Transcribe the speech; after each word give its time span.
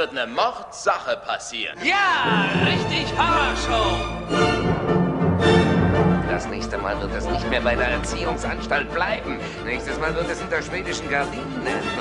wird 0.00 0.16
eine 0.16 0.26
Mordsache 0.26 1.18
passieren. 1.26 1.76
Ja, 1.84 2.48
richtig 2.64 3.12
Horrorshow. 3.18 3.98
Das 6.30 6.46
nächste 6.46 6.78
Mal 6.78 6.98
wird 7.02 7.12
es 7.12 7.26
nicht 7.26 7.46
mehr 7.50 7.60
bei 7.60 7.76
der 7.76 7.88
Erziehungsanstalt 7.88 8.90
bleiben. 8.94 9.38
Nächstes 9.62 9.98
Mal 9.98 10.14
wird 10.14 10.30
es 10.30 10.40
hinter 10.40 10.62
schwedischen 10.62 11.10
Gardinen 11.10 11.66
enden. 11.66 12.00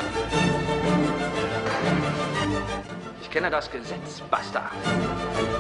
Ich 3.22 3.30
kenne 3.30 3.50
das 3.50 3.70
Gesetz, 3.70 4.22
Basta. 4.32 4.72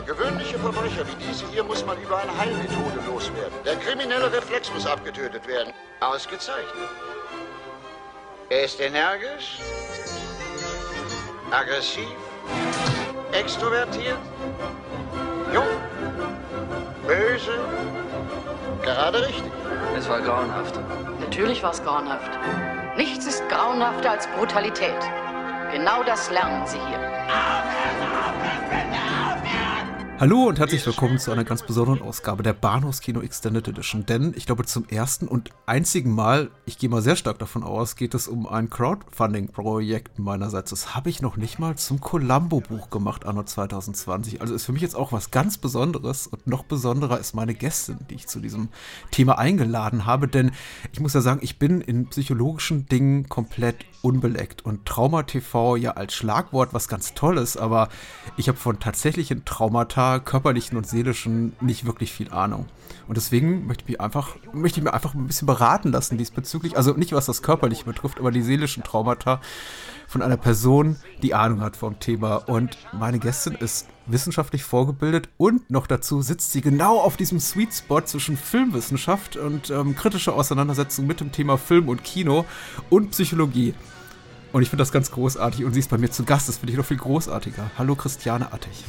Gewöhnliche 0.05 0.57
Verbrecher 0.59 1.05
wie 1.07 1.25
diese 1.25 1.45
hier 1.47 1.65
muss 1.65 1.85
man 1.85 2.01
über 2.01 2.19
eine 2.19 2.37
Heilmethode 2.37 3.01
loswerden. 3.05 3.53
Der 3.65 3.75
kriminelle 3.75 4.31
Reflex 4.31 4.71
muss 4.73 4.85
abgetötet 4.85 5.45
werden. 5.45 5.73
Ausgezeichnet. 5.99 6.89
Er 8.49 8.63
ist 8.63 8.79
energisch, 8.79 9.57
aggressiv, 11.51 12.28
extrovertiert, 13.31 14.17
jung, 15.53 15.67
böse, 17.07 17.51
gerade 18.81 19.21
richtig. 19.27 19.51
Es 19.97 20.09
war 20.09 20.21
grauenhaft. 20.21 20.79
Natürlich 21.19 21.63
war 21.63 21.71
es 21.71 21.83
grauenhaft. 21.83 22.31
Nichts 22.97 23.25
ist 23.25 23.47
grauenhafter 23.49 24.11
als 24.11 24.27
Brutalität. 24.27 24.99
Genau 25.71 26.03
das 26.03 26.29
lernen 26.31 26.65
Sie 26.65 26.79
hier. 26.79 26.99
Hallo 30.19 30.49
und 30.49 30.59
herzlich 30.59 30.85
willkommen 30.85 31.17
zu 31.17 31.31
einer 31.31 31.45
ganz 31.45 31.63
besonderen 31.63 32.01
Ausgabe 32.01 32.43
der 32.43 32.51
Bahnhofskino 32.51 33.21
Extended 33.21 33.69
Edition. 33.69 34.05
Denn 34.05 34.33
ich 34.35 34.45
glaube, 34.45 34.65
zum 34.65 34.85
ersten 34.89 35.29
und 35.29 35.51
einzigen 35.65 36.11
Mal, 36.13 36.51
ich 36.65 36.77
gehe 36.77 36.89
mal 36.89 37.01
sehr 37.01 37.15
stark 37.15 37.39
davon 37.39 37.63
aus, 37.63 37.95
geht 37.95 38.13
es 38.13 38.27
um 38.27 38.45
ein 38.45 38.69
Crowdfunding-Projekt 38.69 40.19
meinerseits. 40.19 40.71
Das 40.71 40.93
habe 40.93 41.09
ich 41.09 41.21
noch 41.21 41.37
nicht 41.37 41.57
mal 41.57 41.77
zum 41.77 42.01
Columbo-Buch 42.01 42.89
gemacht, 42.89 43.25
anno 43.25 43.43
2020. 43.43 44.41
Also 44.41 44.53
ist 44.53 44.65
für 44.65 44.73
mich 44.73 44.81
jetzt 44.81 44.97
auch 44.97 45.13
was 45.13 45.31
ganz 45.31 45.57
Besonderes 45.57 46.27
und 46.27 46.47
noch 46.47 46.63
besonderer 46.63 47.17
ist 47.17 47.33
meine 47.33 47.53
Gästin, 47.53 47.99
die 48.09 48.15
ich 48.15 48.27
zu 48.27 48.41
diesem 48.41 48.67
Thema 49.11 49.37
eingeladen 49.37 50.05
habe. 50.05 50.27
Denn 50.27 50.51
ich 50.91 50.99
muss 50.99 51.13
ja 51.13 51.21
sagen, 51.21 51.39
ich 51.43 51.59
bin 51.59 51.79
in 51.79 52.07
psychologischen 52.07 52.87
Dingen 52.87 53.29
komplett 53.29 53.85
unbeleckt 54.01 54.65
und 54.65 54.85
Trauma 54.85 55.23
TV 55.23 55.77
ja 55.77 55.91
als 55.91 56.13
Schlagwort 56.13 56.73
was 56.73 56.89
ganz 56.89 57.13
Tolles, 57.13 57.55
aber 57.55 57.87
ich 58.37 58.47
habe 58.47 58.57
von 58.57 58.79
tatsächlichen 58.79 59.45
Traumata, 59.45 60.08
körperlichen 60.17 60.77
und 60.77 60.87
seelischen, 60.87 61.53
nicht 61.61 61.85
wirklich 61.85 62.11
viel 62.11 62.31
Ahnung. 62.31 62.65
Und 63.07 63.17
deswegen 63.17 63.67
möchte 63.67 63.83
ich 63.83 63.89
mich 63.89 64.01
einfach, 64.01 64.35
möchte 64.53 64.79
ich 64.79 64.83
mir 64.83 64.93
einfach 64.93 65.13
ein 65.13 65.27
bisschen 65.27 65.45
beraten 65.45 65.91
lassen 65.91 66.17
diesbezüglich, 66.17 66.77
also 66.77 66.93
nicht 66.93 67.11
was 67.11 67.25
das 67.25 67.41
körperliche 67.41 67.85
betrifft, 67.85 68.19
aber 68.19 68.31
die 68.31 68.41
seelischen 68.41 68.83
Traumata 68.83 69.41
von 70.07 70.21
einer 70.21 70.37
Person, 70.37 70.95
die 71.21 71.33
Ahnung 71.33 71.61
hat 71.61 71.77
vom 71.77 71.99
Thema. 71.99 72.35
Und 72.35 72.77
meine 72.93 73.19
Gästin 73.19 73.53
ist 73.53 73.87
wissenschaftlich 74.07 74.63
vorgebildet 74.63 75.29
und 75.37 75.69
noch 75.69 75.85
dazu 75.85 76.21
sitzt 76.21 76.51
sie 76.51 76.61
genau 76.61 76.99
auf 76.99 77.15
diesem 77.15 77.39
Sweet 77.39 77.73
Spot 77.73 78.01
zwischen 78.01 78.37
Filmwissenschaft 78.37 79.37
und 79.37 79.69
ähm, 79.69 79.95
kritischer 79.95 80.33
Auseinandersetzung 80.33 81.05
mit 81.05 81.19
dem 81.19 81.31
Thema 81.31 81.57
Film 81.57 81.89
und 81.89 82.03
Kino 82.03 82.45
und 82.89 83.11
Psychologie. 83.11 83.75
Und 84.51 84.63
ich 84.63 84.69
finde 84.69 84.81
das 84.81 84.91
ganz 84.91 85.11
großartig 85.11 85.63
und 85.63 85.73
sie 85.73 85.79
ist 85.79 85.91
bei 85.91 85.97
mir 85.97 86.09
zu 86.09 86.23
Gast, 86.23 86.49
das 86.49 86.57
finde 86.57 86.71
ich 86.71 86.77
noch 86.77 86.85
viel 86.85 86.97
großartiger. 86.97 87.69
Hallo 87.77 87.95
Christiane 87.95 88.51
Attich. 88.51 88.83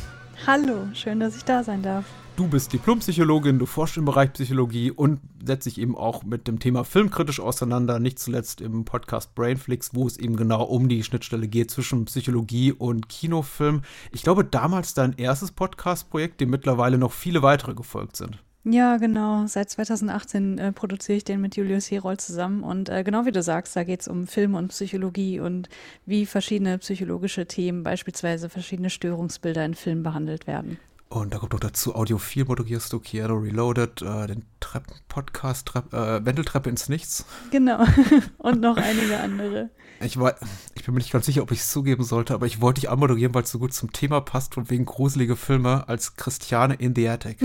Hallo, 0.47 0.89
schön, 0.95 1.21
dass 1.21 1.37
ich 1.37 1.45
da 1.45 1.63
sein 1.63 1.83
darf. 1.83 2.07
Du 2.37 2.49
bist 2.49 2.73
Diplompsychologin, 2.73 3.59
du 3.59 3.67
forschst 3.67 3.99
im 3.99 4.07
Bereich 4.07 4.33
Psychologie 4.33 4.91
und 4.91 5.21
setzt 5.45 5.67
dich 5.67 5.79
eben 5.79 5.95
auch 5.95 6.23
mit 6.23 6.49
dem 6.49 6.59
Thema 6.59 6.85
filmkritisch 6.85 7.41
auseinander, 7.41 7.99
nicht 7.99 8.19
zuletzt 8.19 8.63
im 8.63 8.87
Podcast 8.87 9.35
Brainflix, 9.35 9.95
wo 9.95 10.07
es 10.07 10.17
eben 10.17 10.37
genau 10.37 10.63
um 10.63 10.89
die 10.89 11.05
Schnittstelle 11.05 11.47
geht 11.47 11.71
zwischen 11.71 12.07
Psychologie 12.07 12.73
und 12.73 13.11
Kinofilm. 13.11 13.83
Ich 14.13 14.23
glaube, 14.23 14.43
damals 14.43 14.95
dein 14.95 15.13
erstes 15.19 15.53
Podcast-Projekt, 15.53 16.41
dem 16.41 16.49
mittlerweile 16.49 16.97
noch 16.97 17.12
viele 17.12 17.43
weitere 17.43 17.75
gefolgt 17.75 18.17
sind. 18.17 18.43
Ja, 18.65 18.98
genau. 18.98 19.47
Seit 19.47 19.71
2018 19.71 20.59
äh, 20.59 20.72
produziere 20.72 21.16
ich 21.16 21.25
den 21.25 21.41
mit 21.41 21.56
Julius 21.56 21.91
Herold 21.91 22.21
zusammen. 22.21 22.62
Und 22.62 22.91
äh, 22.91 23.03
genau 23.04 23.25
wie 23.25 23.32
du 23.32 23.43
sagst, 23.43 23.75
da 23.75 23.84
geht 23.84 24.03
es 24.03 24.09
um 24.09 24.26
Film 24.26 24.54
und 24.54 24.69
Psychologie 24.69 25.41
und 25.41 25.71
wie 26.04 26.26
verschiedene 26.26 26.76
psychologische 26.78 27.47
Themen, 27.47 27.82
beispielsweise 27.82 28.50
verschiedene 28.50 28.91
Störungsbilder 28.91 29.65
in 29.65 29.75
Filmen 29.75 30.03
behandelt 30.03 30.47
werden. 30.47 30.78
Und 31.10 31.34
da 31.34 31.38
kommt 31.38 31.53
noch 31.53 31.60
dazu, 31.60 31.97
Audiophil 31.97 32.44
moderierst 32.44 32.93
du, 32.93 33.00
Keanu 33.00 33.38
Reloaded, 33.38 34.00
äh, 34.00 34.28
den 34.28 34.44
Treppen-Podcast, 34.60 35.66
Trepp, 35.66 35.93
äh, 35.93 36.25
Wendeltreppe 36.25 36.71
ins 36.71 36.88
Nichts. 36.88 37.25
Genau. 37.50 37.84
Und 38.38 38.60
noch 38.60 38.76
einige 38.76 39.19
andere. 39.19 39.70
Ich, 40.00 40.20
war, 40.20 40.37
ich 40.76 40.84
bin 40.84 40.94
mir 40.94 41.00
nicht 41.00 41.10
ganz 41.10 41.26
sicher, 41.26 41.43
ob 41.43 41.50
ich 41.50 41.59
es 41.59 41.70
zugeben 41.72 42.04
sollte, 42.04 42.32
aber 42.32 42.47
ich 42.47 42.60
wollte 42.60 42.81
dich 42.81 42.91
anmoderieren, 42.91 43.34
weil 43.34 43.43
es 43.43 43.50
so 43.50 43.59
gut 43.59 43.75
zum 43.75 43.93
Thema 43.93 44.20
passt 44.20 44.56
und 44.56 44.70
wegen 44.70 44.84
gruselige 44.84 45.34
Filme 45.34 45.88
als 45.88 46.15
Christiane 46.15 46.75
in 46.75 46.94
the 46.94 47.09
Attic. 47.09 47.38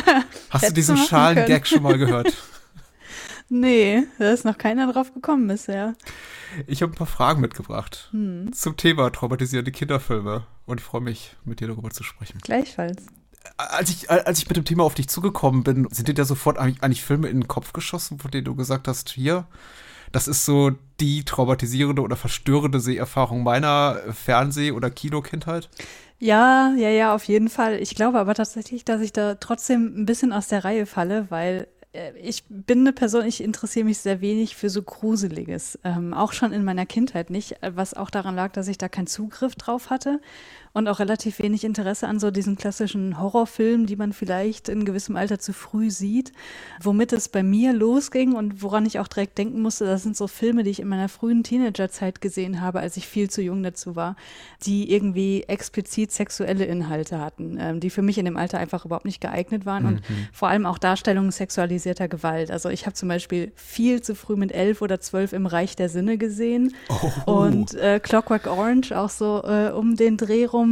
Hast 0.50 0.68
du 0.68 0.74
diesen 0.74 0.98
Schalen-Gag 0.98 1.66
schon 1.66 1.82
mal 1.82 1.96
gehört? 1.96 2.34
Nee, 3.48 4.04
da 4.18 4.32
ist 4.32 4.44
noch 4.44 4.58
keiner 4.58 4.92
drauf 4.92 5.14
gekommen 5.14 5.46
bisher. 5.46 5.94
Ich 6.66 6.82
habe 6.82 6.92
ein 6.92 6.96
paar 6.96 7.06
Fragen 7.06 7.40
mitgebracht 7.40 8.08
Hm. 8.10 8.52
zum 8.52 8.76
Thema 8.76 9.10
traumatisierende 9.10 9.70
Kinderfilme 9.70 10.46
und 10.66 10.80
ich 10.80 10.86
freue 10.86 11.00
mich, 11.00 11.36
mit 11.44 11.60
dir 11.60 11.68
darüber 11.68 11.90
zu 11.90 12.02
sprechen. 12.02 12.38
Gleichfalls. 12.42 13.06
Als 13.58 13.90
ich, 13.90 14.10
als 14.10 14.38
ich 14.40 14.48
mit 14.48 14.56
dem 14.56 14.64
Thema 14.64 14.82
auf 14.82 14.94
dich 14.94 15.08
zugekommen 15.08 15.62
bin, 15.62 15.86
sind 15.92 16.08
dir 16.08 16.14
da 16.14 16.24
sofort 16.24 16.58
eigentlich, 16.58 16.82
eigentlich 16.82 17.04
Filme 17.04 17.28
in 17.28 17.42
den 17.42 17.48
Kopf 17.48 17.72
geschossen, 17.72 18.18
von 18.18 18.30
denen 18.32 18.44
du 18.44 18.56
gesagt 18.56 18.88
hast, 18.88 19.10
hier, 19.10 19.46
das 20.10 20.26
ist 20.26 20.44
so 20.44 20.72
die 21.00 21.24
traumatisierende 21.24 22.02
oder 22.02 22.16
verstörende 22.16 22.80
Seherfahrung 22.80 23.44
meiner 23.44 24.00
Fernseh- 24.12 24.72
oder 24.72 24.90
Kinokindheit? 24.90 25.68
Ja, 26.18 26.74
ja, 26.76 26.88
ja, 26.88 27.14
auf 27.14 27.24
jeden 27.24 27.48
Fall. 27.48 27.80
Ich 27.80 27.94
glaube 27.94 28.18
aber 28.18 28.34
tatsächlich, 28.34 28.84
dass 28.84 29.00
ich 29.00 29.12
da 29.12 29.34
trotzdem 29.36 29.92
ein 29.96 30.06
bisschen 30.06 30.32
aus 30.32 30.48
der 30.48 30.64
Reihe 30.64 30.86
falle, 30.86 31.26
weil 31.30 31.68
äh, 31.75 31.75
ich 32.22 32.44
bin 32.48 32.80
eine 32.80 32.92
Person, 32.92 33.24
ich 33.26 33.42
interessiere 33.42 33.84
mich 33.84 33.98
sehr 33.98 34.20
wenig 34.20 34.56
für 34.56 34.70
so 34.70 34.82
Gruseliges. 34.82 35.78
Ähm, 35.84 36.14
auch 36.14 36.32
schon 36.32 36.52
in 36.52 36.64
meiner 36.64 36.86
Kindheit 36.86 37.30
nicht, 37.30 37.62
äh, 37.62 37.76
was 37.76 37.94
auch 37.94 38.10
daran 38.10 38.34
lag, 38.34 38.52
dass 38.52 38.68
ich 38.68 38.78
da 38.78 38.88
keinen 38.88 39.06
Zugriff 39.06 39.54
drauf 39.54 39.90
hatte 39.90 40.20
und 40.76 40.88
auch 40.88 40.98
relativ 40.98 41.38
wenig 41.38 41.64
Interesse 41.64 42.06
an 42.06 42.20
so 42.20 42.30
diesen 42.30 42.56
klassischen 42.56 43.18
Horrorfilmen, 43.18 43.86
die 43.86 43.96
man 43.96 44.12
vielleicht 44.12 44.68
in 44.68 44.84
gewissem 44.84 45.16
Alter 45.16 45.38
zu 45.38 45.54
früh 45.54 45.90
sieht. 45.90 46.32
Womit 46.82 47.14
es 47.14 47.30
bei 47.30 47.42
mir 47.42 47.72
losging 47.72 48.34
und 48.34 48.62
woran 48.62 48.84
ich 48.84 48.98
auch 48.98 49.08
direkt 49.08 49.38
denken 49.38 49.62
musste, 49.62 49.86
das 49.86 50.02
sind 50.02 50.18
so 50.18 50.26
Filme, 50.26 50.64
die 50.64 50.70
ich 50.70 50.80
in 50.80 50.88
meiner 50.88 51.08
frühen 51.08 51.42
Teenagerzeit 51.42 52.20
gesehen 52.20 52.60
habe, 52.60 52.80
als 52.80 52.98
ich 52.98 53.06
viel 53.08 53.30
zu 53.30 53.40
jung 53.40 53.62
dazu 53.62 53.96
war, 53.96 54.16
die 54.66 54.92
irgendwie 54.92 55.44
explizit 55.44 56.12
sexuelle 56.12 56.66
Inhalte 56.66 57.20
hatten, 57.20 57.56
ähm, 57.58 57.80
die 57.80 57.88
für 57.88 58.02
mich 58.02 58.18
in 58.18 58.26
dem 58.26 58.36
Alter 58.36 58.58
einfach 58.58 58.84
überhaupt 58.84 59.06
nicht 59.06 59.22
geeignet 59.22 59.64
waren 59.64 59.86
und 59.86 60.02
vor 60.30 60.48
allem 60.48 60.66
auch 60.66 60.76
Darstellungen 60.76 61.30
sexualisierter 61.30 62.06
Gewalt. 62.06 62.50
Also 62.50 62.68
ich 62.68 62.84
habe 62.84 62.92
zum 62.92 63.08
Beispiel 63.08 63.50
viel 63.54 64.02
zu 64.02 64.14
früh 64.14 64.36
mit 64.36 64.52
elf 64.52 64.82
oder 64.82 65.00
zwölf 65.00 65.32
im 65.32 65.46
Reich 65.46 65.74
der 65.74 65.88
Sinne 65.88 66.18
gesehen 66.18 66.74
Oh. 67.26 67.32
und 67.46 67.72
äh, 67.74 67.98
Clockwork 67.98 68.46
Orange 68.46 68.92
auch 68.92 69.08
so 69.08 69.42
äh, 69.42 69.70
um 69.70 69.96
den 69.96 70.18
Dreh 70.18 70.44
rum. 70.44 70.65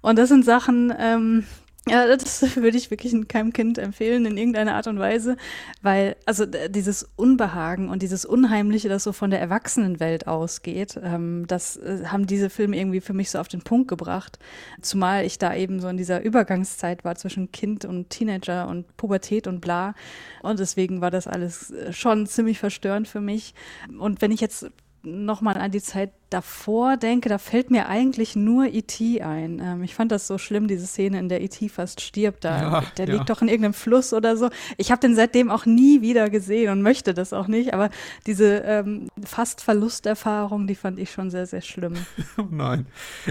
Und 0.00 0.18
das 0.18 0.28
sind 0.28 0.44
Sachen, 0.44 0.92
ähm, 0.98 1.44
ja, 1.90 2.06
das 2.16 2.42
würde 2.56 2.76
ich 2.76 2.90
wirklich 2.90 3.14
keinem 3.28 3.52
Kind 3.52 3.78
empfehlen 3.78 4.26
in 4.26 4.36
irgendeiner 4.36 4.74
Art 4.74 4.86
und 4.86 4.98
Weise, 4.98 5.36
weil 5.82 6.16
also 6.26 6.44
dieses 6.46 7.08
Unbehagen 7.16 7.88
und 7.88 8.02
dieses 8.02 8.24
Unheimliche, 8.24 8.88
das 8.88 9.04
so 9.04 9.12
von 9.12 9.30
der 9.30 9.40
Erwachsenenwelt 9.40 10.26
ausgeht, 10.26 11.00
ähm, 11.02 11.44
das 11.46 11.76
äh, 11.76 12.04
haben 12.06 12.26
diese 12.26 12.50
Filme 12.50 12.76
irgendwie 12.78 13.00
für 13.00 13.14
mich 13.14 13.30
so 13.30 13.38
auf 13.38 13.48
den 13.48 13.62
Punkt 13.62 13.88
gebracht. 13.88 14.38
Zumal 14.82 15.24
ich 15.24 15.38
da 15.38 15.54
eben 15.54 15.80
so 15.80 15.88
in 15.88 15.96
dieser 15.96 16.22
Übergangszeit 16.22 17.04
war 17.04 17.14
zwischen 17.16 17.52
Kind 17.52 17.84
und 17.84 18.10
Teenager 18.10 18.68
und 18.68 18.96
Pubertät 18.96 19.46
und 19.46 19.60
bla. 19.60 19.94
Und 20.42 20.58
deswegen 20.58 21.00
war 21.00 21.10
das 21.10 21.26
alles 21.26 21.70
äh, 21.70 21.92
schon 21.92 22.26
ziemlich 22.26 22.58
verstörend 22.58 23.08
für 23.08 23.20
mich. 23.20 23.54
Und 23.98 24.20
wenn 24.20 24.30
ich 24.30 24.40
jetzt 24.40 24.66
nochmal 25.02 25.56
an 25.56 25.70
die 25.70 25.80
Zeit 25.80 26.10
davor 26.30 26.96
denke, 26.96 27.28
da 27.28 27.38
fällt 27.38 27.70
mir 27.70 27.88
eigentlich 27.88 28.36
nur 28.36 28.66
E.T. 28.66 29.22
ein. 29.22 29.60
Ähm, 29.64 29.82
ich 29.82 29.94
fand 29.94 30.12
das 30.12 30.26
so 30.26 30.38
schlimm, 30.38 30.68
diese 30.68 30.86
Szene, 30.86 31.18
in 31.18 31.28
der 31.28 31.40
E.T. 31.42 31.68
fast 31.68 32.00
stirbt. 32.00 32.44
Da, 32.44 32.60
Ja, 32.62 32.84
der 32.96 33.08
ja. 33.08 33.14
liegt 33.14 33.30
doch 33.30 33.40
in 33.42 33.48
irgendeinem 33.48 33.74
Fluss 33.74 34.12
oder 34.12 34.36
so. 34.36 34.50
Ich 34.76 34.90
habe 34.90 35.00
den 35.00 35.14
seitdem 35.14 35.50
auch 35.50 35.66
nie 35.66 36.00
wieder 36.02 36.30
gesehen 36.30 36.70
und 36.72 36.82
möchte 36.82 37.14
das 37.14 37.32
auch 37.32 37.48
nicht. 37.48 37.72
Aber 37.74 37.90
diese 38.26 38.58
ähm, 38.58 39.08
fast 39.24 39.62
Verlusterfahrung, 39.62 40.66
die 40.66 40.74
fand 40.74 40.98
ich 40.98 41.10
schon 41.10 41.30
sehr, 41.30 41.46
sehr 41.46 41.62
schlimm. 41.62 41.94
Oh 42.36 42.46
nein. 42.50 42.86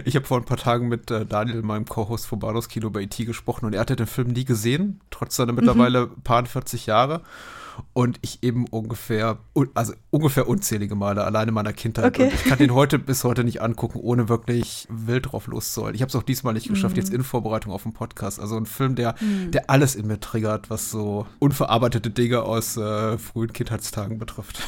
Ich 0.05 0.15
habe 0.15 0.25
vor 0.25 0.37
ein 0.37 0.45
paar 0.45 0.57
Tagen 0.57 0.87
mit 0.89 1.09
äh, 1.11 1.25
Daniel, 1.25 1.61
meinem 1.61 1.85
Co-Host 1.85 2.25
vom 2.25 2.39
Bahnhofs 2.39 2.67
Kino 2.67 2.89
bei 2.89 3.01
E.T. 3.01 3.23
gesprochen 3.25 3.65
und 3.65 3.73
er 3.73 3.79
hatte 3.81 3.95
den 3.95 4.07
Film 4.07 4.29
nie 4.29 4.43
gesehen, 4.43 4.99
trotz 5.11 5.35
seiner 5.37 5.53
mittlerweile 5.53 6.07
paar 6.07 6.45
40 6.45 6.85
Jahre. 6.87 7.21
Und 7.93 8.17
ich 8.23 8.39
eben 8.41 8.65
ungefähr, 8.67 9.37
un- 9.53 9.69
also 9.75 9.93
ungefähr 10.09 10.47
unzählige 10.49 10.95
Male 10.95 11.23
alleine 11.23 11.49
in 11.49 11.53
meiner 11.53 11.73
Kindheit. 11.73 12.05
Okay. 12.05 12.23
Und 12.23 12.33
ich 12.33 12.43
kann 12.45 12.57
den 12.57 12.73
heute 12.73 12.86
bis 12.97 13.23
heute 13.23 13.43
nicht 13.43 13.61
angucken, 13.61 13.99
ohne 13.99 14.29
wirklich 14.29 14.87
wild 14.89 15.31
drauf 15.31 15.47
loszuholen. 15.47 15.95
Ich 15.95 16.01
habe 16.01 16.09
es 16.09 16.15
auch 16.15 16.23
diesmal 16.23 16.53
nicht 16.53 16.69
geschafft, 16.69 16.97
jetzt 16.97 17.13
in 17.13 17.23
Vorbereitung 17.23 17.71
auf 17.73 17.83
den 17.83 17.93
Podcast. 17.93 18.39
Also 18.39 18.55
ein 18.55 18.65
Film, 18.65 18.95
der, 18.95 19.15
der 19.49 19.69
alles 19.69 19.95
in 19.95 20.07
mir 20.07 20.19
triggert, 20.19 20.69
was 20.69 20.89
so 20.89 21.27
unverarbeitete 21.39 22.09
Dinge 22.09 22.43
aus 22.43 22.77
äh, 22.77 23.17
frühen 23.17 23.51
Kindheitstagen 23.51 24.17
betrifft. 24.17 24.61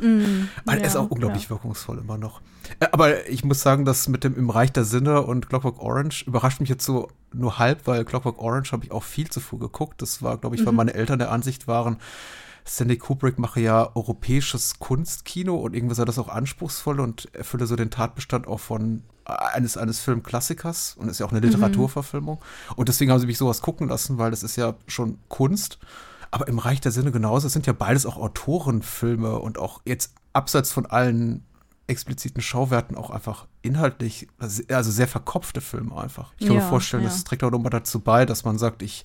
Mm, 0.00 0.48
ja, 0.66 0.74
ist 0.74 0.96
auch 0.96 1.10
unglaublich 1.10 1.44
ja. 1.44 1.50
wirkungsvoll 1.50 1.98
immer 1.98 2.18
noch. 2.18 2.40
Äh, 2.80 2.86
aber 2.92 3.28
ich 3.28 3.44
muss 3.44 3.62
sagen, 3.62 3.84
dass 3.84 4.08
mit 4.08 4.24
dem 4.24 4.36
Im 4.36 4.50
Reich 4.50 4.72
der 4.72 4.84
Sinne 4.84 5.22
und 5.22 5.48
Clockwork 5.48 5.80
Orange 5.80 6.24
überrascht 6.26 6.60
mich 6.60 6.68
jetzt 6.68 6.84
so 6.84 7.08
nur 7.32 7.58
halb, 7.58 7.86
weil 7.86 8.04
Clockwork 8.04 8.38
Orange 8.38 8.72
habe 8.72 8.84
ich 8.84 8.92
auch 8.92 9.02
viel 9.02 9.28
zu 9.28 9.40
früh 9.40 9.58
geguckt. 9.58 10.00
Das 10.02 10.22
war, 10.22 10.38
glaube 10.38 10.56
ich, 10.56 10.64
weil 10.64 10.72
mhm. 10.72 10.76
meine 10.76 10.94
Eltern 10.94 11.18
der 11.18 11.32
Ansicht 11.32 11.66
waren, 11.66 11.98
Stanley 12.68 12.98
Kubrick 12.98 13.38
mache 13.38 13.60
ja 13.60 13.90
europäisches 13.94 14.78
Kunstkino 14.78 15.56
und 15.56 15.74
irgendwie 15.74 15.94
sei 15.94 16.04
das 16.04 16.18
auch 16.18 16.28
anspruchsvoll 16.28 17.00
und 17.00 17.34
erfülle 17.34 17.66
so 17.66 17.76
den 17.76 17.90
Tatbestand 17.90 18.46
auch 18.46 18.60
von 18.60 19.02
eines, 19.24 19.76
eines 19.76 20.00
Filmklassikers 20.00 20.96
und 20.98 21.08
ist 21.08 21.20
ja 21.20 21.26
auch 21.26 21.30
eine 21.30 21.40
mhm. 21.40 21.46
Literaturverfilmung. 21.46 22.36
Mhm. 22.36 22.74
Und 22.76 22.88
deswegen 22.88 23.10
haben 23.10 23.20
sie 23.20 23.26
mich 23.26 23.38
sowas 23.38 23.62
gucken 23.62 23.88
lassen, 23.88 24.18
weil 24.18 24.30
das 24.30 24.42
ist 24.42 24.56
ja 24.56 24.74
schon 24.86 25.18
Kunst. 25.28 25.78
Aber 26.30 26.46
im 26.48 26.58
Reich 26.58 26.80
der 26.80 26.92
Sinne 26.92 27.10
genauso. 27.10 27.46
Es 27.46 27.54
sind 27.54 27.66
ja 27.66 27.72
beides 27.72 28.04
auch 28.04 28.18
Autorenfilme 28.18 29.38
und 29.38 29.58
auch 29.58 29.80
jetzt 29.86 30.14
abseits 30.34 30.70
von 30.72 30.86
allen 30.86 31.44
expliziten 31.86 32.42
Schauwerten 32.42 32.96
auch 32.96 33.08
einfach 33.08 33.46
inhaltlich, 33.62 34.28
also 34.38 34.90
sehr 34.90 35.08
verkopfte 35.08 35.62
Filme 35.62 35.96
einfach. 35.96 36.34
Ich 36.38 36.46
kann 36.46 36.56
ja, 36.56 36.62
mir 36.62 36.68
vorstellen, 36.68 37.02
ja. 37.02 37.08
das 37.08 37.24
trägt 37.24 37.42
auch 37.44 37.50
nochmal 37.50 37.70
dazu 37.70 38.00
bei, 38.00 38.26
dass 38.26 38.44
man 38.44 38.58
sagt, 38.58 38.82
ich, 38.82 39.04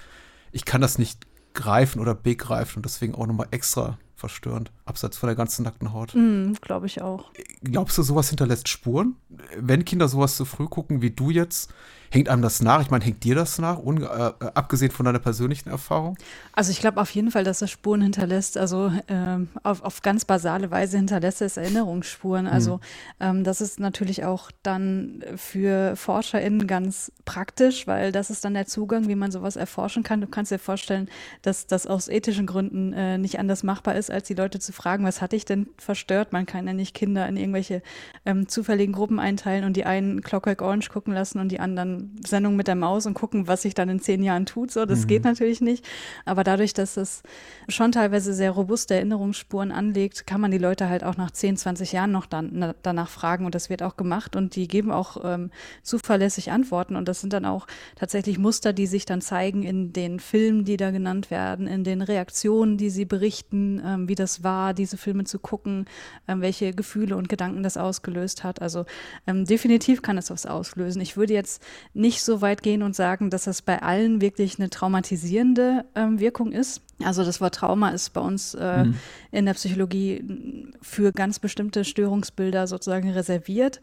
ich 0.52 0.66
kann 0.66 0.82
das 0.82 0.98
nicht 0.98 1.26
greifen 1.54 2.00
oder 2.00 2.16
begreifen 2.16 2.78
und 2.78 2.86
deswegen 2.86 3.16
auch 3.16 3.28
nochmal 3.28 3.48
extra 3.52 3.98
verstörend, 4.16 4.72
abseits 4.86 5.18
von 5.18 5.28
der 5.28 5.36
ganzen 5.36 5.64
nackten 5.64 5.92
Haut. 5.94 6.14
Mm, 6.16 6.54
Glaube 6.62 6.86
ich 6.86 7.02
auch. 7.02 7.32
Glaubst 7.64 7.98
du, 7.98 8.04
sowas 8.04 8.30
hinterlässt 8.30 8.68
Spuren? 8.68 9.16
Wenn 9.58 9.86
Kinder 9.86 10.08
sowas 10.08 10.36
zu 10.36 10.46
früh 10.46 10.68
gucken 10.68 11.02
wie 11.02 11.12
du 11.12 11.30
jetzt, 11.30 11.74
Hängt 12.14 12.30
einem 12.30 12.44
das 12.44 12.62
nach? 12.62 12.80
Ich 12.84 12.92
meine, 12.92 13.04
hängt 13.04 13.24
dir 13.24 13.34
das 13.34 13.58
nach, 13.58 13.80
äh, 13.80 14.46
abgesehen 14.54 14.92
von 14.92 15.04
deiner 15.04 15.18
persönlichen 15.18 15.70
Erfahrung? 15.70 16.16
Also 16.52 16.70
ich 16.70 16.80
glaube 16.80 17.02
auf 17.02 17.10
jeden 17.10 17.32
Fall, 17.32 17.44
dass 17.44 17.64
es 17.64 17.72
Spuren 17.72 18.04
hinterlässt. 18.04 18.56
Also 18.56 18.92
ähm, 19.08 19.48
auf, 19.64 19.82
auf 19.82 20.04
ganz 20.04 20.24
basale 20.24 20.70
Weise 20.70 20.98
hinterlässt 20.98 21.42
es 21.42 21.58
Erinnerungsspuren. 21.58 22.46
Also 22.46 22.76
mhm. 22.76 22.82
ähm, 23.20 23.44
das 23.44 23.62
ist 23.62 23.80
natürlich 23.80 24.26
auch 24.26 24.52
dann 24.62 25.24
für 25.38 25.96
ForscherInnen 25.96 26.68
ganz 26.68 27.12
praktisch, 27.26 27.88
weil 27.88 28.12
das 28.12 28.30
ist 28.30 28.46
dann 28.46 28.54
der 28.54 28.68
Zugang, 28.68 29.08
wie 29.08 29.16
man 29.16 29.32
sowas 29.32 29.56
erforschen 29.56 30.04
kann. 30.04 30.22
Du 30.22 30.28
kannst 30.28 30.52
dir 30.52 30.60
vorstellen, 30.60 31.10
dass 31.42 31.66
das 31.66 31.88
aus 31.88 32.10
ethischen 32.10 32.46
Gründen 32.46 32.94
äh, 32.94 33.18
nicht 33.18 33.40
anders 33.40 33.64
machbar 33.64 33.96
ist, 33.96 34.12
als 34.12 34.28
die 34.28 34.36
Leute 34.36 34.60
zu 34.60 34.72
fragen, 34.72 35.04
was 35.04 35.20
hatte 35.20 35.36
ich 35.36 35.46
denn 35.46 35.68
verstört? 35.80 36.32
Man 36.32 36.46
kann 36.46 36.68
ja 36.68 36.74
nicht 36.74 36.94
Kinder 36.94 37.28
in 37.28 37.38
irgendwelche 37.54 37.82
ähm, 38.26 38.48
zufälligen 38.48 38.94
Gruppen 38.94 39.20
einteilen 39.20 39.64
und 39.64 39.78
die 39.78 39.86
einen 39.86 40.22
Clockwork 40.22 40.62
Orange 40.62 40.90
gucken 40.90 41.14
lassen 41.14 41.40
und 41.40 41.52
die 41.52 41.60
anderen 41.60 42.16
Sendung 42.26 42.56
mit 42.56 42.68
der 42.68 42.76
Maus 42.76 43.06
und 43.06 43.14
gucken, 43.14 43.48
was 43.48 43.62
sich 43.62 43.74
dann 43.74 43.90
in 43.90 44.00
zehn 44.00 44.24
Jahren 44.24 44.46
tut. 44.46 44.72
So, 44.72 44.86
das 44.86 45.04
mhm. 45.04 45.08
geht 45.08 45.24
natürlich 45.24 45.62
nicht. 45.62 45.86
Aber 46.26 46.44
dadurch, 46.44 46.74
dass 46.74 46.98
es 46.98 47.22
schon 47.70 47.92
teilweise 47.92 48.34
sehr 48.34 48.52
robuste 48.52 48.96
Erinnerungsspuren 48.96 49.72
anlegt, 49.72 50.26
kann 50.26 50.42
man 50.42 50.52
die 50.52 50.58
Leute 50.58 50.90
halt 50.90 51.04
auch 51.04 51.18
nach 51.18 51.32
10, 51.32 51.58
20 51.58 51.92
Jahren 51.92 52.12
noch 52.12 52.26
dann, 52.26 52.74
danach 52.82 53.10
fragen. 53.10 53.46
Und 53.46 53.56
das 53.56 53.70
wird 53.70 53.84
auch 53.84 53.98
gemacht 53.98 54.36
und 54.36 54.56
die 54.56 54.68
geben 54.68 54.92
auch 54.92 55.18
ähm, 55.24 55.52
zuverlässig 55.84 56.52
Antworten. 56.52 56.96
Und 56.96 57.08
das 57.08 57.22
sind 57.22 57.34
dann 57.34 57.46
auch 57.46 57.68
tatsächlich 57.96 58.40
Muster, 58.40 58.74
die 58.74 58.88
sich 58.88 59.06
dann 59.06 59.22
zeigen 59.22 59.64
in 59.64 59.94
den 59.94 60.20
Filmen, 60.20 60.66
die 60.66 60.78
da 60.78 60.92
genannt 60.92 61.30
werden, 61.30 61.68
in 61.68 61.84
den 61.84 62.02
Reaktionen, 62.02 62.78
die 62.78 62.90
sie 62.90 63.06
berichten, 63.06 63.82
ähm, 63.86 64.08
wie 64.10 64.16
das 64.16 64.44
war, 64.44 64.74
diese 64.74 64.98
Filme 64.98 65.26
zu 65.26 65.40
gucken, 65.40 65.86
ähm, 66.28 66.42
welche 66.42 66.74
Gefühle 66.74 67.16
und 67.16 67.30
Gedanken 67.30 67.43
das 67.64 67.78
ausgelöst 67.78 68.44
hat. 68.44 68.62
Also 68.62 68.86
ähm, 69.28 69.46
definitiv 69.46 70.02
kann 70.02 70.18
es 70.18 70.30
was 70.30 70.46
auslösen. 70.46 71.02
Ich 71.02 71.18
würde 71.18 71.34
jetzt 71.34 71.62
nicht 71.94 72.24
so 72.24 72.42
weit 72.42 72.64
gehen 72.64 72.84
und 72.84 72.96
sagen, 72.96 73.30
dass 73.30 73.44
das 73.44 73.62
bei 73.62 73.82
allen 73.82 74.22
wirklich 74.22 74.60
eine 74.60 74.70
traumatisierende 74.70 75.86
ähm, 75.96 76.20
Wirkung 76.20 76.52
ist. 76.52 76.82
Also 77.06 77.24
das 77.24 77.42
Wort 77.42 77.56
Trauma 77.56 77.90
ist 77.90 78.12
bei 78.12 78.22
uns 78.22 78.54
äh, 78.54 78.86
mhm. 78.86 78.96
in 79.32 79.46
der 79.46 79.54
Psychologie 79.54 80.74
für 80.82 81.12
ganz 81.12 81.40
bestimmte 81.40 81.86
Störungsbilder 81.86 82.68
sozusagen 82.68 83.10
reserviert. 83.12 83.80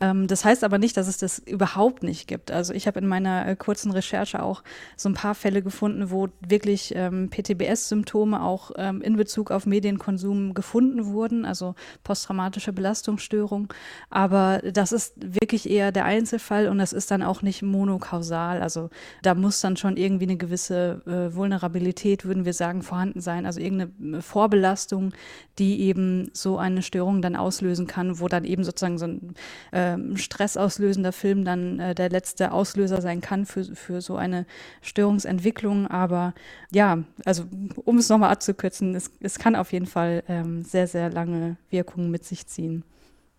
Ähm, 0.00 0.26
das 0.26 0.44
heißt 0.44 0.64
aber 0.64 0.78
nicht, 0.78 0.96
dass 0.96 1.08
es 1.08 1.18
das 1.18 1.38
überhaupt 1.38 2.02
nicht 2.02 2.26
gibt. 2.26 2.50
Also 2.50 2.74
ich 2.74 2.86
habe 2.86 2.98
in 2.98 3.06
meiner 3.06 3.46
äh, 3.46 3.56
kurzen 3.56 3.92
Recherche 3.92 4.42
auch 4.42 4.62
so 4.96 5.08
ein 5.08 5.14
paar 5.14 5.34
Fälle 5.34 5.62
gefunden, 5.62 6.10
wo 6.10 6.28
wirklich 6.46 6.92
ähm, 6.96 7.30
PTBS-Symptome 7.30 8.42
auch 8.42 8.72
ähm, 8.76 9.00
in 9.02 9.16
Bezug 9.16 9.50
auf 9.50 9.66
Medienkonsum 9.66 10.54
gefunden 10.54 11.06
wurden, 11.06 11.44
also 11.44 11.74
posttraumatische 12.02 12.72
Belastungsstörung. 12.72 13.72
Aber 14.10 14.60
das 14.72 14.92
ist 14.92 15.14
wirklich 15.18 15.70
eher 15.70 15.92
der 15.92 16.04
Einzelfall 16.04 16.68
und 16.68 16.78
das 16.78 16.92
ist 16.92 17.10
dann 17.10 17.22
auch 17.22 17.42
nicht 17.42 17.62
monokausal. 17.62 18.60
Also 18.62 18.90
da 19.22 19.34
muss 19.34 19.60
dann 19.60 19.76
schon 19.76 19.96
irgendwie 19.96 20.24
eine 20.24 20.36
gewisse 20.36 21.02
äh, 21.06 21.34
Vulnerabilität, 21.34 22.24
würden 22.24 22.44
wir 22.44 22.52
sagen, 22.52 22.63
vorhanden 22.82 23.20
sein. 23.20 23.46
Also 23.46 23.60
irgendeine 23.60 24.22
Vorbelastung, 24.22 25.12
die 25.58 25.80
eben 25.82 26.30
so 26.32 26.58
eine 26.58 26.82
Störung 26.82 27.22
dann 27.22 27.36
auslösen 27.36 27.86
kann, 27.86 28.20
wo 28.20 28.28
dann 28.28 28.44
eben 28.44 28.64
sozusagen 28.64 28.98
so 28.98 29.06
ein 29.06 29.34
äh, 29.72 30.16
stressauslösender 30.16 31.12
Film 31.12 31.44
dann 31.44 31.80
äh, 31.80 31.94
der 31.94 32.10
letzte 32.10 32.52
Auslöser 32.52 33.00
sein 33.00 33.20
kann 33.20 33.46
für, 33.46 33.64
für 33.64 34.00
so 34.00 34.16
eine 34.16 34.46
Störungsentwicklung. 34.82 35.86
Aber 35.86 36.34
ja, 36.72 36.98
also 37.24 37.44
um 37.84 37.98
es 37.98 38.08
nochmal 38.08 38.30
abzukürzen, 38.30 38.94
es, 38.94 39.10
es 39.20 39.38
kann 39.38 39.56
auf 39.56 39.72
jeden 39.72 39.86
Fall 39.86 40.22
ähm, 40.28 40.62
sehr, 40.62 40.86
sehr 40.86 41.10
lange 41.10 41.56
Wirkungen 41.70 42.10
mit 42.10 42.24
sich 42.24 42.46
ziehen. 42.46 42.84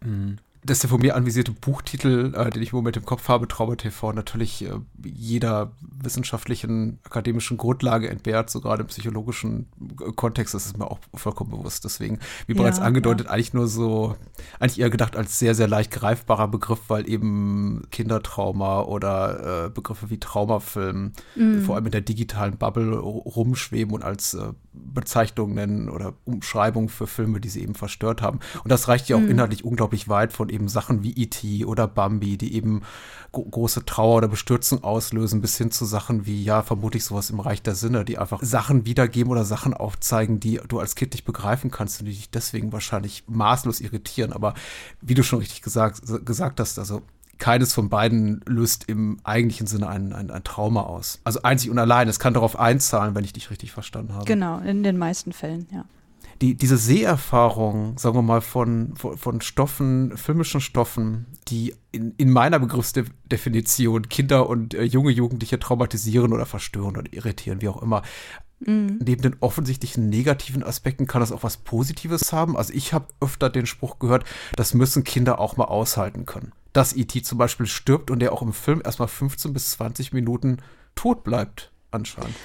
Mhm 0.04 0.38
dass 0.66 0.80
der 0.80 0.90
von 0.90 1.00
mir 1.00 1.16
anvisierte 1.16 1.52
Buchtitel, 1.52 2.34
äh, 2.36 2.50
den 2.50 2.62
ich 2.62 2.72
im 2.72 2.78
Moment 2.78 2.98
im 2.98 3.06
Kopf 3.06 3.28
habe, 3.28 3.48
Trauma 3.48 3.76
TV, 3.76 4.14
natürlich 4.14 4.66
äh, 4.66 4.72
jeder 5.04 5.72
wissenschaftlichen, 5.82 7.00
akademischen 7.04 7.58
Grundlage 7.58 8.10
entbehrt, 8.10 8.50
so 8.50 8.62
gerade 8.62 8.82
im 8.82 8.88
psychologischen 8.88 9.68
äh, 10.02 10.12
Kontext, 10.14 10.54
das 10.54 10.66
ist 10.66 10.78
mir 10.78 10.90
auch 10.90 11.00
vollkommen 11.14 11.52
bewusst. 11.52 11.86
Deswegen, 11.86 12.20
wie 12.48 12.54
ja, 12.54 12.62
bereits 12.62 12.80
angedeutet, 12.80 13.28
ja. 13.28 13.34
eigentlich 13.34 13.54
nur 13.54 13.68
so, 13.68 14.16
eigentlich 14.60 14.80
eher 14.80 14.90
gedacht 14.90 15.16
als 15.16 15.38
sehr, 15.38 15.54
sehr 15.54 15.68
leicht 15.68 15.92
greifbarer 15.92 16.48
Begriff, 16.48 16.82
weil 16.88 17.08
eben 17.10 17.84
Kindertrauma 17.92 18.82
oder 18.82 19.66
äh, 19.66 19.70
Begriffe 19.70 20.10
wie 20.10 20.20
Traumafilm 20.20 21.14
mhm. 21.36 21.62
vor 21.62 21.76
allem 21.76 21.86
in 21.86 21.92
der 21.92 22.02
digitalen 22.02 22.58
Bubble 22.58 22.96
rumschweben 22.98 23.94
und 23.94 24.04
als 24.04 24.34
äh, 24.34 24.54
Bezeichnung 24.74 25.54
nennen 25.54 25.90
oder 25.90 26.14
Umschreibung 26.26 26.90
für 26.90 27.08
Filme, 27.08 27.40
die 27.40 27.50
sie 27.50 27.62
eben 27.62 27.76
verstört 27.76 28.22
haben. 28.22 28.40
Und 28.64 28.72
das 28.72 28.88
reicht 28.88 29.10
ja 29.10 29.16
auch 29.16 29.22
mhm. 29.22 29.32
inhaltlich 29.32 29.64
unglaublich 29.64 30.10
weit 30.10 30.34
von 30.34 30.50
eben 30.56 30.68
Sachen 30.68 31.04
wie 31.04 31.12
E.T. 31.12 31.66
oder 31.66 31.88
Bambi, 31.88 32.38
die 32.38 32.56
eben 32.56 32.82
große 33.32 33.86
Trauer 33.86 34.18
oder 34.18 34.28
Bestürzung 34.28 34.84
auslösen, 34.84 35.42
bis 35.42 35.58
hin 35.58 35.70
zu 35.70 35.86
Sachen 35.86 36.26
wie, 36.26 36.44
ja, 36.44 36.64
vermutlich 36.64 37.04
sowas 37.04 37.30
im 37.30 37.40
Reich 37.40 37.62
der 37.62 37.76
Sinne, 37.76 38.06
die 38.06 38.18
einfach 38.18 38.42
Sachen 38.42 38.86
wiedergeben 38.86 39.32
oder 39.32 39.46
Sachen 39.46 39.74
aufzeigen, 39.74 40.40
die 40.40 40.60
du 40.68 40.80
als 40.80 40.96
Kind 40.96 41.14
nicht 41.14 41.26
begreifen 41.26 41.70
kannst 41.70 42.00
und 42.00 42.08
die 42.08 42.14
dich 42.14 42.32
deswegen 42.32 42.72
wahrscheinlich 42.72 43.24
maßlos 43.28 43.82
irritieren. 43.82 44.34
Aber 44.34 44.54
wie 45.02 45.14
du 45.14 45.24
schon 45.24 45.40
richtig 45.40 45.62
gesagt, 45.62 46.02
gesagt 46.26 46.60
hast, 46.60 46.80
also 46.80 47.02
keines 47.38 47.74
von 47.74 47.90
beiden 47.90 48.42
löst 48.46 48.86
im 48.88 49.20
eigentlichen 49.26 49.68
Sinne 49.68 49.90
ein, 49.90 50.14
ein, 50.14 50.32
ein, 50.32 50.44
Trauma 50.46 50.84
aus. 50.84 51.20
Also 51.26 51.42
einzig 51.42 51.70
und 51.70 51.78
allein. 51.78 52.08
Es 52.08 52.18
kann 52.18 52.34
darauf 52.34 52.58
einzahlen, 52.58 53.14
wenn 53.14 53.26
ich 53.26 53.34
dich 53.34 53.52
richtig 53.52 53.74
verstanden 53.74 54.14
habe. 54.14 54.24
Genau, 54.26 54.60
in 54.60 54.84
den 54.84 54.98
meisten 54.98 55.34
Fällen, 55.34 55.68
ja 55.72 55.84
die, 56.42 56.56
diese 56.56 56.78
Seherfahrung, 56.78 57.98
sagen 57.98 58.16
wir 58.16 58.22
mal, 58.22 58.42
von, 58.42 58.96
von, 58.96 59.42
Stoffen, 59.42 60.18
filmischen 60.18 60.62
Stoffen, 60.62 61.26
die 61.48 61.74
in, 61.92 62.14
in 62.18 62.30
meiner 62.30 62.60
Begriffsdefinition 62.60 64.10
Kinder 64.10 64.50
und 64.50 64.74
äh, 64.74 64.84
junge 64.84 65.12
Jugendliche 65.12 65.60
traumatisieren 65.60 66.34
oder 66.34 66.46
verstören 66.46 66.98
oder 66.98 67.14
irritieren, 67.14 67.62
wie 67.62 67.70
auch 67.70 67.82
immer. 67.82 68.02
Mhm. 68.60 69.00
Neben 69.04 69.22
den 69.22 69.38
offensichtlichen 69.40 70.10
negativen 70.10 70.64
Aspekten 70.64 71.08
kann 71.08 71.22
das 71.22 71.32
auch 71.32 71.44
was 71.44 71.58
Positives 71.58 72.34
haben. 72.34 72.58
Also 72.58 72.74
ich 72.74 72.94
habe 72.94 73.08
öfter 73.22 73.50
den 73.50 73.66
Spruch 73.66 74.00
gehört, 74.00 74.26
das 74.56 74.74
müssen 74.74 75.04
Kinder 75.04 75.40
auch 75.40 75.58
mal 75.58 75.66
aushalten 75.66 76.26
können. 76.26 76.52
Dass 76.74 76.96
E.T. 76.96 77.22
zum 77.22 77.38
Beispiel 77.38 77.68
stirbt 77.68 78.12
und 78.12 78.20
der 78.20 78.34
auch 78.34 78.42
im 78.42 78.54
Film 78.54 78.82
erstmal 78.84 79.08
15 79.08 79.54
bis 79.54 79.72
20 79.72 80.12
Minuten 80.14 80.58
tot 80.96 81.24
bleibt, 81.24 81.72
anscheinend. 81.92 82.36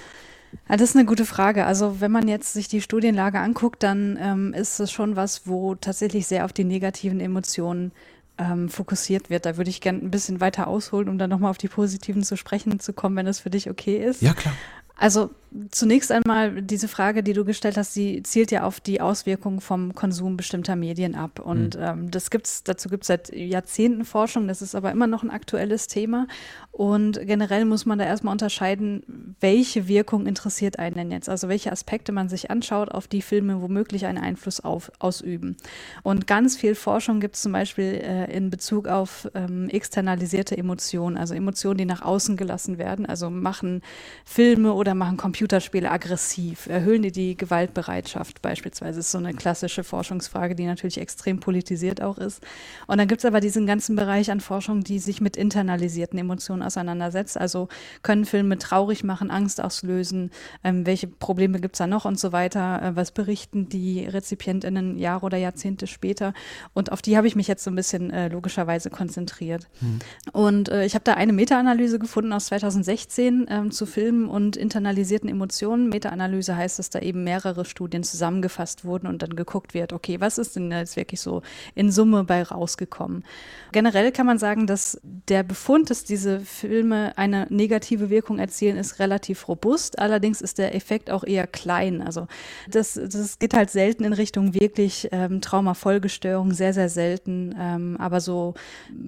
Ja, 0.69 0.77
das 0.77 0.91
ist 0.91 0.97
eine 0.97 1.05
gute 1.05 1.25
Frage. 1.25 1.67
Also 1.67 2.01
wenn 2.01 2.11
man 2.11 2.29
jetzt 2.29 2.53
sich 2.53 2.69
die 2.69 2.81
Studienlage 2.81 3.41
anguckt, 3.41 3.83
dann 3.83 4.19
ähm, 4.21 4.55
ist 4.55 4.81
es 4.81 4.91
schon 4.93 5.17
was, 5.17 5.47
wo 5.47 5.75
tatsächlich 5.75 6.27
sehr 6.27 6.45
auf 6.45 6.53
die 6.53 6.65
negativen 6.65 7.21
Emotionen 7.21 7.93
ähm, 8.39 8.69
fokussiert 8.69 9.31
wird. 9.31 9.47
Da 9.47 9.57
würde 9.57 9.71
ich 9.71 9.81
gerne 9.81 9.99
ein 9.99 10.11
bisschen 10.11 10.41
weiter 10.41 10.67
ausholen, 10.67 11.09
um 11.09 11.19
dann 11.19 11.31
nochmal 11.31 11.51
auf 11.51 11.59
die 11.59 11.69
positiven 11.69 12.23
zu 12.23 12.37
sprechen 12.37 12.81
zu 12.81 12.93
kommen, 12.93 13.17
wenn 13.17 13.27
das 13.27 13.41
für 13.41 13.51
dich 13.51 13.71
okay 13.71 14.05
ist. 14.05 14.23
Ja, 14.23 14.33
klar. 14.33 14.55
Also 15.01 15.31
zunächst 15.71 16.13
einmal 16.13 16.63
diese 16.63 16.87
Frage, 16.87 17.23
die 17.23 17.33
du 17.33 17.45
gestellt 17.45 17.77
hast, 17.77 17.97
die 17.97 18.23
zielt 18.23 18.53
ja 18.53 18.63
auf 18.65 18.81
die 18.81 19.01
Auswirkungen 19.01 19.61
vom 19.61 19.95
Konsum 19.95 20.37
bestimmter 20.37 20.77
Medien 20.77 21.15
ab. 21.15 21.41
Und 21.41 21.77
mhm. 21.77 21.83
ähm, 21.83 22.11
das 22.11 22.31
gibt's, 22.31 22.63
dazu 22.63 22.89
gibt 22.89 23.05
es 23.05 23.09
seit 23.09 23.35
Jahrzehnten 23.35 24.05
Forschung, 24.05 24.47
das 24.47 24.63
ist 24.63 24.75
aber 24.75 24.93
immer 24.93 25.07
noch 25.07 25.23
ein 25.23 25.31
aktuelles 25.31 25.89
Thema. 25.89 26.27
Und 26.71 27.21
generell 27.27 27.65
muss 27.65 27.85
man 27.85 27.99
da 27.99 28.05
erstmal 28.05 28.33
unterscheiden, 28.33 29.35
welche 29.41 29.89
Wirkung 29.89 30.27
interessiert 30.27 30.79
einen 30.79 30.95
denn 30.95 31.11
jetzt? 31.11 31.29
Also 31.29 31.49
welche 31.49 31.73
Aspekte 31.73 32.13
man 32.13 32.29
sich 32.29 32.51
anschaut, 32.51 32.91
auf 32.91 33.09
die 33.09 33.23
Filme 33.23 33.61
womöglich 33.61 34.07
einen 34.07 34.19
Einfluss 34.19 34.61
auf, 34.61 34.93
ausüben. 34.99 35.57
Und 36.03 36.27
ganz 36.27 36.57
viel 36.57 36.75
Forschung 36.75 37.21
gibt 37.21 37.35
es 37.35 37.43
zum 37.43 37.53
Beispiel 37.53 38.01
äh, 38.03 38.33
in 38.35 38.51
Bezug 38.51 38.87
auf 38.87 39.29
ähm, 39.35 39.69
externalisierte 39.69 40.57
Emotionen, 40.57 41.17
also 41.17 41.35
Emotionen, 41.35 41.79
die 41.79 41.85
nach 41.87 42.03
außen 42.03 42.37
gelassen 42.37 42.79
werden. 42.79 43.05
Also 43.05 43.31
machen 43.31 43.83
Filme 44.25 44.73
oder 44.73 44.90
oder 44.91 44.97
machen 44.97 45.17
Computerspiele 45.17 45.89
aggressiv, 45.89 46.67
erhöhen 46.67 47.03
die 47.03 47.13
die 47.13 47.37
Gewaltbereitschaft 47.37 48.43
beispielsweise. 48.43 48.99
Das 48.99 49.07
ist 49.07 49.13
so 49.13 49.19
eine 49.19 49.35
klassische 49.35 49.85
Forschungsfrage, 49.85 50.57
die 50.57 50.67
natürlich 50.67 50.99
extrem 50.99 51.39
politisiert 51.39 52.03
auch 52.03 52.19
ist. 52.19 52.43
Und 52.89 52.99
dann 52.99 53.07
gibt 53.07 53.21
es 53.21 53.25
aber 53.25 53.39
diesen 53.39 53.67
ganzen 53.67 53.95
Bereich 53.95 54.33
an 54.33 54.41
Forschung, 54.41 54.83
die 54.83 54.99
sich 54.99 55.21
mit 55.21 55.37
internalisierten 55.37 56.19
Emotionen 56.19 56.65
auseinandersetzt. 56.65 57.39
Also 57.39 57.69
können 58.03 58.25
Filme 58.25 58.59
traurig 58.59 59.05
machen, 59.05 59.31
Angst 59.31 59.61
auslösen, 59.61 60.33
ähm, 60.65 60.85
welche 60.87 61.07
Probleme 61.07 61.61
gibt 61.61 61.77
es 61.77 61.79
da 61.79 61.87
noch 61.87 62.05
und 62.05 62.19
so 62.19 62.33
weiter, 62.33 62.83
äh, 62.83 62.97
was 62.97 63.13
berichten 63.13 63.69
die 63.69 64.05
RezipientInnen 64.05 64.99
Jahre 64.99 65.27
oder 65.27 65.39
Jahrzehnte 65.39 65.87
später. 65.87 66.35
Und 66.75 66.91
auf 66.91 67.01
die 67.01 67.17
habe 67.17 67.29
ich 67.29 67.37
mich 67.37 67.47
jetzt 67.47 67.63
so 67.63 67.71
ein 67.71 67.77
bisschen 67.77 68.11
äh, 68.11 68.27
logischerweise 68.27 68.91
konzentriert. 68.91 69.69
Hm. 69.79 70.01
Und 70.33 70.69
äh, 70.69 70.85
ich 70.85 70.95
habe 70.95 71.05
da 71.05 71.15
eine 71.15 71.33
Meta-Analyse 71.33 72.01
gefunden 72.01 72.33
aus 72.33 72.47
2016 72.47 73.47
ähm, 73.49 73.71
zu 73.71 73.87
Filmen 73.87 74.27
und 74.27 74.57
internalisierten 74.81 75.29
Emotionen. 75.29 75.89
Meta-Analyse 75.91 76.57
heißt, 76.57 76.79
dass 76.79 76.91
da 76.91 77.01
eben 77.01 77.23
mehrere 77.23 77.65
Studien 77.65 78.03
zusammengefasst 78.03 78.85
wurden 78.85 79.07
und 79.07 79.23
dann 79.23 79.37
geguckt 79.37 79.75
wird, 79.75 79.93
okay, 79.93 80.21
was 80.21 80.39
ist 80.39 80.57
denn 80.57 80.71
jetzt 80.73 80.97
wirklich 80.97 81.21
so 81.21 81.43
in 81.75 81.91
Summe 81.91 82.25
bei 82.25 82.43
rausgekommen? 82.43 83.25
Generell 83.73 84.11
kann 84.11 84.27
man 84.27 84.39
sagen, 84.39 84.67
dass 84.67 84.99
der 85.03 85.43
Befund, 85.43 85.91
dass 85.91 86.05
diese 86.05 86.41
Filme 86.41 87.17
eine 87.17 87.47
negative 87.51 88.11
Wirkung 88.11 88.39
erzielen, 88.39 88.77
ist 88.77 88.99
relativ 88.99 89.49
robust. 89.49 89.99
Allerdings 89.99 90.41
ist 90.41 90.59
der 90.59 90.75
Effekt 90.75 91.11
auch 91.11 91.25
eher 91.25 91.47
klein. 91.47 92.01
Also 92.01 92.27
das, 92.69 92.95
das 92.95 93.39
geht 93.39 93.55
halt 93.55 93.71
selten 93.71 94.05
in 94.05 94.13
Richtung 94.13 94.55
wirklich 94.55 95.09
ähm, 95.13 95.41
Traumafolgestörung, 95.41 96.53
sehr, 96.53 96.73
sehr 96.73 96.89
selten. 96.89 97.55
Ähm, 97.59 97.97
aber 97.99 98.21
so, 98.21 98.55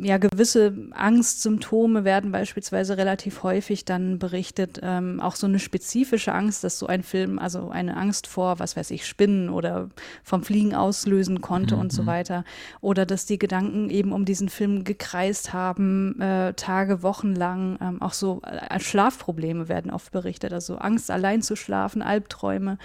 ja, 0.00 0.18
gewisse 0.18 0.74
Angstsymptome 0.92 2.04
werden 2.04 2.30
beispielsweise 2.30 2.98
relativ 2.98 3.42
häufig 3.42 3.84
dann 3.86 4.18
berichtet. 4.18 4.80
Ähm, 4.82 5.18
auch 5.20 5.36
so 5.36 5.46
eine 5.46 5.58
spezifische 5.62 6.34
Angst, 6.34 6.64
dass 6.64 6.78
so 6.78 6.86
ein 6.86 7.02
Film, 7.02 7.38
also 7.38 7.70
eine 7.70 7.96
Angst 7.96 8.26
vor, 8.26 8.58
was 8.58 8.76
weiß 8.76 8.90
ich, 8.90 9.06
Spinnen 9.06 9.48
oder 9.48 9.88
vom 10.22 10.42
Fliegen 10.42 10.74
auslösen 10.74 11.40
konnte 11.40 11.76
mhm. 11.76 11.80
und 11.80 11.92
so 11.92 12.02
mhm. 12.02 12.06
weiter. 12.06 12.44
Oder 12.80 13.06
dass 13.06 13.24
die 13.24 13.38
Gedanken 13.38 13.88
eben 13.88 14.12
um 14.12 14.24
diesen 14.24 14.48
Film 14.48 14.84
gekreist 14.84 15.52
haben, 15.52 16.20
äh, 16.20 16.52
Tage, 16.54 17.02
Wochen 17.02 17.34
lang. 17.34 17.78
Ähm, 17.80 18.02
auch 18.02 18.12
so 18.12 18.42
äh, 18.42 18.78
Schlafprobleme 18.78 19.68
werden 19.68 19.90
oft 19.90 20.12
berichtet. 20.12 20.52
Also 20.52 20.76
Angst, 20.76 21.10
allein 21.10 21.42
zu 21.42 21.56
schlafen, 21.56 22.02
Albträume. 22.02 22.78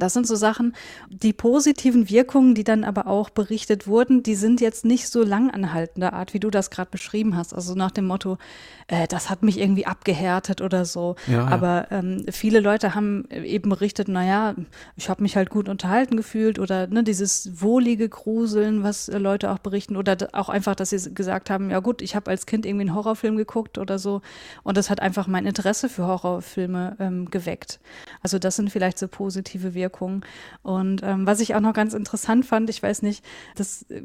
Das 0.00 0.12
sind 0.12 0.26
so 0.26 0.36
Sachen, 0.36 0.74
die 1.08 1.32
positiven 1.32 2.08
Wirkungen, 2.08 2.54
die 2.54 2.64
dann 2.64 2.84
aber 2.84 3.06
auch 3.06 3.30
berichtet 3.30 3.86
wurden, 3.86 4.22
die 4.22 4.34
sind 4.34 4.60
jetzt 4.60 4.84
nicht 4.84 5.08
so 5.08 5.22
langanhaltender 5.22 6.12
Art, 6.12 6.34
wie 6.34 6.40
du 6.40 6.50
das 6.50 6.70
gerade 6.70 6.90
beschrieben 6.90 7.36
hast. 7.36 7.54
Also 7.54 7.74
nach 7.74 7.90
dem 7.90 8.06
Motto, 8.06 8.38
äh, 8.88 9.06
das 9.08 9.30
hat 9.30 9.42
mich 9.42 9.58
irgendwie 9.58 9.86
abgehärtet 9.86 10.60
oder 10.60 10.84
so. 10.84 11.16
Ja, 11.26 11.34
ja. 11.34 11.48
Aber 11.48 11.86
ähm, 11.90 12.26
viele 12.30 12.60
Leute 12.60 12.94
haben 12.94 13.28
eben 13.30 13.70
berichtet, 13.70 14.08
naja, 14.08 14.54
ich 14.96 15.08
habe 15.08 15.22
mich 15.22 15.36
halt 15.36 15.50
gut 15.50 15.68
unterhalten 15.68 16.16
gefühlt 16.16 16.58
oder 16.58 16.86
ne, 16.86 17.02
dieses 17.02 17.60
wohlige 17.60 18.08
Gruseln, 18.08 18.82
was 18.82 19.08
äh, 19.08 19.18
Leute 19.18 19.50
auch 19.50 19.58
berichten 19.58 19.96
oder 19.96 20.16
auch 20.32 20.48
einfach, 20.48 20.74
dass 20.74 20.90
sie 20.90 21.14
gesagt 21.14 21.50
haben, 21.50 21.70
ja 21.70 21.80
gut, 21.80 22.02
ich 22.02 22.14
habe 22.14 22.30
als 22.30 22.46
Kind 22.46 22.66
irgendwie 22.66 22.86
einen 22.86 22.94
Horrorfilm 22.94 23.36
geguckt 23.36 23.78
oder 23.78 23.98
so 23.98 24.22
und 24.62 24.76
das 24.76 24.90
hat 24.90 25.00
einfach 25.00 25.26
mein 25.26 25.46
Interesse 25.46 25.88
für 25.88 26.06
Horrorfilme 26.06 26.96
ähm, 26.98 27.30
geweckt. 27.30 27.80
Also 28.22 28.38
das 28.38 28.56
sind 28.56 28.70
vielleicht 28.70 28.98
so 28.98 29.08
positive 29.08 29.74
Wirkungen. 29.74 29.85
Und 30.62 31.02
ähm, 31.02 31.26
was 31.26 31.40
ich 31.40 31.54
auch 31.54 31.60
noch 31.60 31.72
ganz 31.72 31.94
interessant 31.94 32.44
fand, 32.46 32.70
ich 32.70 32.82
weiß 32.82 33.02
nicht, 33.02 33.24
das 33.54 33.82
äh, 33.90 34.02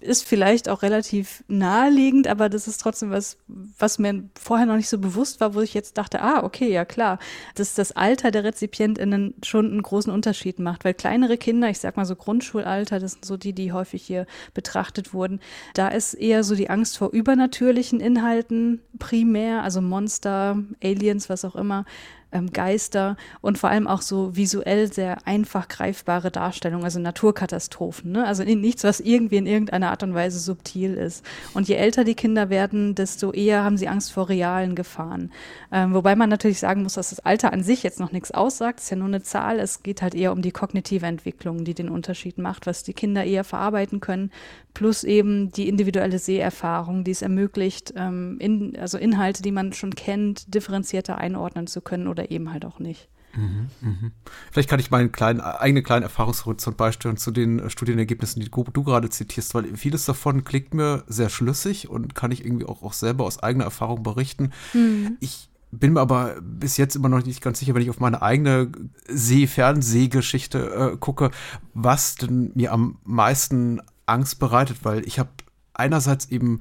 ist 0.00 0.26
vielleicht 0.26 0.68
auch 0.68 0.82
relativ 0.82 1.44
naheliegend, 1.48 2.26
aber 2.28 2.48
das 2.48 2.68
ist 2.68 2.80
trotzdem 2.80 3.10
was, 3.10 3.38
was 3.46 3.98
mir 3.98 4.24
vorher 4.38 4.66
noch 4.66 4.76
nicht 4.76 4.88
so 4.88 4.98
bewusst 4.98 5.40
war, 5.40 5.54
wo 5.54 5.60
ich 5.60 5.74
jetzt 5.74 5.98
dachte, 5.98 6.20
ah, 6.22 6.42
okay, 6.42 6.70
ja 6.70 6.84
klar, 6.84 7.18
dass 7.54 7.74
das 7.74 7.92
Alter 7.92 8.30
der 8.30 8.44
RezipientInnen 8.44 9.34
schon 9.42 9.66
einen 9.66 9.82
großen 9.82 10.12
Unterschied 10.12 10.58
macht, 10.58 10.84
weil 10.84 10.94
kleinere 10.94 11.36
Kinder, 11.36 11.68
ich 11.70 11.78
sag 11.78 11.96
mal 11.96 12.06
so 12.06 12.16
Grundschulalter, 12.16 12.98
das 12.98 13.12
sind 13.12 13.24
so 13.24 13.36
die, 13.36 13.52
die 13.52 13.72
häufig 13.72 14.02
hier 14.02 14.26
betrachtet 14.54 15.12
wurden, 15.12 15.40
da 15.74 15.88
ist 15.88 16.14
eher 16.14 16.44
so 16.44 16.54
die 16.54 16.70
Angst 16.70 16.98
vor 16.98 17.10
übernatürlichen 17.10 18.00
Inhalten 18.00 18.80
primär, 18.98 19.62
also 19.62 19.80
Monster, 19.80 20.62
Aliens, 20.82 21.28
was 21.28 21.44
auch 21.44 21.56
immer, 21.56 21.84
ähm, 22.32 22.52
Geister 22.52 23.16
und 23.40 23.58
vor 23.58 23.70
allem 23.70 23.86
auch 23.86 24.02
so 24.02 24.36
visuell 24.36 24.92
sehr 24.92 25.26
einfach 25.26 25.68
greifbare 25.68 26.30
Darstellungen, 26.30 26.84
also 26.84 26.98
Naturkatastrophen. 26.98 28.12
Ne? 28.12 28.26
Also 28.26 28.44
nichts, 28.44 28.84
was 28.84 29.00
irgendwie 29.00 29.36
in 29.36 29.46
irgendeiner 29.46 29.90
Art 29.90 30.02
und 30.02 30.14
Weise 30.14 30.38
subtil 30.38 30.94
ist. 30.94 31.24
Und 31.54 31.68
je 31.68 31.76
älter 31.76 32.04
die 32.04 32.14
Kinder 32.14 32.50
werden, 32.50 32.94
desto 32.94 33.32
eher 33.32 33.64
haben 33.64 33.76
sie 33.76 33.88
Angst 33.88 34.12
vor 34.12 34.28
realen 34.28 34.74
Gefahren. 34.74 35.30
Ähm, 35.72 35.94
wobei 35.94 36.16
man 36.16 36.28
natürlich 36.28 36.58
sagen 36.58 36.82
muss, 36.82 36.94
dass 36.94 37.10
das 37.10 37.20
Alter 37.20 37.52
an 37.52 37.62
sich 37.62 37.82
jetzt 37.82 38.00
noch 38.00 38.12
nichts 38.12 38.30
aussagt. 38.30 38.80
Es 38.80 38.86
ist 38.86 38.90
ja 38.90 38.96
nur 38.96 39.08
eine 39.08 39.22
Zahl. 39.22 39.58
Es 39.58 39.82
geht 39.82 40.02
halt 40.02 40.14
eher 40.14 40.32
um 40.32 40.42
die 40.42 40.52
kognitive 40.52 41.06
Entwicklung, 41.06 41.64
die 41.64 41.74
den 41.74 41.88
Unterschied 41.88 42.38
macht, 42.38 42.66
was 42.66 42.82
die 42.82 42.94
Kinder 42.94 43.24
eher 43.24 43.44
verarbeiten 43.44 44.00
können, 44.00 44.30
plus 44.74 45.04
eben 45.04 45.50
die 45.52 45.68
individuelle 45.68 46.18
Seherfahrung, 46.18 47.04
die 47.04 47.12
es 47.12 47.22
ermöglicht, 47.22 47.94
ähm, 47.96 48.36
in, 48.40 48.76
also 48.78 48.98
Inhalte, 48.98 49.42
die 49.42 49.52
man 49.52 49.72
schon 49.72 49.94
kennt, 49.94 50.54
differenzierter 50.54 51.18
einordnen 51.18 51.66
zu 51.66 51.80
können 51.80 52.08
oder 52.16 52.30
eben 52.30 52.52
halt 52.52 52.64
auch 52.64 52.78
nicht. 52.78 53.08
Mhm, 53.34 53.68
mh. 53.80 54.10
Vielleicht 54.50 54.68
kann 54.68 54.80
ich 54.80 54.90
meinen 54.90 55.12
kleinen, 55.12 55.40
eigenen 55.40 55.84
kleinen 55.84 56.04
Erfahrungshorizont 56.04 56.76
beisteuern 56.76 57.16
zu 57.16 57.30
den 57.30 57.58
äh, 57.58 57.70
Studienergebnissen, 57.70 58.42
die 58.42 58.50
du 58.50 58.82
gerade 58.82 59.10
zitierst, 59.10 59.54
weil 59.54 59.76
vieles 59.76 60.06
davon 60.06 60.44
klingt 60.44 60.72
mir 60.72 61.04
sehr 61.06 61.28
schlüssig 61.28 61.88
und 61.88 62.14
kann 62.14 62.32
ich 62.32 62.44
irgendwie 62.44 62.64
auch, 62.64 62.82
auch 62.82 62.94
selber 62.94 63.24
aus 63.24 63.42
eigener 63.42 63.64
Erfahrung 63.64 64.02
berichten. 64.02 64.52
Mhm. 64.72 65.18
Ich 65.20 65.50
bin 65.70 65.92
mir 65.92 66.00
aber 66.00 66.36
bis 66.40 66.78
jetzt 66.78 66.96
immer 66.96 67.08
noch 67.08 67.24
nicht 67.24 67.42
ganz 67.42 67.58
sicher, 67.58 67.74
wenn 67.74 67.82
ich 67.82 67.90
auf 67.90 68.00
meine 68.00 68.22
eigene 68.22 68.72
See-Fernsehgeschichte 69.08 70.92
äh, 70.94 70.96
gucke, 70.96 71.30
was 71.74 72.14
denn 72.14 72.52
mir 72.54 72.72
am 72.72 72.98
meisten 73.04 73.82
Angst 74.06 74.38
bereitet, 74.38 74.78
weil 74.82 75.06
ich 75.06 75.18
habe 75.18 75.30
einerseits 75.74 76.26
eben 76.30 76.60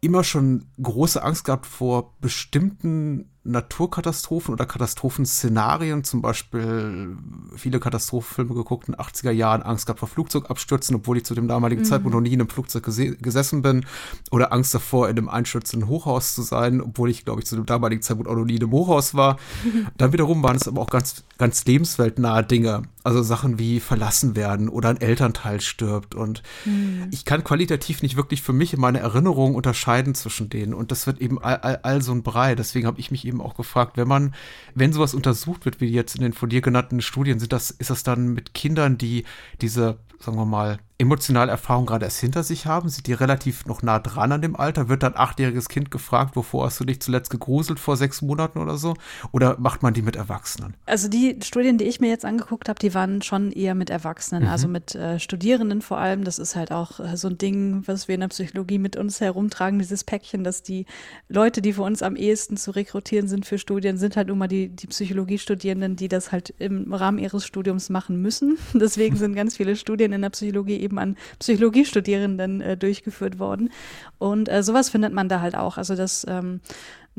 immer 0.00 0.24
schon 0.24 0.66
große 0.82 1.22
Angst 1.22 1.44
gehabt 1.44 1.66
vor 1.66 2.14
bestimmten 2.20 3.30
Naturkatastrophen 3.42 4.52
oder 4.52 4.66
Katastrophenszenarien, 4.66 6.04
zum 6.04 6.20
Beispiel 6.20 7.16
viele 7.56 7.80
Katastrophenfilme 7.80 8.54
geguckt 8.54 8.88
in 8.88 8.94
den 8.94 9.00
80er 9.00 9.30
Jahren, 9.30 9.62
Angst 9.62 9.86
gehabt 9.86 10.00
vor 10.00 10.08
Flugzeugabstürzen, 10.08 10.96
obwohl 10.96 11.16
ich 11.16 11.24
zu 11.24 11.34
dem 11.34 11.48
damaligen 11.48 11.80
mhm. 11.80 11.86
Zeitpunkt 11.86 12.14
noch 12.14 12.20
nie 12.20 12.34
in 12.34 12.40
einem 12.40 12.50
Flugzeug 12.50 12.84
gesessen 12.84 13.62
bin, 13.62 13.86
oder 14.30 14.52
Angst 14.52 14.74
davor, 14.74 15.08
in 15.08 15.16
einem 15.16 15.30
einstürzenden 15.30 15.88
Hochhaus 15.88 16.34
zu 16.34 16.42
sein, 16.42 16.82
obwohl 16.82 17.08
ich, 17.08 17.24
glaube 17.24 17.40
ich, 17.40 17.46
zu 17.46 17.56
dem 17.56 17.64
damaligen 17.64 18.02
Zeitpunkt 18.02 18.30
auch 18.30 18.36
noch 18.36 18.44
nie 18.44 18.56
in 18.56 18.62
einem 18.62 18.72
Hochhaus 18.72 19.14
war. 19.14 19.38
Dann 19.96 20.12
wiederum 20.12 20.42
waren 20.42 20.56
es 20.56 20.68
aber 20.68 20.82
auch 20.82 20.90
ganz, 20.90 21.24
ganz 21.38 21.64
lebensweltnahe 21.64 22.44
Dinge, 22.44 22.82
also 23.04 23.22
Sachen 23.22 23.58
wie 23.58 23.80
verlassen 23.80 24.36
werden 24.36 24.68
oder 24.68 24.90
ein 24.90 25.00
Elternteil 25.00 25.62
stirbt. 25.62 26.14
Und 26.14 26.42
mhm. 26.66 27.06
ich 27.10 27.24
kann 27.24 27.42
qualitativ 27.42 28.02
nicht 28.02 28.16
wirklich 28.16 28.42
für 28.42 28.52
mich 28.52 28.74
in 28.74 28.80
meiner 28.80 28.98
Erinnerung 28.98 29.54
unterscheiden 29.54 30.14
zwischen 30.14 30.50
denen. 30.50 30.74
Und 30.74 30.90
das 30.90 31.06
wird 31.06 31.20
eben 31.20 31.42
all, 31.42 31.56
all, 31.56 31.76
all 31.82 32.02
so 32.02 32.12
ein 32.12 32.22
Brei. 32.22 32.54
Deswegen 32.54 32.86
habe 32.86 33.00
ich 33.00 33.10
mich 33.10 33.29
eben 33.30 33.40
auch 33.40 33.54
gefragt, 33.54 33.96
wenn 33.96 34.08
man, 34.08 34.34
wenn 34.74 34.92
sowas 34.92 35.14
untersucht 35.14 35.64
wird, 35.64 35.80
wie 35.80 35.88
jetzt 35.88 36.16
in 36.16 36.22
den 36.22 36.32
von 36.32 36.50
dir 36.50 36.60
genannten 36.60 37.00
Studien, 37.00 37.38
sind 37.38 37.52
das, 37.52 37.70
ist 37.70 37.90
das 37.90 38.02
dann 38.02 38.34
mit 38.34 38.52
Kindern, 38.54 38.98
die 38.98 39.24
diese, 39.60 39.98
sagen 40.18 40.36
wir 40.36 40.44
mal, 40.44 40.78
emotionale 41.00 41.50
Erfahrung 41.50 41.86
gerade 41.86 42.04
erst 42.04 42.20
hinter 42.20 42.42
sich 42.42 42.66
haben? 42.66 42.88
Sind 42.88 43.06
die 43.06 43.12
relativ 43.14 43.66
noch 43.66 43.82
nah 43.82 43.98
dran 43.98 44.32
an 44.32 44.42
dem 44.42 44.54
Alter? 44.54 44.88
Wird 44.88 45.02
dann 45.02 45.14
achtjähriges 45.16 45.68
Kind 45.68 45.90
gefragt, 45.90 46.36
wovor 46.36 46.66
hast 46.66 46.78
du 46.78 46.84
dich 46.84 47.00
zuletzt 47.00 47.30
gegruselt 47.30 47.80
vor 47.80 47.96
sechs 47.96 48.22
Monaten 48.22 48.58
oder 48.58 48.76
so? 48.76 48.94
Oder 49.32 49.58
macht 49.58 49.82
man 49.82 49.94
die 49.94 50.02
mit 50.02 50.16
Erwachsenen? 50.16 50.74
Also 50.86 51.08
die 51.08 51.38
Studien, 51.42 51.78
die 51.78 51.84
ich 51.84 52.00
mir 52.00 52.08
jetzt 52.08 52.24
angeguckt 52.24 52.68
habe, 52.68 52.78
die 52.78 52.94
waren 52.94 53.22
schon 53.22 53.50
eher 53.50 53.74
mit 53.74 53.88
Erwachsenen, 53.88 54.44
mhm. 54.44 54.48
also 54.50 54.68
mit 54.68 54.94
äh, 54.94 55.18
Studierenden 55.18 55.80
vor 55.80 55.98
allem. 55.98 56.24
Das 56.24 56.38
ist 56.38 56.54
halt 56.54 56.70
auch 56.70 57.00
äh, 57.00 57.16
so 57.16 57.28
ein 57.28 57.38
Ding, 57.38 57.82
was 57.86 58.06
wir 58.06 58.14
in 58.14 58.20
der 58.20 58.28
Psychologie 58.28 58.78
mit 58.78 58.96
uns 58.96 59.20
herumtragen, 59.20 59.78
dieses 59.78 60.04
Päckchen, 60.04 60.44
dass 60.44 60.62
die 60.62 60.84
Leute, 61.28 61.62
die 61.62 61.72
für 61.72 61.82
uns 61.82 62.02
am 62.02 62.14
ehesten 62.14 62.56
zu 62.58 62.72
rekrutieren 62.72 63.26
sind 63.26 63.46
für 63.46 63.58
Studien, 63.58 63.96
sind 63.96 64.16
halt 64.16 64.28
immer 64.28 64.48
die, 64.48 64.68
die 64.68 64.86
Psychologiestudierenden, 64.86 65.96
die 65.96 66.08
das 66.08 66.30
halt 66.30 66.54
im 66.58 66.92
Rahmen 66.92 67.18
ihres 67.18 67.46
Studiums 67.46 67.88
machen 67.88 68.20
müssen. 68.20 68.58
Deswegen 68.74 69.16
sind 69.16 69.34
ganz 69.34 69.56
viele 69.56 69.76
Studien 69.76 70.12
in 70.12 70.20
der 70.20 70.30
Psychologie 70.30 70.76
eben 70.76 70.89
eben 70.90 70.98
an 70.98 71.16
Psychologiestudierenden 71.38 72.60
äh, 72.60 72.76
durchgeführt 72.76 73.38
worden. 73.38 73.70
Und 74.18 74.48
äh, 74.48 74.62
sowas 74.62 74.90
findet 74.90 75.12
man 75.12 75.28
da 75.28 75.40
halt 75.40 75.54
auch. 75.54 75.78
Also 75.78 75.94
dass 75.94 76.26
ähm, 76.28 76.60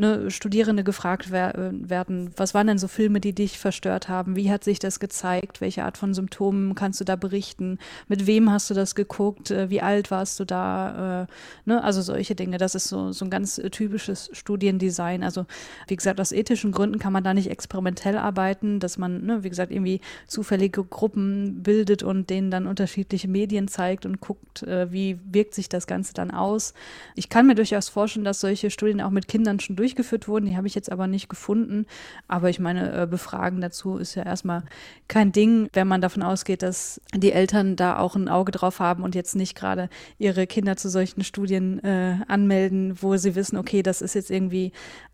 ne, 0.02 0.32
Studierende 0.32 0.84
gefragt 0.84 1.28
wer 1.30 1.56
äh, 1.56 1.72
werden, 1.72 2.32
was 2.36 2.54
waren 2.54 2.68
denn 2.68 2.80
so 2.80 2.88
Filme, 2.88 3.22
die 3.22 3.34
dich 3.34 3.60
verstört 3.60 4.10
haben? 4.10 4.36
Wie 4.36 4.52
hat 4.52 4.64
sich 4.64 4.80
das 4.80 5.00
gezeigt? 5.00 5.62
Welche 5.62 5.86
Art 5.86 5.98
von 5.98 6.14
Symptomen 6.14 6.76
kannst 6.76 7.00
du 7.00 7.06
da 7.06 7.16
berichten? 7.16 7.78
Mit 8.08 8.26
wem 8.26 8.52
hast 8.52 8.70
du 8.70 8.74
das 8.74 8.96
geguckt? 8.96 9.52
Äh, 9.52 9.70
wie 9.70 9.82
alt 9.82 10.12
warst 10.12 10.40
du 10.40 10.46
da? 10.46 11.22
Äh, 11.22 11.28
ne? 11.70 11.84
Also 11.84 12.02
solche 12.02 12.36
Dinge. 12.36 12.58
Das 12.58 12.76
ist 12.76 12.90
so, 12.90 13.12
so 13.12 13.26
ein 13.26 13.30
ganz 13.30 13.62
typisches 13.72 14.32
Studiendesign. 14.34 15.24
Also 15.24 15.46
wie 15.88 15.96
gesagt, 15.96 16.20
aus 16.20 16.32
ethischen 16.32 16.72
Gründen 16.72 16.98
kann 16.98 17.14
man 17.14 17.24
da 17.24 17.34
nicht 17.34 17.52
experimentell 17.52 18.18
arbeiten, 18.18 18.80
dass 18.80 18.98
man, 18.98 19.24
ne, 19.24 19.44
wie 19.44 19.50
gesagt, 19.50 19.72
irgendwie 19.72 20.02
zufällige 20.26 20.84
Gruppen 20.84 21.62
bildet 21.62 22.02
und 22.02 22.30
denen 22.32 22.50
dann 22.50 22.66
unterschiedliche 22.66 23.28
Medien 23.28 23.68
zeigt 23.68 24.06
und 24.08 24.20
guckt, 24.20 24.64
wie 24.64 25.20
wirkt 25.32 25.54
sich 25.54 25.70
das 25.70 25.86
Ganze 25.86 26.14
dann 26.14 26.32
aus. 26.32 26.74
Ich 27.16 27.30
kann 27.30 27.46
mir 27.46 27.56
durchaus 27.56 27.90
vorstellen, 27.90 28.26
dass 28.26 28.40
solche 28.40 28.72
Studien 28.72 29.02
auch 29.02 29.12
mit 29.12 29.28
Kindern 29.28 29.60
schon 29.60 29.76
durch 29.76 29.91
durchgeführt 29.92 30.28
wurden. 30.28 30.46
Die 30.46 30.58
habe 30.58 30.68
ich 30.68 30.76
jetzt 30.76 30.92
aber 30.92 31.08
nicht 31.08 31.30
gefunden. 31.30 31.86
Aber 32.28 32.50
ich 32.50 32.60
meine, 32.60 33.04
äh, 33.04 33.08
Befragen 33.08 33.62
dazu 33.62 33.98
ist 33.98 34.16
ja 34.16 34.24
erstmal 34.24 34.64
kein 35.08 35.32
Ding, 35.32 35.70
wenn 35.74 35.88
man 35.88 36.02
davon 36.02 36.24
ausgeht, 36.24 36.64
dass 36.64 37.02
die 37.14 37.32
Eltern 37.32 37.76
da 37.76 37.98
auch 38.00 38.16
ein 38.16 38.28
Auge 38.28 38.52
drauf 38.52 38.80
haben 38.80 39.04
und 39.04 39.16
jetzt 39.16 39.36
nicht 39.36 39.56
gerade 39.56 39.90
ihre 40.18 40.48
Kinder 40.48 40.78
zu 40.78 40.90
solchen 40.90 41.24
Studien 41.24 41.84
äh, 41.84 42.18
anmelden, 42.28 42.98
wo 43.02 43.18
sie 43.18 43.36
wissen, 43.36 43.58
okay, 43.58 43.84
das 43.84 44.02
ist 44.02 44.16
jetzt 44.16 44.32
irgendwie 44.32 44.72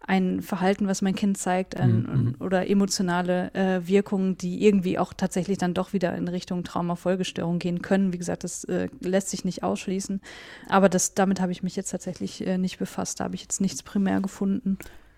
ein 0.07 0.41
Verhalten, 0.41 0.88
was 0.88 1.01
mein 1.01 1.15
Kind 1.15 1.38
zeigt 1.38 1.75
ein, 1.75 2.01
mhm. 2.01 2.36
oder 2.39 2.69
emotionale 2.69 3.53
äh, 3.53 3.86
Wirkungen, 3.88 4.38
die 4.38 4.63
irgendwie 4.63 4.98
auch 4.98 5.13
tatsächlich 5.13 5.57
dann 5.57 5.74
doch 5.74 5.91
wieder 5.91 6.15
in 6.15 6.29
Richtung 6.29 6.63
Traumafolgestörung 6.63 7.60
gehen 7.60 7.81
können. 7.81 8.13
Wie 8.13 8.17
gesagt, 8.17 8.46
das 8.46 8.63
äh, 8.65 8.88
lässt 9.01 9.29
sich 9.29 9.43
nicht 9.43 9.63
ausschließen. 9.63 10.22
Aber 10.69 10.88
das, 10.88 11.13
damit 11.13 11.41
habe 11.41 11.51
ich 11.51 11.62
mich 11.62 11.75
jetzt 11.75 11.89
tatsächlich 11.89 12.46
äh, 12.46 12.57
nicht 12.57 12.79
befasst. 12.79 13.19
Da 13.19 13.25
habe 13.25 13.36
ich 13.36 13.41
jetzt 13.41 13.60
nichts 13.60 13.84
primär 13.84 14.22
gefunden. 14.22 14.67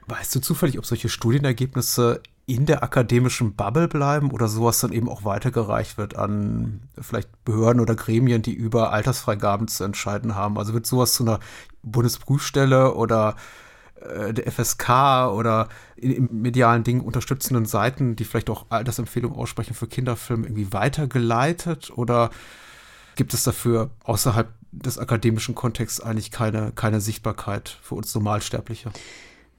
Weißt 0.08 0.34
du 0.36 0.40
zufällig, 0.40 0.78
ob 0.80 0.86
solche 0.86 1.10
Studienergebnisse 1.10 2.22
in 2.50 2.66
der 2.66 2.82
akademischen 2.82 3.54
Bubble 3.54 3.88
bleiben 3.88 4.32
oder 4.32 4.48
sowas 4.48 4.80
dann 4.80 4.92
eben 4.92 5.08
auch 5.08 5.24
weitergereicht 5.24 6.00
wird 6.00 6.16
an 6.16 6.82
vielleicht 7.00 7.30
Behörden 7.46 7.80
oder 7.80 7.94
Gremien, 7.94 8.42
die 8.42 8.54
über 8.54 8.92
Altersfreigaben 8.92 9.68
zu 9.68 9.84
entscheiden 9.84 10.34
haben? 10.34 10.58
Also 10.58 10.74
wird 10.74 10.88
sowas 10.88 11.14
zu 11.14 11.24
einer 11.24 11.40
Bundesprüfstelle 11.84 12.96
oder 12.96 13.36
äh, 14.02 14.34
der 14.34 14.52
FSK 14.52 15.32
oder 15.32 15.70
im 15.96 16.30
medialen 16.32 16.84
Ding 16.84 17.02
unterstützenden 17.02 17.66
Seiten, 17.66 18.16
die 18.16 18.24
vielleicht 18.24 18.50
auch 18.50 18.66
Altersempfehlungen 18.70 19.38
aussprechen 19.38 19.76
für 19.76 19.88
Kinderfilme, 19.88 20.48
irgendwie 20.48 20.74
weitergeleitet? 20.74 21.92
Oder 21.96 22.32
gibt 23.16 23.36
es 23.36 23.44
dafür 23.44 23.92
außerhalb 24.04 24.50
des 24.72 24.98
akademischen 24.98 25.54
Kontexts 25.54 26.02
eigentlich 26.02 26.32
keine, 26.32 26.72
keine 26.72 27.02
Sichtbarkeit 27.02 27.78
für 27.82 27.96
uns 27.96 28.14
Normalsterbliche? 28.16 28.92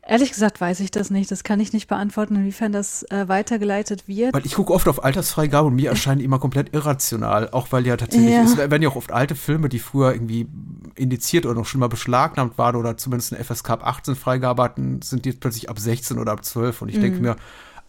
Ehrlich 0.06 0.32
gesagt 0.32 0.60
weiß 0.60 0.80
ich 0.80 0.90
das 0.90 1.10
nicht. 1.10 1.30
Das 1.30 1.44
kann 1.44 1.60
ich 1.60 1.72
nicht 1.72 1.86
beantworten, 1.86 2.36
inwiefern 2.36 2.72
das 2.72 3.02
äh, 3.10 3.28
weitergeleitet 3.28 4.08
wird. 4.08 4.32
Weil 4.34 4.46
ich 4.46 4.54
gucke 4.54 4.72
oft 4.72 4.88
auf 4.88 5.04
Altersfreigabe 5.04 5.68
und 5.68 5.74
mir 5.74 5.90
erscheinen 5.90 6.20
die 6.20 6.24
immer 6.24 6.38
komplett 6.38 6.74
irrational. 6.74 7.50
Auch 7.50 7.68
weil 7.70 7.86
ja 7.86 7.96
tatsächlich, 7.96 8.30
ja. 8.30 8.42
es 8.42 8.56
werden 8.56 8.82
ja 8.82 8.88
auch 8.88 8.96
oft 8.96 9.12
alte 9.12 9.34
Filme, 9.34 9.68
die 9.68 9.78
früher 9.78 10.12
irgendwie 10.12 10.48
indiziert 10.94 11.44
oder 11.44 11.54
noch 11.54 11.66
schon 11.66 11.80
mal 11.80 11.88
beschlagnahmt 11.88 12.56
waren 12.56 12.76
oder 12.76 12.96
zumindest 12.96 13.34
eine 13.34 13.44
FSK 13.44 13.70
ab 13.70 13.86
18 13.86 14.16
Freigabe 14.16 14.62
hatten, 14.62 15.02
sind 15.02 15.26
jetzt 15.26 15.40
plötzlich 15.40 15.68
ab 15.68 15.78
16 15.78 16.18
oder 16.18 16.32
ab 16.32 16.44
12. 16.44 16.82
Und 16.82 16.88
ich 16.88 16.96
mhm. 16.96 17.02
denke 17.02 17.20
mir, 17.20 17.36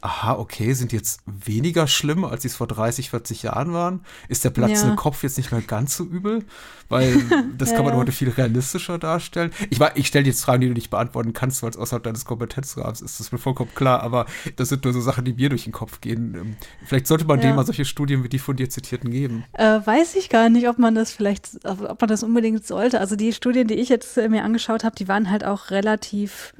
aha, 0.01 0.33
okay, 0.33 0.73
sind 0.73 0.91
jetzt 0.91 1.21
weniger 1.25 1.87
schlimm, 1.87 2.25
als 2.25 2.41
sie 2.41 2.47
es 2.47 2.55
vor 2.55 2.67
30, 2.67 3.11
40 3.11 3.43
Jahren 3.43 3.71
waren? 3.73 4.01
Ist 4.27 4.43
der 4.43 4.49
platzende 4.49 4.89
ja. 4.89 4.95
Kopf 4.95 5.23
jetzt 5.23 5.37
nicht 5.37 5.51
mehr 5.51 5.61
ganz 5.61 5.95
so 5.95 6.03
übel? 6.03 6.43
Weil 6.89 7.13
das 7.57 7.69
ja, 7.69 7.75
kann 7.75 7.85
man 7.85 7.93
ja. 7.93 7.99
heute 7.99 8.11
viel 8.11 8.29
realistischer 8.29 8.97
darstellen. 8.97 9.51
Ich, 9.69 9.79
ich 9.95 10.07
stelle 10.07 10.25
jetzt 10.25 10.43
Fragen, 10.43 10.61
die 10.61 10.67
du 10.67 10.73
nicht 10.73 10.89
beantworten 10.89 11.33
kannst, 11.33 11.63
weil 11.63 11.69
es 11.69 11.77
außerhalb 11.77 12.03
deines 12.03 12.25
Kompetenzrahmens 12.25 13.01
ist. 13.01 13.19
Das 13.19 13.27
ist 13.27 13.31
mir 13.31 13.37
vollkommen 13.37 13.73
klar, 13.75 14.01
aber 14.01 14.25
das 14.55 14.69
sind 14.69 14.83
nur 14.83 14.93
so 14.93 15.01
Sachen, 15.01 15.23
die 15.23 15.33
mir 15.33 15.49
durch 15.49 15.63
den 15.63 15.73
Kopf 15.73 16.01
gehen. 16.01 16.35
Ähm, 16.35 16.55
vielleicht 16.85 17.07
sollte 17.07 17.25
man 17.25 17.39
dem 17.39 17.55
mal 17.55 17.65
solche 17.65 17.85
Studien 17.85 18.23
wie 18.23 18.29
die 18.29 18.39
von 18.39 18.55
dir 18.55 18.69
zitierten 18.69 19.11
geben. 19.11 19.45
Äh, 19.53 19.79
weiß 19.85 20.15
ich 20.15 20.29
gar 20.29 20.49
nicht, 20.49 20.67
ob 20.67 20.79
man 20.79 20.95
das 20.95 21.11
vielleicht, 21.11 21.63
ob 21.63 22.01
man 22.01 22.09
das 22.09 22.23
unbedingt 22.23 22.65
sollte. 22.65 22.99
Also 22.99 23.15
die 23.15 23.33
Studien, 23.33 23.67
die 23.67 23.75
ich 23.75 23.89
jetzt 23.89 24.17
äh, 24.17 24.27
mir 24.29 24.43
angeschaut 24.43 24.83
habe, 24.83 24.95
die 24.95 25.07
waren 25.07 25.29
halt 25.29 25.43
auch 25.43 25.69
relativ, 25.69 26.53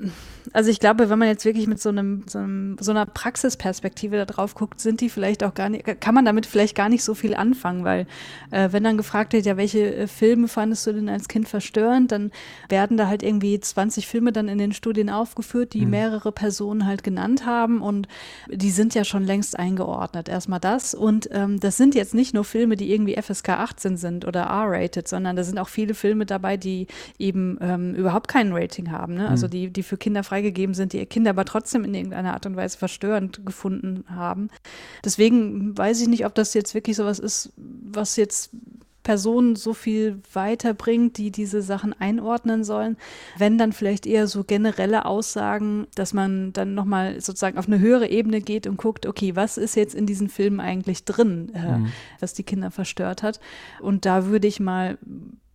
also 0.54 0.70
ich 0.70 0.80
glaube, 0.80 1.10
wenn 1.10 1.20
man 1.20 1.28
jetzt 1.28 1.46
wirklich 1.46 1.68
mit 1.68 1.82
so 1.82 1.90
einem, 1.90 2.24
so, 2.28 2.40
einem, 2.40 2.78
so 2.80 2.92
einer 2.92 3.06
Praxis 3.06 3.52
Praxisperspektive 3.52 4.18
da 4.18 4.26
drauf 4.26 4.56
guckt, 4.56 4.80
sind 4.80 5.02
die 5.02 5.10
vielleicht 5.10 5.44
auch 5.44 5.54
gar 5.54 5.70
nicht, 5.70 5.86
kann 6.00 6.14
man 6.14 6.26
damit 6.26 6.46
vielleicht 6.46 6.76
gar 6.76 6.90
nicht 6.90 7.04
so 7.04 7.14
viel 7.14 7.34
anfangen, 7.34 7.84
weil 7.84 8.08
äh, 8.52 8.70
wenn 8.72 8.84
dann 8.84 8.98
gefragt 8.98 9.34
wird, 9.34 9.46
ja, 9.46 9.58
welche 9.58 9.96
äh, 9.96 10.08
Filme 10.08 10.48
fandest 10.48 10.86
du 10.86 10.94
denn 10.94 11.10
als 11.10 11.28
Kind 11.28 11.48
verstörend, 11.48 12.12
dann 12.12 12.32
werden 12.70 12.98
da 12.98 13.08
halt 13.08 13.24
irgendwie 13.24 13.60
20 13.60 14.08
Filme 14.08 14.32
dann 14.32 14.48
in 14.48 14.58
den 14.58 14.74
Studien 14.74 15.10
aufgeführt, 15.10 15.74
die 15.74 15.86
mhm. 15.86 15.92
mehrere 15.92 16.32
Personen 16.32 16.86
halt 16.86 17.04
genannt 17.04 17.46
haben 17.46 17.82
und 17.82 18.08
die 18.48 18.72
sind 18.72 18.96
ja 18.96 19.04
schon 19.04 19.24
längst 19.24 19.58
eingeordnet. 19.58 20.30
Erstmal 20.30 20.60
das 20.60 20.94
und 20.94 21.30
ähm, 21.32 21.60
das 21.60 21.78
sind 21.78 21.96
jetzt 21.96 22.14
nicht 22.14 22.34
nur 22.34 22.44
Filme, 22.44 22.76
die 22.76 22.92
irgendwie 22.92 23.20
FSK 23.20 23.50
18 23.50 23.98
sind 23.98 24.26
oder 24.26 24.42
R-rated, 24.42 25.08
sondern 25.08 25.36
da 25.36 25.44
sind 25.44 25.58
auch 25.58 25.70
viele 25.70 25.94
Filme 25.94 26.26
dabei, 26.26 26.58
die 26.58 26.88
eben 27.18 27.58
ähm, 27.62 27.96
überhaupt 27.96 28.28
kein 28.28 28.54
Rating 28.54 28.92
haben, 28.92 29.16
ne? 29.16 29.28
also 29.28 29.48
mhm. 29.48 29.52
die, 29.52 29.70
die 29.70 29.84
für 29.84 29.98
Kinder 29.98 30.24
freigegeben 30.32 30.74
sind, 30.76 30.92
die 30.92 30.98
ihr 30.98 31.06
Kinder 31.06 31.30
aber 31.30 31.46
trotzdem 31.46 31.86
in 31.86 31.94
irgendeiner 31.94 32.34
Art 32.34 32.46
und 32.46 32.58
Weise 32.58 32.78
verstören 32.78 33.22
Deutschland 33.22 33.46
gefunden 33.46 34.04
haben. 34.10 34.50
Deswegen 35.04 35.78
weiß 35.78 36.02
ich 36.02 36.08
nicht, 36.08 36.26
ob 36.26 36.36
das 36.36 36.54
jetzt 36.54 36.74
wirklich 36.74 36.96
sowas 36.96 37.20
ist, 37.20 37.54
was 37.58 38.16
jetzt 38.16 38.52
Personen 39.04 39.56
so 39.56 39.74
viel 39.74 40.22
weiterbringt, 40.32 41.18
die 41.18 41.32
diese 41.32 41.64
Sachen 41.64 41.94
einordnen 42.00 42.64
sollen. 42.64 42.98
Wenn 43.36 43.58
dann 43.58 43.74
vielleicht 43.74 44.06
eher 44.06 44.28
so 44.28 44.44
generelle 44.44 45.06
Aussagen, 45.06 45.88
dass 45.96 46.14
man 46.14 46.54
dann 46.54 46.76
nochmal 46.76 47.20
sozusagen 47.20 47.58
auf 47.58 47.66
eine 47.66 47.80
höhere 47.80 48.08
Ebene 48.10 48.42
geht 48.42 48.68
und 48.68 48.78
guckt, 48.78 49.08
okay, 49.08 49.36
was 49.36 49.58
ist 49.58 49.76
jetzt 49.76 49.96
in 49.96 50.06
diesen 50.06 50.30
Filmen 50.30 50.60
eigentlich 50.60 51.04
drin, 51.04 51.52
äh, 51.56 51.80
mhm. 51.80 51.92
was 52.20 52.36
die 52.36 52.44
Kinder 52.44 52.70
verstört 52.70 53.24
hat. 53.24 53.40
Und 53.80 54.06
da 54.06 54.28
würde 54.28 54.48
ich 54.48 54.60
mal 54.60 55.00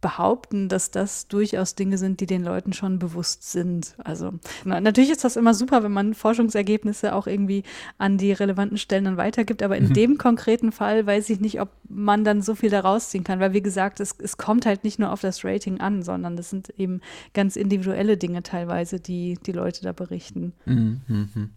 behaupten, 0.01 0.69
dass 0.69 0.91
das 0.91 1.27
durchaus 1.27 1.75
Dinge 1.75 1.97
sind, 1.99 2.21
die 2.21 2.27
den 2.27 2.45
Leuten 2.45 2.73
schon 2.73 2.99
bewusst 2.99 3.51
sind. 3.51 3.95
Also 3.99 4.35
na, 4.65 4.81
natürlich 4.81 5.11
ist 5.11 5.25
das 5.25 5.37
immer 5.37 5.55
super, 5.55 5.83
wenn 5.83 5.93
man 5.93 6.15
Forschungsergebnisse 6.15 7.15
auch 7.15 7.27
irgendwie 7.27 7.63
an 7.99 8.19
die 8.19 8.33
relevanten 8.33 8.77
Stellen 8.77 9.05
dann 9.07 9.17
weitergibt, 9.17 9.63
aber 9.63 9.77
in 9.77 9.89
mhm. 9.89 9.95
dem 9.95 10.19
konkreten 10.19 10.71
Fall 10.71 11.07
weiß 11.07 11.31
ich 11.31 11.41
nicht, 11.41 11.61
ob 11.61 11.71
man 11.89 12.25
dann 12.25 12.43
so 12.43 12.55
viel 12.55 12.71
daraus 12.71 13.09
ziehen 13.09 13.25
kann, 13.25 13.41
weil 13.41 13.55
wie 13.55 13.63
gesagt, 13.63 14.01
es, 14.01 14.15
es 14.19 14.37
kommt 14.37 14.67
halt 14.67 14.85
nicht 14.85 14.99
nur 14.99 15.13
auf 15.13 15.21
das 15.21 15.45
Rating 15.45 15.81
an, 15.81 16.03
sondern 16.03 16.37
das 16.37 16.51
sind 16.51 16.69
eben 16.77 17.01
ganz 17.33 17.57
individuelle 17.57 18.17
Dinge 18.17 18.43
teilweise, 18.43 19.01
die 19.01 19.39
die 19.47 19.53
Leute 19.53 19.83
da 19.83 19.93
berichten. 19.93 20.53
Mhm. 20.67 21.01
mhm. 21.07 21.51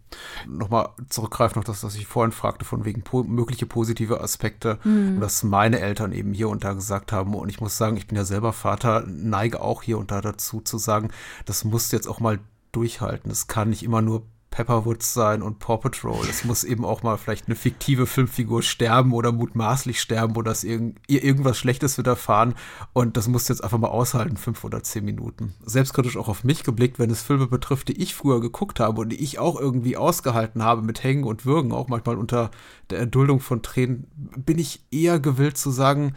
Nochmal 0.48 0.88
zurückgreifen 1.08 1.58
auf 1.58 1.64
das, 1.64 1.84
was 1.84 1.94
ich 1.94 2.06
vorhin 2.06 2.32
fragte, 2.32 2.64
von 2.64 2.84
wegen 2.84 3.02
po 3.02 3.22
mögliche 3.22 3.66
positive 3.66 4.20
Aspekte 4.20 4.78
mhm. 4.82 5.14
und 5.14 5.20
dass 5.20 5.42
meine 5.42 5.80
Eltern 5.80 6.12
eben 6.12 6.32
hier 6.32 6.48
und 6.48 6.64
da 6.64 6.72
gesagt 6.72 7.12
haben 7.12 7.34
und 7.34 7.48
ich 7.48 7.60
muss 7.60 7.76
sagen, 7.76 7.96
ich 7.96 8.06
bin 8.06 8.16
ja 8.16 8.24
selber 8.30 8.52
Vater, 8.52 9.04
neige 9.06 9.60
auch 9.60 9.82
hier 9.82 9.98
und 9.98 10.10
da 10.10 10.20
dazu 10.20 10.60
zu 10.60 10.78
sagen, 10.78 11.10
das 11.44 11.64
musst 11.64 11.92
du 11.92 11.96
jetzt 11.96 12.06
auch 12.06 12.20
mal 12.20 12.38
durchhalten. 12.72 13.30
Es 13.30 13.48
kann 13.48 13.70
nicht 13.70 13.82
immer 13.82 14.00
nur 14.00 14.22
Pepperwoods 14.50 15.14
sein 15.14 15.42
und 15.42 15.60
Paw 15.60 15.78
Patrol. 15.78 16.26
Es 16.28 16.44
muss 16.44 16.64
eben 16.64 16.84
auch 16.84 17.02
mal 17.02 17.16
vielleicht 17.16 17.46
eine 17.46 17.54
fiktive 17.54 18.06
Filmfigur 18.06 18.62
sterben 18.62 19.12
oder 19.12 19.30
mutmaßlich 19.30 20.00
sterben, 20.00 20.34
wo 20.34 20.42
das 20.42 20.64
irg 20.64 20.96
ihr 21.06 21.22
irgendwas 21.22 21.56
Schlechtes 21.56 21.98
widerfahren. 21.98 22.54
Und 22.92 23.16
das 23.16 23.28
musst 23.28 23.48
du 23.48 23.52
jetzt 23.52 23.62
einfach 23.62 23.78
mal 23.78 23.88
aushalten, 23.88 24.36
fünf 24.36 24.64
oder 24.64 24.82
zehn 24.82 25.04
Minuten. 25.04 25.54
Selbstkritisch 25.64 26.16
auch 26.16 26.28
auf 26.28 26.42
mich 26.42 26.64
geblickt, 26.64 26.98
wenn 26.98 27.10
es 27.10 27.22
Filme 27.22 27.46
betrifft, 27.46 27.88
die 27.88 28.02
ich 28.02 28.14
früher 28.14 28.40
geguckt 28.40 28.80
habe 28.80 29.00
und 29.00 29.10
die 29.10 29.22
ich 29.22 29.38
auch 29.38 29.58
irgendwie 29.58 29.96
ausgehalten 29.96 30.64
habe 30.64 30.82
mit 30.82 31.04
Hängen 31.04 31.24
und 31.24 31.46
Würgen, 31.46 31.72
auch 31.72 31.88
manchmal 31.88 32.16
unter 32.16 32.50
der 32.90 32.98
Erduldung 32.98 33.40
von 33.40 33.62
Tränen, 33.62 34.08
bin 34.36 34.58
ich 34.58 34.84
eher 34.90 35.20
gewillt 35.20 35.58
zu 35.58 35.70
sagen, 35.70 36.16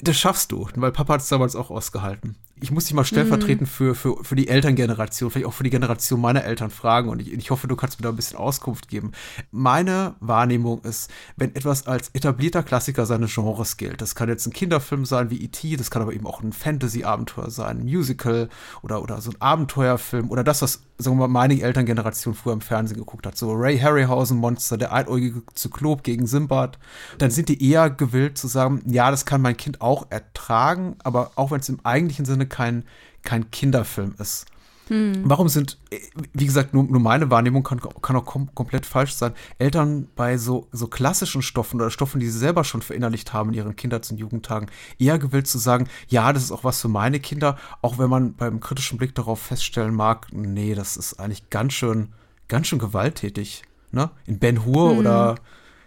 das 0.00 0.16
schaffst 0.16 0.52
du, 0.52 0.68
weil 0.76 0.92
Papa 0.92 1.14
hat 1.14 1.20
es 1.20 1.28
damals 1.28 1.56
auch 1.56 1.70
ausgehalten 1.70 2.36
ich 2.60 2.70
muss 2.70 2.84
dich 2.84 2.94
mal 2.94 3.04
stellvertretend 3.04 3.62
mhm. 3.62 3.66
für, 3.66 3.94
für, 3.94 4.24
für 4.24 4.34
die 4.34 4.48
Elterngeneration, 4.48 5.30
vielleicht 5.30 5.46
auch 5.46 5.52
für 5.52 5.64
die 5.64 5.70
Generation 5.70 6.20
meiner 6.20 6.44
Eltern 6.44 6.70
fragen 6.70 7.10
und 7.10 7.20
ich, 7.20 7.32
ich 7.32 7.50
hoffe, 7.50 7.68
du 7.68 7.76
kannst 7.76 8.00
mir 8.00 8.04
da 8.04 8.08
ein 8.08 8.16
bisschen 8.16 8.38
Auskunft 8.38 8.88
geben. 8.88 9.12
Meine 9.50 10.14
Wahrnehmung 10.20 10.80
ist, 10.80 11.10
wenn 11.36 11.54
etwas 11.54 11.86
als 11.86 12.08
etablierter 12.14 12.62
Klassiker 12.62 13.04
seines 13.04 13.34
Genres 13.34 13.76
gilt, 13.76 14.00
das 14.00 14.14
kann 14.14 14.30
jetzt 14.30 14.46
ein 14.46 14.54
Kinderfilm 14.54 15.04
sein 15.04 15.30
wie 15.30 15.42
E.T., 15.42 15.76
das 15.76 15.90
kann 15.90 16.00
aber 16.00 16.14
eben 16.14 16.26
auch 16.26 16.42
ein 16.42 16.52
Fantasy-Abenteuer 16.52 17.50
sein, 17.50 17.80
ein 17.80 17.84
Musical 17.84 18.48
oder, 18.82 19.02
oder 19.02 19.20
so 19.20 19.30
ein 19.30 19.40
Abenteuerfilm 19.40 20.30
oder 20.30 20.42
das, 20.42 20.62
was, 20.62 20.82
sagen 20.96 21.18
wir 21.18 21.28
mal, 21.28 21.46
meine 21.46 21.60
Elterngeneration 21.60 22.34
früher 22.34 22.54
im 22.54 22.62
Fernsehen 22.62 22.98
geguckt 22.98 23.26
hat, 23.26 23.36
so 23.36 23.52
Ray 23.52 23.78
Harryhausen 23.78 24.38
Monster, 24.38 24.78
der 24.78 24.92
einäugige 24.92 25.42
Zyklop 25.54 26.02
gegen 26.02 26.26
Simbad, 26.26 26.78
dann 27.18 27.30
sind 27.30 27.50
die 27.50 27.70
eher 27.70 27.90
gewillt 27.90 28.38
zu 28.38 28.48
sagen, 28.48 28.80
ja, 28.86 29.10
das 29.10 29.26
kann 29.26 29.42
mein 29.42 29.58
Kind 29.58 29.82
auch 29.82 30.06
ertragen, 30.08 30.96
aber 31.04 31.32
auch 31.34 31.50
wenn 31.50 31.60
es 31.60 31.68
im 31.68 31.80
eigentlichen 31.84 32.24
Sinne 32.24 32.45
kein, 32.46 32.84
kein 33.22 33.50
Kinderfilm 33.50 34.14
ist. 34.18 34.46
Hm. 34.88 35.22
Warum 35.24 35.48
sind, 35.48 35.78
wie 36.32 36.46
gesagt, 36.46 36.72
nur, 36.72 36.84
nur 36.84 37.00
meine 37.00 37.28
Wahrnehmung 37.28 37.64
kann, 37.64 37.80
kann 37.80 38.16
auch 38.16 38.24
kom 38.24 38.54
komplett 38.54 38.86
falsch 38.86 39.14
sein, 39.14 39.34
Eltern 39.58 40.06
bei 40.14 40.38
so, 40.38 40.68
so 40.70 40.86
klassischen 40.86 41.42
Stoffen 41.42 41.80
oder 41.80 41.90
Stoffen, 41.90 42.20
die 42.20 42.28
sie 42.28 42.38
selber 42.38 42.62
schon 42.62 42.82
verinnerlicht 42.82 43.32
haben 43.32 43.50
in 43.50 43.56
ihren 43.56 43.76
Kindheits- 43.76 44.12
und 44.12 44.18
Jugendtagen, 44.18 44.68
eher 44.98 45.18
gewillt 45.18 45.48
zu 45.48 45.58
sagen, 45.58 45.88
ja, 46.06 46.32
das 46.32 46.44
ist 46.44 46.52
auch 46.52 46.62
was 46.62 46.80
für 46.80 46.88
meine 46.88 47.18
Kinder, 47.18 47.56
auch 47.82 47.98
wenn 47.98 48.08
man 48.08 48.34
beim 48.34 48.60
kritischen 48.60 48.96
Blick 48.96 49.14
darauf 49.14 49.40
feststellen 49.40 49.94
mag, 49.94 50.28
nee, 50.30 50.74
das 50.74 50.96
ist 50.96 51.18
eigentlich 51.18 51.50
ganz 51.50 51.72
schön, 51.72 52.12
ganz 52.46 52.68
schön 52.68 52.78
gewalttätig. 52.78 53.62
Ne? 53.90 54.10
In 54.26 54.38
Ben 54.38 54.64
Hur 54.64 54.90
hm. 54.90 54.98
oder 54.98 55.34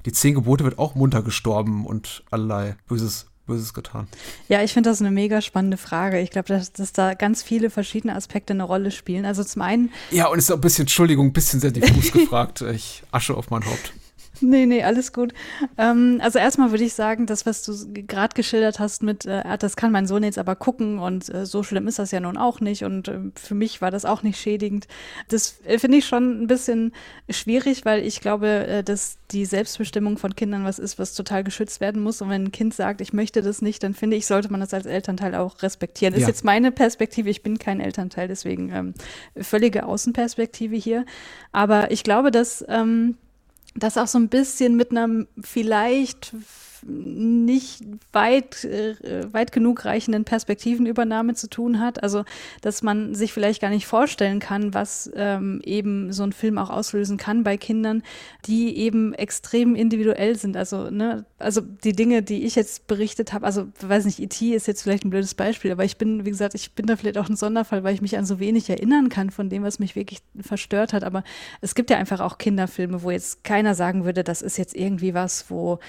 die 0.06 0.12
Zehn 0.12 0.34
Gebote 0.34 0.66
wird 0.66 0.78
auch 0.78 0.96
munter 0.96 1.22
gestorben 1.22 1.86
und 1.86 2.24
allerlei 2.32 2.76
Böses 2.88 3.29
Böses 3.50 3.74
getan? 3.74 4.08
Ja, 4.48 4.64
ich 4.64 4.72
finde 4.72 4.90
das 4.90 5.02
eine 5.02 5.12
mega 5.12 5.42
spannende 5.42 5.76
Frage. 5.76 6.22
Ich 6.22 6.30
glaube, 6.30 6.48
dass, 6.48 6.72
dass, 6.72 6.94
da 6.94 7.14
ganz 7.14 7.44
viele 7.44 7.70
verschiedene 7.70 8.16
Aspekte 8.16 8.54
eine 8.54 8.64
Rolle 8.64 8.92
spielen. 8.92 9.26
Also 9.26 9.44
zum 9.44 9.62
einen. 9.62 9.92
Ja, 10.12 10.28
und 10.28 10.38
es 10.38 10.46
ist 10.46 10.52
auch 10.52 10.56
ein 10.56 10.62
bisschen, 10.62 10.84
Entschuldigung, 10.84 11.28
ein 11.28 11.34
bisschen 11.34 11.60
sehr 11.60 11.72
diffus 11.72 12.12
gefragt. 12.14 12.62
Ich 12.62 13.04
Asche 13.12 13.36
auf 13.36 13.50
mein 13.50 13.66
Haupt. 13.66 13.94
Nee, 14.42 14.66
nee, 14.66 14.84
alles 14.84 15.14
gut. 15.14 15.34
Ähm, 15.78 16.20
also 16.24 16.40
erstmal 16.40 16.72
würde 16.72 16.84
ich 16.84 16.94
sagen, 16.94 17.26
das, 17.26 17.46
was 17.46 17.64
du 17.64 17.74
gerade 18.08 18.34
geschildert 18.36 18.80
hast 18.80 19.04
mit, 19.04 19.26
äh, 19.26 19.58
das 19.58 19.76
kann 19.76 19.92
mein 19.92 20.08
Sohn 20.08 20.24
jetzt 20.24 20.38
aber 20.38 20.56
gucken 20.56 21.00
und 21.00 21.34
äh, 21.34 21.46
so 21.46 21.64
schlimm 21.64 21.88
ist 21.88 22.00
das 22.00 22.12
ja 22.12 22.20
nun 22.20 22.38
auch 22.38 22.62
nicht 22.62 22.84
und 22.84 23.08
äh, 23.08 23.20
für 23.36 23.56
mich 23.56 23.82
war 23.82 23.92
das 23.92 24.06
auch 24.06 24.24
nicht 24.24 24.40
schädigend. 24.40 24.88
Das 25.28 25.60
äh, 25.66 25.80
finde 25.80 25.98
ich 25.98 26.06
schon 26.06 26.44
ein 26.44 26.48
bisschen 26.48 26.94
schwierig, 27.30 27.86
weil 27.86 28.06
ich 28.06 28.22
glaube, 28.22 28.48
äh, 28.48 28.84
dass 28.84 29.18
die 29.32 29.46
Selbstbestimmung 29.46 30.18
von 30.18 30.36
Kindern 30.36 30.64
was 30.64 30.80
ist, 30.80 30.98
was 30.98 31.14
total 31.14 31.44
geschützt 31.44 31.82
werden 31.82 32.02
muss. 32.02 32.22
Und 32.22 32.30
wenn 32.30 32.46
ein 32.46 32.52
Kind 32.52 32.74
sagt, 32.74 33.02
ich 33.02 33.14
möchte 33.14 33.42
das 33.42 33.62
nicht, 33.62 33.84
dann 33.84 33.94
finde 33.94 34.18
ich, 34.18 34.26
sollte 34.26 34.52
man 34.52 34.60
das 34.60 34.74
als 34.74 34.86
Elternteil 34.86 35.36
auch 35.36 35.62
respektieren. 35.62 36.14
Ja. 36.14 36.22
Ist 36.22 36.28
jetzt 36.28 36.44
meine 36.44 36.72
Perspektive, 36.72 37.30
ich 37.30 37.44
bin 37.44 37.60
kein 37.60 37.80
Elternteil, 37.80 38.28
deswegen 38.28 38.72
ähm, 38.72 38.94
völlige 39.40 39.86
Außenperspektive 39.86 40.76
hier. 40.76 41.06
Aber 41.52 41.92
ich 41.92 42.04
glaube, 42.04 42.32
dass 42.32 42.66
ähm, 42.68 43.18
das 43.80 43.98
auch 43.98 44.08
so 44.08 44.18
ein 44.18 44.30
bisschen 44.30 44.76
mit 44.76 44.92
einer 44.92 45.26
vielleicht 45.42 46.34
nicht 46.86 47.84
weit, 48.12 48.64
äh, 48.64 49.32
weit 49.32 49.52
genug 49.52 49.86
reichenden 49.86 50.26
Perspektivenübernahme 50.26 51.34
zu 51.34 51.50
tun 51.50 51.80
hat. 51.80 52.04
Also, 52.04 52.26
dass 52.62 52.82
man 52.84 53.16
sich 53.16 53.34
vielleicht 53.34 53.62
gar 53.62 53.70
nicht 53.70 53.88
vorstellen 53.88 54.40
kann, 54.40 54.74
was 54.74 55.10
ähm, 55.16 55.62
eben 55.64 56.12
so 56.12 56.24
ein 56.24 56.34
Film 56.34 56.58
auch 56.58 56.70
auslösen 56.70 57.18
kann 57.18 57.44
bei 57.44 57.58
Kindern, 57.58 58.04
die 58.46 58.78
eben 58.78 59.14
extrem 59.14 59.76
individuell 59.76 60.36
sind. 60.36 60.58
Also, 60.58 60.90
ne, 60.90 61.26
also 61.38 61.62
die 61.62 61.94
Dinge, 61.94 62.24
die 62.24 62.44
ich 62.44 62.56
jetzt 62.56 62.88
berichtet 62.88 63.34
habe, 63.34 63.46
also 63.46 63.68
weiß 63.82 64.06
nicht, 64.06 64.20
E.T. 64.20 64.54
ist 64.54 64.68
jetzt 64.68 64.84
vielleicht 64.84 65.06
ein 65.06 65.10
blödes 65.10 65.34
Beispiel, 65.34 65.72
aber 65.72 65.84
ich 65.84 65.98
bin, 65.98 66.26
wie 66.26 66.30
gesagt, 66.30 66.56
ich 66.56 66.74
bin 66.74 66.86
da 66.86 66.96
vielleicht 66.96 67.18
auch 67.18 67.30
ein 67.30 67.36
Sonderfall, 67.36 67.84
weil 67.84 67.94
ich 67.94 68.02
mich 68.02 68.18
an 68.18 68.26
so 68.26 68.40
wenig 68.40 68.70
erinnern 68.70 69.10
kann 69.10 69.30
von 69.30 69.50
dem, 69.50 69.64
was 69.64 69.80
mich 69.80 69.96
wirklich 69.96 70.20
verstört 70.40 70.94
hat. 70.94 71.04
Aber 71.04 71.24
es 71.62 71.76
gibt 71.76 71.90
ja 71.90 71.98
einfach 71.98 72.20
auch 72.20 72.38
Kinderfilme, 72.38 73.04
wo 73.04 73.12
jetzt 73.12 73.44
keiner 73.44 73.76
sagen 73.76 74.06
würde, 74.06 74.24
das 74.24 74.42
ist 74.42 74.58
jetzt 74.58 74.76
irgendwie 74.76 75.14
was, 75.14 75.50
wo 75.50 75.80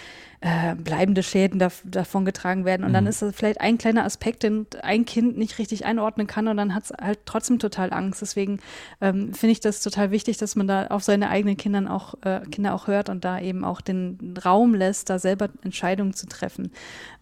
äh, 0.43 0.75
bleibende 0.75 1.23
Schäden 1.23 1.59
da, 1.59 1.69
davon 1.85 2.25
getragen 2.25 2.65
werden. 2.65 2.83
Und 2.85 2.91
mhm. 2.91 2.95
dann 2.95 3.07
ist 3.07 3.21
das 3.21 3.35
vielleicht 3.35 3.61
ein 3.61 3.77
kleiner 3.77 4.05
Aspekt, 4.05 4.43
den 4.43 4.67
ein 4.83 5.05
Kind 5.05 5.37
nicht 5.37 5.59
richtig 5.59 5.85
einordnen 5.85 6.27
kann 6.27 6.49
und 6.49 6.57
dann 6.57 6.75
hat 6.75 6.85
es 6.85 6.93
halt 6.99 7.19
trotzdem 7.27 7.59
total 7.59 7.93
Angst. 7.93 8.23
Deswegen 8.23 8.59
ähm, 9.03 9.35
finde 9.35 9.53
ich 9.53 9.61
das 9.61 9.83
total 9.83 10.11
wichtig, 10.11 10.39
dass 10.39 10.57
man 10.57 10.67
da 10.67 10.87
auf 10.87 11.03
seine 11.03 11.29
eigenen 11.29 11.59
Kindern 11.59 11.89
auch, 11.89 12.15
äh, 12.23 12.41
Kinder 12.51 12.75
auch 12.75 12.87
hört 12.87 13.11
und 13.11 13.23
da 13.25 13.39
eben 13.39 13.67
auch 13.67 13.83
den 13.83 14.35
Raum 14.43 14.75
lässt, 14.75 15.11
da 15.11 15.19
selber 15.19 15.51
Entscheidungen 15.63 16.15
zu 16.15 16.27
treffen. 16.27 16.71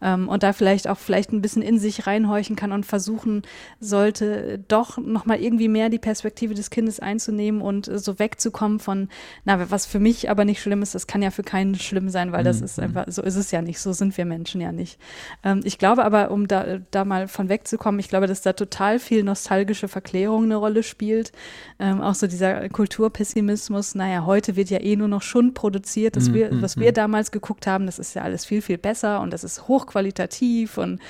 Ähm, 0.01 0.29
und 0.29 0.45
da 0.45 0.53
vielleicht 0.53 0.87
auch 0.87 0.99
vielleicht 0.99 1.33
ein 1.33 1.43
bisschen 1.43 1.63
in 1.63 1.81
sich 1.81 2.07
reinhorchen 2.07 2.55
kann 2.55 2.71
und 2.71 2.87
versuchen 2.87 3.43
sollte, 3.81 4.61
doch 4.69 4.97
nochmal 4.97 5.41
irgendwie 5.41 5.69
mehr 5.69 5.89
die 5.89 5.99
Perspektive 5.99 6.55
des 6.55 6.71
Kindes 6.71 7.01
einzunehmen 7.01 7.63
und 7.63 7.89
äh, 7.89 7.99
so 7.99 8.21
wegzukommen 8.21 8.79
von, 8.79 9.09
na, 9.45 9.71
was 9.73 9.87
für 9.87 9.99
mich 9.99 10.31
aber 10.31 10.45
nicht 10.45 10.63
schlimm 10.63 10.83
ist, 10.83 10.95
das 10.95 11.09
kann 11.09 11.21
ja 11.21 11.33
für 11.33 11.43
keinen 11.43 11.75
schlimm 11.75 12.11
sein, 12.11 12.31
weil 12.31 12.45
das 12.45 12.61
mhm. 12.61 12.65
ist 12.65 12.79
einfach 12.79 13.08
so 13.11 13.23
ist 13.23 13.37
es 13.37 13.51
ja 13.51 13.63
nicht, 13.63 13.81
so 13.81 13.93
sind 13.93 14.17
wir 14.17 14.25
Menschen 14.25 14.61
ja 14.61 14.73
nicht. 14.73 14.99
Ähm, 15.45 15.61
ich 15.65 15.79
glaube 15.79 16.05
aber, 16.05 16.31
um 16.31 16.49
da, 16.49 16.79
da 16.91 17.05
mal 17.05 17.29
von 17.29 17.49
wegzukommen, 17.49 18.01
ich 18.01 18.09
glaube, 18.09 18.27
dass 18.27 18.43
da 18.43 18.53
total 18.53 18.99
viel 18.99 19.23
nostalgische 19.23 19.89
Verklärung 19.89 20.45
eine 20.45 20.57
Rolle 20.57 20.83
spielt. 20.83 21.33
Ähm, 21.79 22.01
auch 22.01 22.15
so 22.15 22.27
dieser 22.27 22.69
Kulturpessimismus, 22.69 23.95
naja, 23.95 24.25
heute 24.25 24.57
wird 24.57 24.71
ja 24.71 24.81
eh 24.81 24.97
nur 24.97 25.09
noch 25.09 25.23
Schund 25.23 25.55
produziert. 25.55 26.17
Das 26.17 26.33
wir, 26.33 26.53
mm, 26.53 26.63
was 26.63 26.77
wir 26.77 26.93
damals 26.93 27.31
geguckt 27.31 27.67
haben, 27.67 27.87
das 27.87 27.99
ist 27.99 28.15
ja 28.15 28.23
alles 28.23 28.45
viel, 28.45 28.63
viel 28.63 28.79
besser 28.79 29.21
und 29.21 29.33
das 29.33 29.45
ist 29.45 29.69
hochqualitativ 29.69 30.79
und 30.79 31.01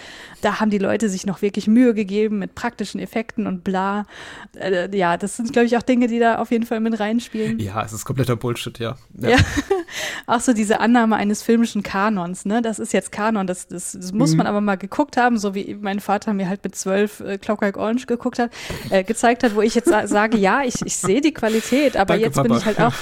da 0.43 0.61
haben 0.61 0.71
die 0.71 0.79
Leute 0.79 1.09
sich 1.09 1.27
noch 1.27 1.43
wirklich 1.43 1.67
Mühe 1.67 1.95
gegeben 1.95 2.39
mit 2.39 2.55
praktischen 2.55 3.01
Effekten 3.01 3.47
und 3.47 3.65
bla. 3.65 4.07
Äh, 4.55 4.95
ja, 4.97 5.17
das 5.17 5.37
sind, 5.37 5.53
glaube 5.53 5.67
ich, 5.67 5.77
auch 5.77 5.83
Dinge, 5.83 6.07
die 6.07 6.19
da 6.19 6.39
auf 6.39 6.51
jeden 6.51 6.67
Fall 6.67 6.81
mit 6.81 6.99
reinspielen. 6.99 7.59
Ja, 7.59 7.83
es 7.83 7.93
ist 7.93 8.05
kompletter 8.05 8.37
Bullshit, 8.37 8.79
ja. 8.79 8.97
Ja. 9.19 9.31
ja. 9.31 9.37
auch 10.27 10.41
so 10.41 10.53
diese 10.53 10.81
Annahme 10.81 11.17
eines 11.17 11.43
filmischen 11.43 11.83
Kanons, 11.89 12.45
ne? 12.45 12.61
Das 12.61 12.79
ist 12.79 12.93
jetzt 12.93 13.13
Kanon, 13.13 13.47
das, 13.47 13.67
das, 13.67 13.93
das 13.93 14.13
muss 14.13 14.33
mhm. 14.33 14.39
man 14.39 14.47
aber 14.47 14.61
mal 14.61 14.77
geguckt 14.77 15.17
haben, 15.17 15.39
so 15.39 15.55
wie 15.55 15.75
mein 15.81 16.01
Vater 16.01 16.35
mir 16.35 16.47
halt 16.47 16.63
mit 16.63 16.77
zwölf 16.77 17.21
äh, 17.21 17.39
Clockwork 17.39 17.79
Orange 17.79 18.05
geguckt 18.05 18.39
hat, 18.39 18.51
äh, 18.91 19.03
gezeigt 19.03 19.43
hat, 19.43 19.55
wo 19.55 19.63
ich 19.63 19.75
jetzt 19.75 19.89
sa 19.89 20.07
sage, 20.07 20.37
ja, 20.37 20.61
ich, 20.63 20.85
ich 20.85 20.99
sehe 20.99 21.23
die 21.23 21.33
Qualität, 21.33 21.97
aber 21.97 22.13
Danke, 22.13 22.27
jetzt 22.27 22.35
Papa. 22.35 22.49
bin 22.49 22.59
ich 22.59 22.67
halt 22.67 22.79
auch, 22.79 22.93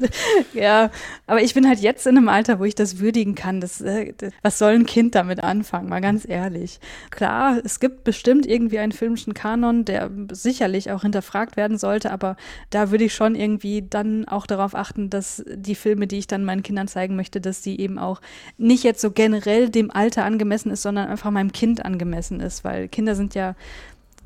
ja, 0.54 0.90
aber 1.26 1.42
ich 1.42 1.52
bin 1.52 1.68
halt 1.68 1.80
jetzt 1.80 2.06
in 2.06 2.16
einem 2.16 2.30
Alter, 2.30 2.58
wo 2.58 2.64
ich 2.64 2.74
das 2.74 2.98
würdigen 2.98 3.34
kann. 3.34 3.60
Das, 3.60 3.82
äh, 3.82 4.14
das, 4.16 4.32
was 4.40 4.58
soll 4.58 4.72
ein 4.72 4.86
Kind 4.86 5.14
damit 5.14 5.44
anfangen, 5.44 5.90
mal 5.90 6.00
ganz 6.00 6.26
ehrlich. 6.26 6.80
Klar, 7.10 7.58
es 7.62 7.78
gibt 7.78 8.04
bestimmt 8.04 8.46
irgendwie 8.46 8.78
einen 8.78 8.92
filmischen 8.92 9.34
Kanon, 9.34 9.84
der 9.84 10.10
sicherlich 10.32 10.90
auch 10.92 11.02
hinterfragt 11.02 11.58
werden 11.58 11.76
sollte, 11.76 12.10
aber 12.10 12.38
da 12.70 12.90
würde 12.90 13.04
ich 13.04 13.14
schon 13.14 13.34
irgendwie 13.34 13.82
dann 13.82 14.26
auch 14.26 14.46
darauf 14.46 14.74
achten, 14.74 15.10
dass 15.10 15.44
die 15.46 15.74
Filme, 15.74 16.06
die 16.06 16.16
ich 16.16 16.26
dann 16.26 16.46
meinen 16.46 16.62
Kindern 16.62 16.88
zeigen 16.88 17.16
möchte, 17.16 17.42
dass 17.42 17.60
die 17.60 17.78
eben 17.82 17.98
auch 17.98 18.22
nicht 18.58 18.84
jetzt 18.84 19.00
so 19.00 19.10
generell 19.10 19.70
dem 19.70 19.90
Alter 19.90 20.24
angemessen 20.24 20.70
ist, 20.70 20.82
sondern 20.82 21.08
einfach 21.08 21.30
meinem 21.30 21.52
Kind 21.52 21.84
angemessen 21.84 22.40
ist, 22.40 22.64
weil 22.64 22.88
Kinder 22.88 23.14
sind 23.14 23.34
ja 23.34 23.54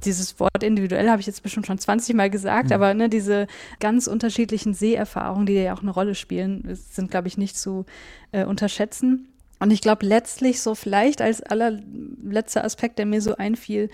dieses 0.05 0.39
Wort 0.39 0.63
individuell 0.63 1.09
habe 1.09 1.21
ich 1.21 1.27
jetzt 1.27 1.43
bestimmt 1.43 1.67
schon 1.67 1.79
20 1.79 2.15
Mal 2.15 2.31
gesagt, 2.31 2.67
mhm. 2.67 2.75
aber 2.75 2.95
ne, 2.95 3.09
diese 3.09 3.47
ganz 3.81 4.07
unterschiedlichen 4.07 4.75
Seherfahrungen, 4.75 5.47
die 5.47 5.55
ja 5.55 5.75
auch 5.75 5.83
eine 5.83 5.91
Rolle 5.91 6.15
spielen, 6.15 6.69
sind, 6.75 7.11
glaube 7.11 7.29
ich, 7.29 7.39
nicht 7.39 7.57
zu 7.57 7.87
äh, 8.33 8.45
unterschätzen. 8.45 9.29
Und 9.61 9.71
ich 9.71 9.81
glaube, 9.81 10.05
letztlich 10.05 10.61
so 10.61 10.75
vielleicht 10.75 11.23
als 11.23 11.41
allerletzter 11.41 12.65
Aspekt, 12.65 12.99
der 12.99 13.07
mir 13.07 13.23
so 13.23 13.37
einfiel, 13.37 13.89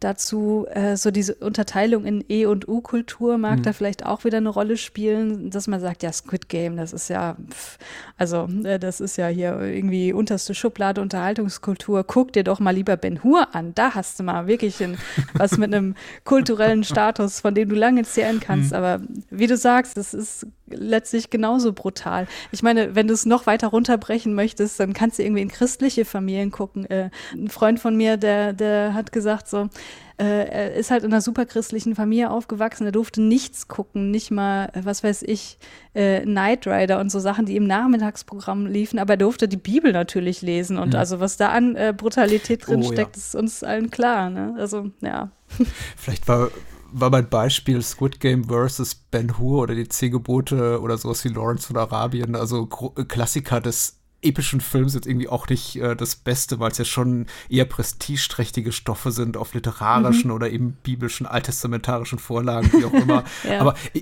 dazu 0.00 0.66
äh, 0.70 0.96
so 0.96 1.10
diese 1.10 1.34
Unterteilung 1.36 2.04
in 2.04 2.22
E- 2.28 2.44
und 2.46 2.68
U-Kultur 2.68 3.38
mag 3.38 3.58
mhm. 3.58 3.62
da 3.62 3.72
vielleicht 3.72 4.04
auch 4.04 4.24
wieder 4.24 4.36
eine 4.36 4.50
Rolle 4.50 4.76
spielen, 4.76 5.48
dass 5.50 5.68
man 5.68 5.80
sagt, 5.80 6.02
ja, 6.02 6.12
Squid 6.12 6.48
Game, 6.48 6.76
das 6.76 6.92
ist 6.92 7.08
ja, 7.08 7.36
pff, 7.50 7.78
also 8.18 8.46
äh, 8.64 8.78
das 8.78 9.00
ist 9.00 9.16
ja 9.16 9.28
hier 9.28 9.58
irgendwie 9.58 10.12
unterste 10.12 10.54
Schublade 10.54 11.00
Unterhaltungskultur. 11.00 12.04
Guck 12.04 12.34
dir 12.34 12.44
doch 12.44 12.60
mal 12.60 12.72
lieber 12.72 12.96
Ben 12.98 13.24
Hur 13.24 13.54
an. 13.54 13.74
Da 13.74 13.94
hast 13.94 14.20
du 14.20 14.22
mal 14.22 14.46
wirklich 14.46 14.82
ein, 14.82 14.98
was 15.34 15.56
mit 15.56 15.74
einem 15.74 15.94
kulturellen 16.24 16.84
Status, 16.84 17.40
von 17.40 17.54
dem 17.54 17.70
du 17.70 17.74
lange 17.74 18.02
zählen 18.04 18.40
kannst. 18.40 18.72
Mhm. 18.72 18.76
Aber 18.76 19.00
wie 19.30 19.46
du 19.46 19.56
sagst, 19.56 19.96
das 19.96 20.12
ist 20.12 20.46
letztlich 20.68 21.30
genauso 21.30 21.72
brutal. 21.72 22.26
Ich 22.52 22.62
meine, 22.62 22.94
wenn 22.94 23.06
du 23.08 23.14
es 23.14 23.24
noch 23.24 23.46
weiter 23.46 23.68
runterbrechen 23.68 24.34
möchtest, 24.34 24.78
dann 24.78 24.92
kannst 24.92 25.18
du 25.18 25.22
irgendwie 25.22 25.42
in 25.42 25.48
christliche 25.48 26.04
Familien 26.04 26.50
gucken. 26.50 26.84
Äh, 26.86 27.10
ein 27.32 27.48
Freund 27.48 27.80
von 27.80 27.96
mir, 27.96 28.16
der, 28.16 28.52
der 28.52 28.92
hat 28.92 29.12
gesagt 29.12 29.48
so, 29.48 29.68
äh, 30.18 30.24
er 30.24 30.74
ist 30.74 30.90
halt 30.90 31.04
in 31.04 31.12
einer 31.12 31.20
superchristlichen 31.20 31.94
Familie 31.94 32.30
aufgewachsen. 32.30 32.86
Er 32.86 32.92
durfte 32.92 33.20
nichts 33.20 33.68
gucken, 33.68 34.10
nicht 34.10 34.30
mal, 34.30 34.70
was 34.74 35.04
weiß 35.04 35.22
ich, 35.22 35.58
äh, 35.92 36.22
Knight 36.22 36.66
Rider 36.66 37.00
und 37.00 37.10
so 37.10 37.20
Sachen, 37.20 37.44
die 37.44 37.56
im 37.56 37.66
Nachmittagsprogramm 37.66 38.66
liefen. 38.66 38.98
Aber 38.98 39.14
er 39.14 39.18
durfte 39.18 39.46
die 39.46 39.58
Bibel 39.58 39.92
natürlich 39.92 40.40
lesen. 40.40 40.78
Und 40.78 40.94
ja. 40.94 41.00
also, 41.00 41.20
was 41.20 41.36
da 41.36 41.50
an 41.50 41.76
äh, 41.76 41.92
Brutalität 41.94 42.66
drin 42.66 42.80
oh, 42.80 42.92
steckt, 42.92 43.16
ja. 43.16 43.20
ist 43.20 43.34
uns 43.34 43.62
allen 43.62 43.90
klar. 43.90 44.30
Ne? 44.30 44.54
Also, 44.58 44.90
ja. 45.02 45.30
Vielleicht 45.96 46.26
war 46.28 46.50
war 46.92 47.10
mein 47.10 47.28
Beispiel 47.28 47.82
Squid 47.82 48.20
Game 48.20 48.44
versus 48.44 48.94
Ben 48.94 49.38
Hur 49.38 49.62
oder 49.62 49.74
die 49.74 49.88
Zehn 49.88 50.12
Gebote 50.12 50.80
oder 50.80 50.96
sowas 50.96 51.24
wie 51.24 51.28
Lawrence 51.28 51.66
von 51.66 51.76
Arabien, 51.76 52.34
also 52.34 52.66
Klassiker 52.66 53.60
des 53.60 53.98
epischen 54.26 54.60
Films 54.60 54.94
jetzt 54.94 55.06
irgendwie 55.06 55.28
auch 55.28 55.48
nicht 55.48 55.76
äh, 55.76 55.96
das 55.96 56.16
Beste, 56.16 56.58
weil 56.58 56.70
es 56.70 56.78
ja 56.78 56.84
schon 56.84 57.26
eher 57.48 57.64
prestigeträchtige 57.64 58.72
Stoffe 58.72 59.10
sind 59.10 59.36
auf 59.36 59.54
literarischen 59.54 60.28
mhm. 60.30 60.36
oder 60.36 60.50
eben 60.50 60.72
biblischen, 60.82 61.26
alttestamentarischen 61.26 62.18
Vorlagen, 62.18 62.70
wie 62.72 62.84
auch 62.84 62.92
immer. 63.02 63.24
ja. 63.44 63.60
Aber 63.60 63.74
äh, 63.94 64.00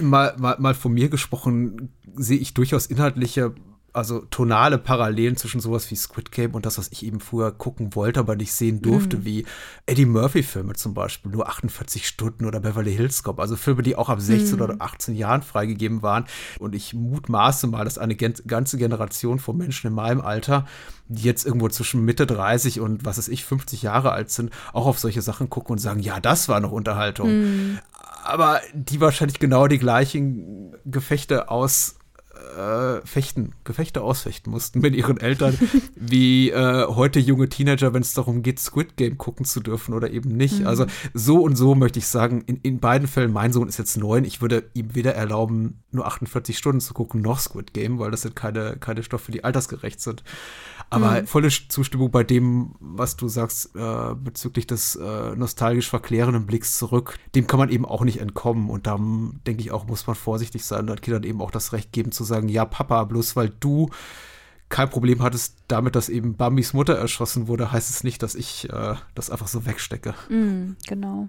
mal, 0.00 0.34
mal, 0.38 0.56
mal 0.58 0.74
von 0.74 0.92
mir 0.92 1.08
gesprochen, 1.08 1.90
sehe 2.14 2.38
ich 2.38 2.54
durchaus 2.54 2.86
inhaltliche 2.86 3.54
also 3.92 4.20
tonale 4.30 4.78
Parallelen 4.78 5.36
zwischen 5.36 5.60
sowas 5.60 5.90
wie 5.90 5.96
Squid 5.96 6.30
Game 6.30 6.54
und 6.54 6.66
das, 6.66 6.78
was 6.78 6.88
ich 6.92 7.04
eben 7.04 7.20
früher 7.20 7.50
gucken 7.52 7.94
wollte, 7.94 8.20
aber 8.20 8.36
nicht 8.36 8.52
sehen 8.52 8.82
durfte, 8.82 9.18
mm. 9.18 9.24
wie 9.24 9.46
Eddie 9.86 10.06
Murphy-Filme 10.06 10.74
zum 10.74 10.94
Beispiel, 10.94 11.32
nur 11.32 11.48
48 11.48 12.06
Stunden 12.06 12.44
oder 12.44 12.60
Beverly 12.60 12.94
Hills 12.94 13.22
Cop, 13.22 13.40
also 13.40 13.56
Filme, 13.56 13.82
die 13.82 13.96
auch 13.96 14.08
ab 14.08 14.20
16 14.20 14.58
mm. 14.58 14.62
oder 14.62 14.76
18 14.78 15.14
Jahren 15.14 15.42
freigegeben 15.42 16.02
waren. 16.02 16.24
Und 16.58 16.74
ich 16.74 16.94
mutmaße 16.94 17.66
mal, 17.66 17.84
dass 17.84 17.98
eine 17.98 18.16
ganze 18.16 18.78
Generation 18.78 19.38
von 19.38 19.56
Menschen 19.56 19.88
in 19.88 19.94
meinem 19.94 20.20
Alter, 20.20 20.66
die 21.08 21.24
jetzt 21.24 21.44
irgendwo 21.44 21.68
zwischen 21.68 22.04
Mitte 22.04 22.26
30 22.26 22.80
und 22.80 23.04
was 23.04 23.18
weiß 23.18 23.28
ich, 23.28 23.44
50 23.44 23.82
Jahre 23.82 24.12
alt 24.12 24.30
sind, 24.30 24.50
auch 24.72 24.86
auf 24.86 24.98
solche 24.98 25.22
Sachen 25.22 25.50
gucken 25.50 25.72
und 25.72 25.78
sagen, 25.78 26.00
ja, 26.00 26.20
das 26.20 26.48
war 26.48 26.60
noch 26.60 26.72
Unterhaltung. 26.72 27.74
Mm. 27.74 27.78
Aber 28.22 28.60
die 28.74 29.00
wahrscheinlich 29.00 29.38
genau 29.38 29.66
die 29.66 29.78
gleichen 29.78 30.76
Gefechte 30.84 31.50
aus 31.50 31.96
äh, 32.56 33.06
fechten, 33.06 33.52
Gefechte 33.64 34.02
ausfechten 34.02 34.50
mussten 34.50 34.80
mit 34.80 34.94
ihren 34.94 35.18
Eltern, 35.18 35.58
wie 35.96 36.50
äh, 36.50 36.86
heute 36.86 37.20
junge 37.20 37.48
Teenager, 37.48 37.92
wenn 37.94 38.02
es 38.02 38.14
darum 38.14 38.42
geht, 38.42 38.58
Squid 38.58 38.96
Game 38.96 39.18
gucken 39.18 39.44
zu 39.44 39.60
dürfen 39.60 39.94
oder 39.94 40.10
eben 40.10 40.36
nicht. 40.36 40.60
Mhm. 40.60 40.66
Also 40.66 40.86
so 41.14 41.42
und 41.42 41.56
so 41.56 41.74
möchte 41.74 41.98
ich 41.98 42.06
sagen, 42.06 42.42
in, 42.46 42.56
in 42.62 42.80
beiden 42.80 43.08
Fällen, 43.08 43.32
mein 43.32 43.52
Sohn 43.52 43.68
ist 43.68 43.78
jetzt 43.78 43.96
neun, 43.96 44.24
ich 44.24 44.40
würde 44.40 44.64
ihm 44.74 44.94
weder 44.94 45.14
erlauben, 45.14 45.82
nur 45.90 46.06
48 46.06 46.56
Stunden 46.56 46.80
zu 46.80 46.94
gucken, 46.94 47.20
noch 47.20 47.40
Squid 47.40 47.72
Game, 47.72 47.98
weil 47.98 48.10
das 48.10 48.22
sind 48.22 48.36
keine, 48.36 48.76
keine 48.78 49.02
Stoffe, 49.02 49.32
die 49.32 49.44
altersgerecht 49.44 50.00
sind. 50.00 50.22
Aber 50.92 51.22
mhm. 51.22 51.26
volle 51.28 51.48
Zustimmung 51.48 52.10
bei 52.10 52.24
dem, 52.24 52.74
was 52.80 53.16
du 53.16 53.28
sagst, 53.28 53.76
äh, 53.76 54.14
bezüglich 54.16 54.66
des 54.66 54.96
äh, 54.96 55.36
nostalgisch 55.36 55.88
verklärenden 55.88 56.46
Blicks 56.46 56.76
zurück, 56.78 57.16
dem 57.36 57.46
kann 57.46 57.60
man 57.60 57.68
eben 57.68 57.84
auch 57.84 58.02
nicht 58.02 58.20
entkommen. 58.20 58.68
Und 58.68 58.88
da 58.88 58.98
denke 59.46 59.62
ich 59.62 59.70
auch, 59.70 59.86
muss 59.86 60.08
man 60.08 60.16
vorsichtig 60.16 60.64
sein 60.64 60.90
und 60.90 61.00
Kindern 61.00 61.22
eben 61.22 61.40
auch 61.40 61.52
das 61.52 61.72
Recht 61.72 61.92
geben 61.92 62.10
zu 62.10 62.24
sagen, 62.24 62.39
ja, 62.48 62.64
Papa, 62.64 63.04
bloß 63.04 63.36
weil 63.36 63.50
du 63.60 63.90
kein 64.68 64.88
Problem 64.88 65.22
hattest 65.22 65.56
damit, 65.68 65.96
dass 65.96 66.08
eben 66.08 66.36
Bambis 66.36 66.72
Mutter 66.72 66.96
erschossen 66.96 67.48
wurde, 67.48 67.72
heißt 67.72 67.90
es 67.90 68.04
nicht, 68.04 68.22
dass 68.22 68.34
ich 68.34 68.70
äh, 68.70 68.94
das 69.14 69.28
einfach 69.28 69.48
so 69.48 69.66
wegstecke. 69.66 70.14
Mm, 70.28 70.76
genau. 70.86 71.28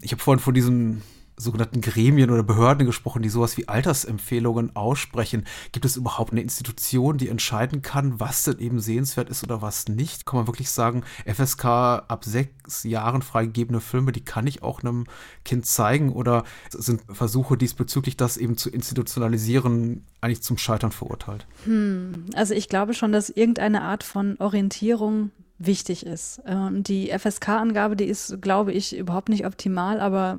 Ich 0.00 0.12
habe 0.12 0.22
vorhin 0.22 0.40
von 0.40 0.54
diesem 0.54 1.02
sogenannten 1.38 1.80
Gremien 1.80 2.30
oder 2.30 2.42
Behörden 2.42 2.86
gesprochen, 2.86 3.22
die 3.22 3.28
sowas 3.28 3.56
wie 3.56 3.68
Altersempfehlungen 3.68 4.76
aussprechen. 4.76 5.44
Gibt 5.72 5.84
es 5.84 5.96
überhaupt 5.96 6.32
eine 6.32 6.42
Institution, 6.42 7.16
die 7.16 7.28
entscheiden 7.28 7.82
kann, 7.82 8.20
was 8.20 8.44
denn 8.44 8.58
eben 8.58 8.80
sehenswert 8.80 9.30
ist 9.30 9.44
oder 9.44 9.62
was 9.62 9.88
nicht? 9.88 10.26
Kann 10.26 10.38
man 10.38 10.46
wirklich 10.46 10.70
sagen, 10.70 11.04
FSK 11.26 11.64
ab 11.64 12.24
sechs 12.24 12.84
Jahren 12.84 13.22
freigegebene 13.22 13.80
Filme, 13.80 14.12
die 14.12 14.24
kann 14.24 14.46
ich 14.46 14.62
auch 14.62 14.82
einem 14.82 15.04
Kind 15.44 15.66
zeigen 15.66 16.12
oder 16.12 16.44
sind 16.70 17.02
Versuche 17.10 17.56
diesbezüglich, 17.56 18.16
das 18.16 18.36
eben 18.36 18.56
zu 18.56 18.70
institutionalisieren, 18.70 20.04
eigentlich 20.20 20.42
zum 20.42 20.58
Scheitern 20.58 20.92
verurteilt? 20.92 21.46
Hm. 21.64 22.26
Also 22.34 22.54
ich 22.54 22.68
glaube 22.68 22.94
schon, 22.94 23.12
dass 23.12 23.30
irgendeine 23.30 23.82
Art 23.82 24.02
von 24.02 24.36
Orientierung 24.38 25.30
wichtig 25.58 26.06
ist. 26.06 26.40
Ähm, 26.46 26.82
die 26.82 27.10
FSK-Angabe, 27.16 27.96
die 27.96 28.06
ist, 28.06 28.40
glaube 28.40 28.72
ich, 28.72 28.96
überhaupt 28.96 29.28
nicht 29.28 29.44
optimal, 29.46 30.00
aber 30.00 30.38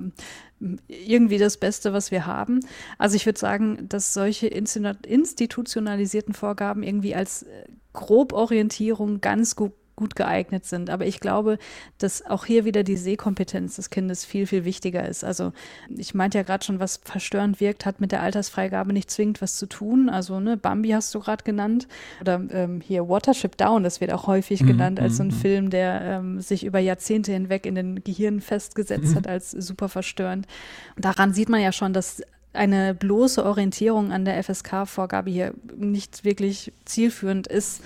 irgendwie 0.87 1.37
das 1.37 1.57
Beste, 1.57 1.93
was 1.93 2.11
wir 2.11 2.25
haben. 2.25 2.59
Also 2.97 3.15
ich 3.15 3.25
würde 3.25 3.39
sagen, 3.39 3.87
dass 3.87 4.13
solche 4.13 4.47
institutionalisierten 4.47 6.33
Vorgaben 6.33 6.83
irgendwie 6.83 7.15
als 7.15 7.43
äh, 7.43 7.65
Groborientierung 7.93 9.21
ganz 9.21 9.55
gut 9.55 9.73
gut 9.99 10.15
geeignet 10.15 10.65
sind. 10.65 10.89
Aber 10.89 11.05
ich 11.05 11.19
glaube, 11.19 11.59
dass 11.97 12.25
auch 12.25 12.45
hier 12.45 12.63
wieder 12.63 12.83
die 12.83 12.95
Sehkompetenz 12.95 13.75
des 13.75 13.89
Kindes 13.89 14.23
viel, 14.23 14.47
viel 14.47 14.63
wichtiger 14.63 15.07
ist. 15.07 15.25
Also 15.25 15.51
ich 15.89 16.13
meinte 16.13 16.37
ja 16.37 16.45
gerade 16.45 16.63
schon, 16.63 16.79
was 16.79 17.01
verstörend 17.03 17.59
wirkt, 17.59 17.85
hat 17.85 17.99
mit 17.99 18.13
der 18.13 18.23
Altersfreigabe 18.23 18.93
nicht 18.93 19.11
zwingend 19.11 19.41
was 19.41 19.57
zu 19.57 19.65
tun. 19.65 20.09
Also 20.09 20.39
ne, 20.39 20.55
Bambi 20.55 20.91
hast 20.91 21.13
du 21.13 21.19
gerade 21.19 21.43
genannt. 21.43 21.89
Oder 22.21 22.41
ähm, 22.51 22.79
hier 22.79 23.09
Watership 23.09 23.57
Down, 23.57 23.83
das 23.83 23.99
wird 23.99 24.13
auch 24.13 24.25
häufig 24.25 24.61
mhm, 24.61 24.67
genannt 24.67 24.99
als 25.01 25.17
so 25.17 25.23
ein 25.23 25.27
mhm, 25.27 25.33
Film, 25.33 25.69
der 25.69 26.01
ähm, 26.01 26.39
sich 26.39 26.63
über 26.63 26.79
Jahrzehnte 26.79 27.33
hinweg 27.33 27.65
in 27.65 27.75
den 27.75 28.01
Gehirnen 28.01 28.39
festgesetzt 28.39 29.11
mhm. 29.11 29.15
hat 29.15 29.27
als 29.27 29.51
super 29.51 29.89
verstörend. 29.89 30.47
Und 30.95 31.03
daran 31.03 31.33
sieht 31.33 31.49
man 31.49 31.59
ja 31.59 31.73
schon, 31.73 31.91
dass 31.91 32.21
eine 32.53 32.93
bloße 32.95 33.45
Orientierung 33.45 34.11
an 34.11 34.25
der 34.25 34.43
FSK-Vorgabe 34.43 35.29
hier 35.29 35.53
nicht 35.75 36.23
wirklich 36.23 36.71
zielführend 36.85 37.47
ist. 37.47 37.81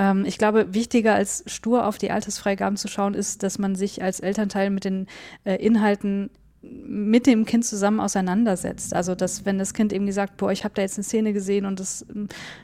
Ähm, 0.00 0.24
ich 0.24 0.38
glaube, 0.38 0.72
wichtiger 0.72 1.14
als 1.14 1.44
stur 1.46 1.86
auf 1.86 1.98
die 1.98 2.10
Altersfreigaben 2.10 2.78
zu 2.78 2.88
schauen, 2.88 3.12
ist, 3.12 3.42
dass 3.42 3.58
man 3.58 3.74
sich 3.74 4.02
als 4.02 4.18
Elternteil 4.18 4.70
mit 4.70 4.84
den 4.84 5.06
äh, 5.44 5.56
Inhalten 5.56 6.30
mit 6.62 7.26
dem 7.26 7.46
Kind 7.46 7.64
zusammen 7.64 8.00
auseinandersetzt. 8.00 8.94
Also, 8.94 9.14
dass 9.14 9.46
wenn 9.46 9.58
das 9.58 9.72
Kind 9.72 9.94
irgendwie 9.94 10.12
sagt, 10.12 10.36
boah, 10.36 10.52
ich 10.52 10.64
habe 10.64 10.74
da 10.74 10.82
jetzt 10.82 10.98
eine 10.98 11.04
Szene 11.04 11.32
gesehen 11.32 11.64
und 11.64 11.80
das, 11.80 12.04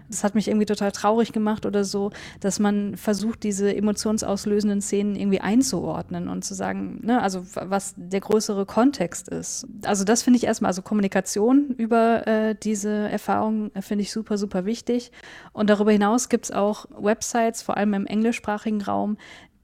das 0.09 0.22
hat 0.22 0.35
mich 0.35 0.48
irgendwie 0.48 0.66
total 0.66 0.92
traurig 0.92 1.32
gemacht 1.32 1.64
oder 1.64 1.82
so, 1.82 2.11
dass 2.40 2.59
man 2.59 2.96
versucht, 2.96 3.42
diese 3.42 3.74
emotionsauslösenden 3.74 4.82
Szenen 4.82 5.16
irgendwie 5.16 5.40
einzuordnen 5.40 6.28
und 6.28 6.44
zu 6.44 6.52
sagen, 6.52 7.00
ne, 7.02 7.22
also 7.22 7.46
was 7.54 7.94
der 7.96 8.20
größere 8.20 8.66
Kontext 8.66 9.28
ist. 9.28 9.66
Also 9.87 10.04
das 10.04 10.22
finde 10.22 10.37
ich 10.37 10.44
erstmal, 10.44 10.68
also 10.68 10.82
Kommunikation 10.82 11.70
über 11.78 12.26
äh, 12.26 12.54
diese 12.54 12.90
Erfahrung 12.90 13.70
äh, 13.74 13.80
finde 13.80 14.02
ich 14.02 14.12
super, 14.12 14.37
super 14.37 14.66
wichtig. 14.66 15.11
Und 15.54 15.70
darüber 15.70 15.92
hinaus 15.92 16.28
gibt 16.28 16.46
es 16.46 16.52
auch 16.52 16.85
Websites, 16.98 17.62
vor 17.62 17.78
allem 17.78 17.94
im 17.94 18.06
englischsprachigen 18.06 18.82
Raum, 18.82 19.16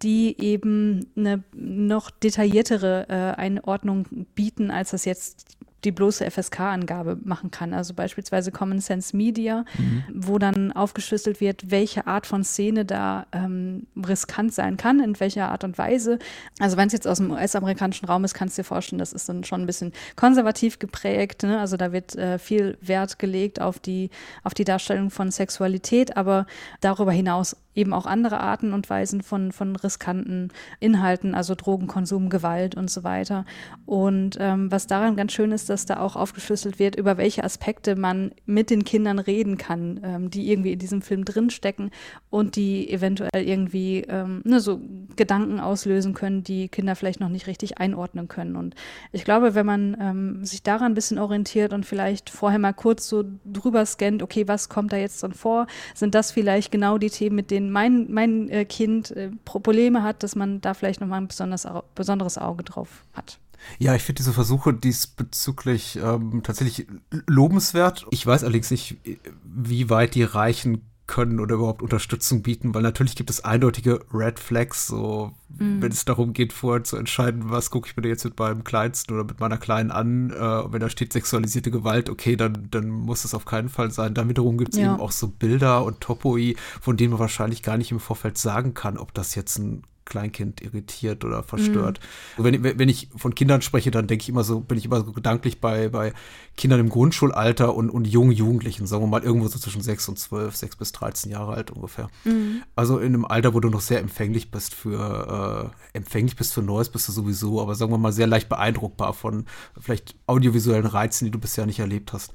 die 0.02 0.36
eben 0.40 1.06
eine 1.16 1.42
noch 1.54 2.10
detailliertere 2.10 3.06
äh, 3.08 3.40
Einordnung 3.40 4.06
bieten, 4.34 4.70
als 4.70 4.90
das 4.90 5.04
jetzt 5.04 5.56
die 5.84 5.92
bloße 5.92 6.30
FSK-Angabe 6.30 7.18
machen 7.24 7.50
kann. 7.50 7.74
Also 7.74 7.94
beispielsweise 7.94 8.52
Common 8.52 8.80
Sense 8.80 9.16
Media, 9.16 9.64
mhm. 9.76 10.04
wo 10.14 10.38
dann 10.38 10.72
aufgeschlüsselt 10.72 11.40
wird, 11.40 11.70
welche 11.70 12.06
Art 12.06 12.26
von 12.26 12.44
Szene 12.44 12.84
da 12.84 13.26
ähm, 13.32 13.86
riskant 13.96 14.54
sein 14.54 14.76
kann, 14.76 15.00
in 15.00 15.18
welcher 15.18 15.50
Art 15.50 15.64
und 15.64 15.78
Weise. 15.78 16.18
Also 16.60 16.76
wenn 16.76 16.86
es 16.86 16.92
jetzt 16.92 17.08
aus 17.08 17.18
dem 17.18 17.32
US-amerikanischen 17.32 18.06
Raum 18.06 18.24
ist, 18.24 18.34
kannst 18.34 18.56
du 18.56 18.62
dir 18.62 18.66
vorstellen, 18.66 19.00
das 19.00 19.12
ist 19.12 19.28
dann 19.28 19.44
schon 19.44 19.62
ein 19.62 19.66
bisschen 19.66 19.92
konservativ 20.14 20.78
geprägt. 20.78 21.42
Ne? 21.42 21.58
Also 21.58 21.76
da 21.76 21.92
wird 21.92 22.14
äh, 22.16 22.38
viel 22.38 22.78
Wert 22.80 23.18
gelegt 23.18 23.60
auf 23.60 23.78
die, 23.80 24.10
auf 24.44 24.54
die 24.54 24.64
Darstellung 24.64 25.10
von 25.10 25.30
Sexualität, 25.30 26.16
aber 26.16 26.46
darüber 26.80 27.12
hinaus 27.12 27.56
eben 27.74 27.92
auch 27.92 28.06
andere 28.06 28.40
Arten 28.40 28.72
und 28.72 28.88
Weisen 28.90 29.22
von, 29.22 29.52
von 29.52 29.76
riskanten 29.76 30.48
Inhalten, 30.80 31.34
also 31.34 31.54
Drogenkonsum, 31.54 32.28
Gewalt 32.28 32.74
und 32.74 32.90
so 32.90 33.04
weiter. 33.04 33.44
Und 33.86 34.36
ähm, 34.40 34.70
was 34.70 34.86
daran 34.86 35.16
ganz 35.16 35.32
schön 35.32 35.52
ist, 35.52 35.70
dass 35.70 35.86
da 35.86 36.00
auch 36.00 36.16
aufgeschlüsselt 36.16 36.78
wird, 36.78 36.96
über 36.96 37.16
welche 37.16 37.44
Aspekte 37.44 37.96
man 37.96 38.32
mit 38.46 38.70
den 38.70 38.84
Kindern 38.84 39.18
reden 39.18 39.56
kann, 39.56 40.00
ähm, 40.02 40.30
die 40.30 40.50
irgendwie 40.50 40.72
in 40.72 40.78
diesem 40.78 41.02
Film 41.02 41.24
drinstecken 41.24 41.90
und 42.30 42.56
die 42.56 42.90
eventuell 42.90 43.42
irgendwie 43.42 44.04
ähm, 44.08 44.42
ne, 44.44 44.60
so 44.60 44.80
Gedanken 45.16 45.60
auslösen 45.60 46.14
können, 46.14 46.42
die 46.44 46.68
Kinder 46.68 46.96
vielleicht 46.96 47.20
noch 47.20 47.28
nicht 47.28 47.46
richtig 47.46 47.78
einordnen 47.78 48.28
können. 48.28 48.56
Und 48.56 48.74
ich 49.12 49.24
glaube, 49.24 49.54
wenn 49.54 49.66
man 49.66 49.96
ähm, 50.00 50.44
sich 50.44 50.62
daran 50.62 50.92
ein 50.92 50.94
bisschen 50.94 51.18
orientiert 51.18 51.72
und 51.72 51.86
vielleicht 51.86 52.30
vorher 52.30 52.58
mal 52.58 52.72
kurz 52.72 53.08
so 53.08 53.24
drüber 53.44 53.84
scannt, 53.86 54.22
okay, 54.22 54.46
was 54.48 54.68
kommt 54.68 54.92
da 54.92 54.96
jetzt 54.96 55.22
dann 55.22 55.32
vor, 55.32 55.66
sind 55.94 56.14
das 56.14 56.32
vielleicht 56.32 56.70
genau 56.70 56.98
die 56.98 57.10
Themen, 57.10 57.36
mit 57.36 57.50
denen 57.50 57.61
mein, 57.70 58.12
mein 58.12 58.48
äh, 58.48 58.64
Kind 58.64 59.10
äh, 59.12 59.30
Probleme 59.44 60.02
hat, 60.02 60.22
dass 60.22 60.34
man 60.36 60.60
da 60.60 60.74
vielleicht 60.74 61.00
nochmal 61.00 61.20
ein 61.20 61.28
besonders, 61.28 61.66
besonderes 61.94 62.38
Auge 62.38 62.64
drauf 62.64 63.04
hat. 63.12 63.38
Ja, 63.78 63.94
ich 63.94 64.02
finde 64.02 64.18
diese 64.18 64.32
Versuche 64.32 64.74
diesbezüglich 64.74 65.96
ähm, 66.02 66.42
tatsächlich 66.42 66.86
lobenswert. 67.26 68.06
Ich 68.10 68.26
weiß 68.26 68.42
allerdings 68.42 68.70
nicht, 68.70 68.96
wie 69.44 69.88
weit 69.88 70.14
die 70.14 70.24
reichen 70.24 70.82
können 71.06 71.40
oder 71.40 71.56
überhaupt 71.56 71.82
Unterstützung 71.82 72.42
bieten, 72.42 72.74
weil 72.74 72.82
natürlich 72.82 73.16
gibt 73.16 73.28
es 73.28 73.44
eindeutige 73.44 74.00
Red 74.14 74.38
Flags, 74.38 74.86
so 74.86 75.32
mhm. 75.48 75.82
wenn 75.82 75.92
es 75.92 76.04
darum 76.04 76.32
geht, 76.32 76.52
vorher 76.52 76.84
zu 76.84 76.96
entscheiden, 76.96 77.50
was 77.50 77.70
gucke 77.70 77.88
ich 77.88 77.96
mir 77.96 78.08
jetzt 78.08 78.24
mit 78.24 78.38
meinem 78.38 78.64
Kleinsten 78.64 79.14
oder 79.14 79.24
mit 79.24 79.40
meiner 79.40 79.58
Kleinen 79.58 79.90
an, 79.90 80.30
äh, 80.30 80.72
wenn 80.72 80.80
da 80.80 80.88
steht 80.88 81.12
sexualisierte 81.12 81.70
Gewalt, 81.70 82.08
okay, 82.08 82.36
dann, 82.36 82.68
dann 82.70 82.88
muss 82.88 83.24
es 83.24 83.34
auf 83.34 83.44
keinen 83.44 83.68
Fall 83.68 83.90
sein. 83.90 84.14
Da 84.14 84.28
wiederum 84.28 84.58
gibt 84.58 84.74
es 84.74 84.80
ja. 84.80 84.92
eben 84.92 85.00
auch 85.00 85.12
so 85.12 85.28
Bilder 85.28 85.84
und 85.84 86.00
Topoi, 86.00 86.56
von 86.80 86.96
denen 86.96 87.10
man 87.10 87.20
wahrscheinlich 87.20 87.62
gar 87.62 87.76
nicht 87.76 87.90
im 87.90 88.00
Vorfeld 88.00 88.38
sagen 88.38 88.74
kann, 88.74 88.96
ob 88.96 89.12
das 89.12 89.34
jetzt 89.34 89.58
ein 89.58 89.82
Kleinkind 90.12 90.60
irritiert 90.60 91.24
oder 91.24 91.42
verstört. 91.42 91.98
Mhm. 92.36 92.44
Wenn, 92.44 92.78
wenn 92.78 92.88
ich 92.90 93.08
von 93.16 93.34
Kindern 93.34 93.62
spreche, 93.62 93.90
dann 93.90 94.06
denke 94.06 94.22
ich 94.22 94.28
immer 94.28 94.44
so, 94.44 94.60
bin 94.60 94.76
ich 94.76 94.84
immer 94.84 95.02
so 95.02 95.10
gedanklich 95.10 95.58
bei, 95.58 95.88
bei 95.88 96.12
Kindern 96.58 96.80
im 96.80 96.90
Grundschulalter 96.90 97.74
und, 97.74 97.88
und 97.88 98.06
jungen 98.06 98.32
Jugendlichen, 98.32 98.86
sagen 98.86 99.02
wir 99.02 99.06
mal 99.06 99.22
irgendwo 99.22 99.48
so 99.48 99.58
zwischen 99.58 99.80
6 99.80 100.10
und 100.10 100.18
12, 100.18 100.54
6 100.54 100.76
bis 100.76 100.92
13 100.92 101.32
Jahre 101.32 101.54
alt 101.54 101.70
ungefähr. 101.70 102.10
Mhm. 102.24 102.62
Also 102.76 102.98
in 102.98 103.14
einem 103.14 103.24
Alter, 103.24 103.54
wo 103.54 103.60
du 103.60 103.70
noch 103.70 103.80
sehr 103.80 104.00
empfänglich 104.00 104.50
bist 104.50 104.74
für, 104.74 105.72
äh, 105.94 105.96
empfänglich 105.96 106.36
bist 106.36 106.52
für 106.52 106.62
Neues, 106.62 106.90
bist 106.90 107.08
du 107.08 107.12
sowieso, 107.12 107.62
aber 107.62 107.74
sagen 107.74 107.90
wir 107.90 107.96
mal 107.96 108.12
sehr 108.12 108.26
leicht 108.26 108.50
beeindruckbar 108.50 109.14
von 109.14 109.46
vielleicht 109.80 110.14
audiovisuellen 110.26 110.86
Reizen, 110.86 111.24
die 111.24 111.30
du 111.30 111.38
bisher 111.38 111.64
nicht 111.64 111.78
erlebt 111.78 112.12
hast. 112.12 112.34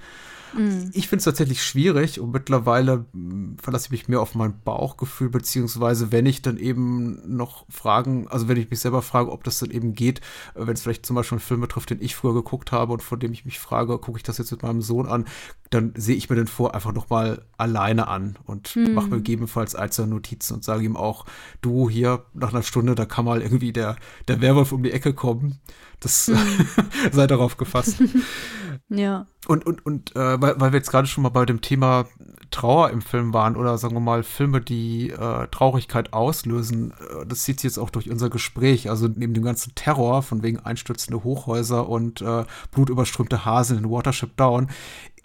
Mhm. 0.56 0.92
Ich 0.94 1.08
finde 1.08 1.20
es 1.20 1.26
tatsächlich 1.26 1.64
schwierig 1.64 2.20
und 2.20 2.32
mittlerweile 2.32 3.06
hm, 3.14 3.58
verlasse 3.62 3.86
ich 3.88 3.92
mich 3.92 4.08
mehr 4.08 4.22
auf 4.22 4.36
mein 4.36 4.62
Bauchgefühl, 4.64 5.30
beziehungsweise 5.30 6.12
wenn 6.12 6.26
ich 6.26 6.42
dann 6.42 6.58
eben 6.58 7.36
noch 7.36 7.66
Fragen, 7.70 8.28
also 8.28 8.48
wenn 8.48 8.58
ich 8.58 8.70
mich 8.70 8.80
selber 8.80 9.02
frage, 9.02 9.32
ob 9.32 9.44
das 9.44 9.60
dann 9.60 9.72
eben 9.72 9.94
geht, 9.94 10.20
äh, 10.56 10.68
wenn 10.68 10.74
es 10.74 10.82
vielleicht 10.82 11.06
zum 11.06 11.16
Beispiel 11.16 11.38
einen 11.38 11.46
Film 11.46 11.62
betrifft, 11.62 11.90
den 11.90 12.02
ich 12.02 12.16
früher 12.16 12.34
geguckt 12.34 12.72
habe 12.72 12.94
und 12.94 13.04
von 13.04 13.20
dem 13.20 13.34
ich 13.34 13.46
mich 13.46 13.60
frage, 13.60 13.98
gucke 13.98 14.18
ich 14.18 14.24
das 14.24 14.38
jetzt 14.38 14.52
mit 14.52 14.64
meinem 14.64 14.82
Sohn 14.82 15.08
an, 15.08 15.26
dann 15.70 15.94
sehe 15.98 16.16
ich 16.16 16.30
mir 16.30 16.36
den 16.36 16.48
vor 16.48 16.74
einfach 16.74 16.94
nochmal 16.94 17.46
alleine 17.58 18.08
an 18.08 18.38
und 18.46 18.76
mhm. 18.76 18.94
mache 18.94 19.08
mir 19.08 19.18
gegebenenfalls 19.18 19.76
einzelne 19.76 20.08
Notizen 20.08 20.56
und 20.56 20.64
sage 20.64 20.86
ihm 20.86 20.96
auch, 20.96 21.26
du 21.62 21.90
hier 21.90 22.26
nach 22.34 22.54
einer 22.54 22.64
Stunde, 22.64 22.96
da 22.96 23.06
kann 23.06 23.26
mal 23.26 23.42
irgendwie 23.42 23.74
der, 23.74 23.98
der 24.28 24.42
Werwolf 24.42 24.72
um 24.72 24.84
die 24.84 24.92
Ecke 24.92 25.14
kommen. 25.14 25.60
Das 26.00 26.28
mhm. 26.28 26.38
sei 27.12 27.28
darauf 27.28 27.58
gefasst. 27.58 28.02
ja. 28.90 29.26
Und, 29.48 29.66
und, 29.66 29.86
und 29.86 30.16
äh, 30.16 30.42
weil, 30.42 30.60
weil 30.60 30.74
wir 30.74 30.80
jetzt 30.80 30.92
gerade 30.92 31.08
schon 31.08 31.24
mal 31.24 31.30
bei 31.30 31.46
dem 31.46 31.62
Thema 31.62 32.06
Trauer 32.52 32.90
im 32.90 33.02
Film 33.02 33.34
waren 33.34 33.56
oder 33.56 33.78
sagen 33.78 33.96
wir 33.96 34.02
mal 34.02 34.24
Filme, 34.24 34.62
die 34.62 35.10
äh, 35.10 35.48
Traurigkeit 35.48 36.12
auslösen, 36.14 36.92
äh, 36.92 37.26
das 37.26 37.44
zieht 37.44 37.60
sich 37.60 37.70
jetzt 37.70 37.78
auch 37.78 37.90
durch 37.90 38.10
unser 38.10 38.30
Gespräch. 38.30 38.90
Also 38.90 39.08
neben 39.08 39.34
dem 39.34 39.44
ganzen 39.44 39.74
Terror 39.76 40.22
von 40.22 40.44
wegen 40.44 40.60
einstürzende 40.60 41.24
Hochhäuser 41.24 41.88
und 41.88 42.22
äh, 42.22 42.44
blutüberströmte 42.72 43.46
Hasen 43.46 43.78
in 43.78 43.90
Watership 43.90 44.36
Down, 44.36 44.68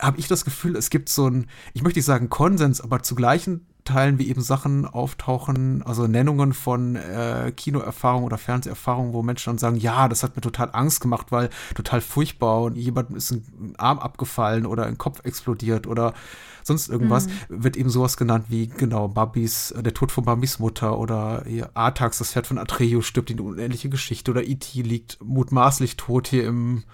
habe 0.00 0.18
ich 0.18 0.28
das 0.28 0.44
Gefühl, 0.44 0.76
es 0.76 0.90
gibt 0.90 1.08
so 1.08 1.28
ein, 1.28 1.46
ich 1.74 1.82
möchte 1.82 1.98
nicht 1.98 2.06
sagen 2.06 2.28
Konsens, 2.28 2.80
aber 2.80 3.02
zu 3.02 3.14
gleichen 3.14 3.66
Teilen 3.84 4.18
wie 4.18 4.28
eben 4.28 4.42
Sachen 4.42 4.86
auftauchen, 4.86 5.82
also 5.82 6.06
Nennungen 6.06 6.52
von 6.52 6.96
äh, 6.96 7.52
Kinoerfahrungen 7.56 8.24
oder 8.24 8.38
Fernseherfahrungen, 8.38 9.12
wo 9.12 9.22
Menschen 9.22 9.50
dann 9.50 9.58
sagen, 9.58 9.76
ja, 9.76 10.08
das 10.08 10.22
hat 10.22 10.36
mir 10.36 10.42
total 10.42 10.70
Angst 10.72 11.00
gemacht, 11.00 11.32
weil 11.32 11.50
total 11.74 12.00
furchtbar 12.00 12.62
und 12.62 12.76
jemand 12.76 13.10
ist 13.10 13.32
ein 13.32 13.74
Arm 13.78 13.98
abgefallen 13.98 14.66
oder 14.66 14.86
ein 14.86 14.98
Kopf 14.98 15.24
explodiert 15.24 15.86
oder 15.86 16.14
sonst 16.62 16.88
irgendwas, 16.88 17.26
mhm. 17.26 17.32
wird 17.48 17.76
eben 17.76 17.90
sowas 17.90 18.16
genannt 18.16 18.46
wie, 18.48 18.68
genau, 18.68 19.08
Babys, 19.08 19.72
äh, 19.72 19.82
der 19.82 19.94
Tod 19.94 20.12
von 20.12 20.24
Babys 20.24 20.58
Mutter 20.58 20.98
oder 20.98 21.44
hier, 21.46 21.70
Artax, 21.74 22.18
das 22.18 22.32
Pferd 22.32 22.46
von 22.46 22.58
Atreus 22.58 23.06
stirbt 23.06 23.30
in 23.30 23.38
die 23.38 23.42
unendliche 23.42 23.88
Geschichte 23.88 24.30
oder 24.30 24.44
E.T. 24.44 24.82
liegt 24.82 25.18
mutmaßlich 25.22 25.96
tot 25.96 26.28
hier 26.28 26.46
im, 26.46 26.84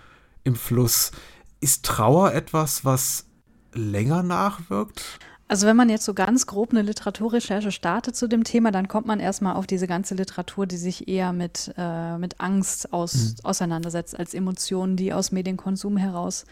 im 0.44 0.56
Fluss. 0.56 1.12
Ist 1.60 1.84
Trauer 1.84 2.32
etwas, 2.32 2.84
was 2.84 3.26
länger 3.74 4.22
nachwirkt? 4.22 5.18
Also 5.50 5.66
wenn 5.66 5.76
man 5.76 5.88
jetzt 5.88 6.04
so 6.04 6.12
ganz 6.12 6.46
grob 6.46 6.70
eine 6.72 6.82
Literaturrecherche 6.82 7.72
startet 7.72 8.14
zu 8.14 8.28
dem 8.28 8.44
Thema, 8.44 8.70
dann 8.70 8.86
kommt 8.86 9.06
man 9.06 9.18
erstmal 9.18 9.56
auf 9.56 9.66
diese 9.66 9.86
ganze 9.86 10.14
Literatur, 10.14 10.66
die 10.66 10.76
sich 10.76 11.08
eher 11.08 11.32
mit, 11.32 11.72
äh, 11.78 12.18
mit 12.18 12.38
Angst 12.38 12.92
aus, 12.92 13.14
mhm. 13.14 13.34
auseinandersetzt, 13.44 14.18
als 14.18 14.34
Emotionen, 14.34 14.96
die 14.96 15.14
aus 15.14 15.32
Medienkonsum 15.32 15.96
heraus 15.96 16.44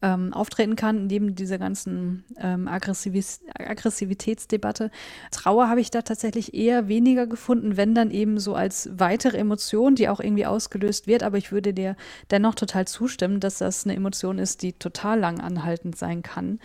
ähm, 0.00 0.32
auftreten 0.32 0.76
kann, 0.76 1.08
neben 1.08 1.34
dieser 1.34 1.58
ganzen 1.58 2.24
ähm, 2.38 2.68
Aggressivis 2.68 3.40
Aggressivitätsdebatte. 3.54 4.90
Trauer 5.30 5.68
habe 5.68 5.80
ich 5.80 5.90
da 5.90 6.02
tatsächlich 6.02 6.54
eher 6.54 6.88
weniger 6.88 7.26
gefunden, 7.26 7.76
wenn 7.76 7.94
dann 7.94 8.10
eben 8.10 8.38
so 8.38 8.54
als 8.54 8.88
weitere 8.92 9.36
Emotion, 9.36 9.94
die 9.94 10.08
auch 10.08 10.20
irgendwie 10.20 10.46
ausgelöst 10.46 11.06
wird. 11.06 11.22
Aber 11.22 11.36
ich 11.36 11.52
würde 11.52 11.74
dir 11.74 11.96
dennoch 12.30 12.54
total 12.54 12.86
zustimmen, 12.86 13.40
dass 13.40 13.58
das 13.58 13.84
eine 13.84 13.96
Emotion 13.96 14.38
ist, 14.38 14.62
die 14.62 14.72
total 14.72 15.18
lang 15.18 15.40
anhaltend 15.40 15.98
sein 15.98 16.22
kann. 16.22 16.60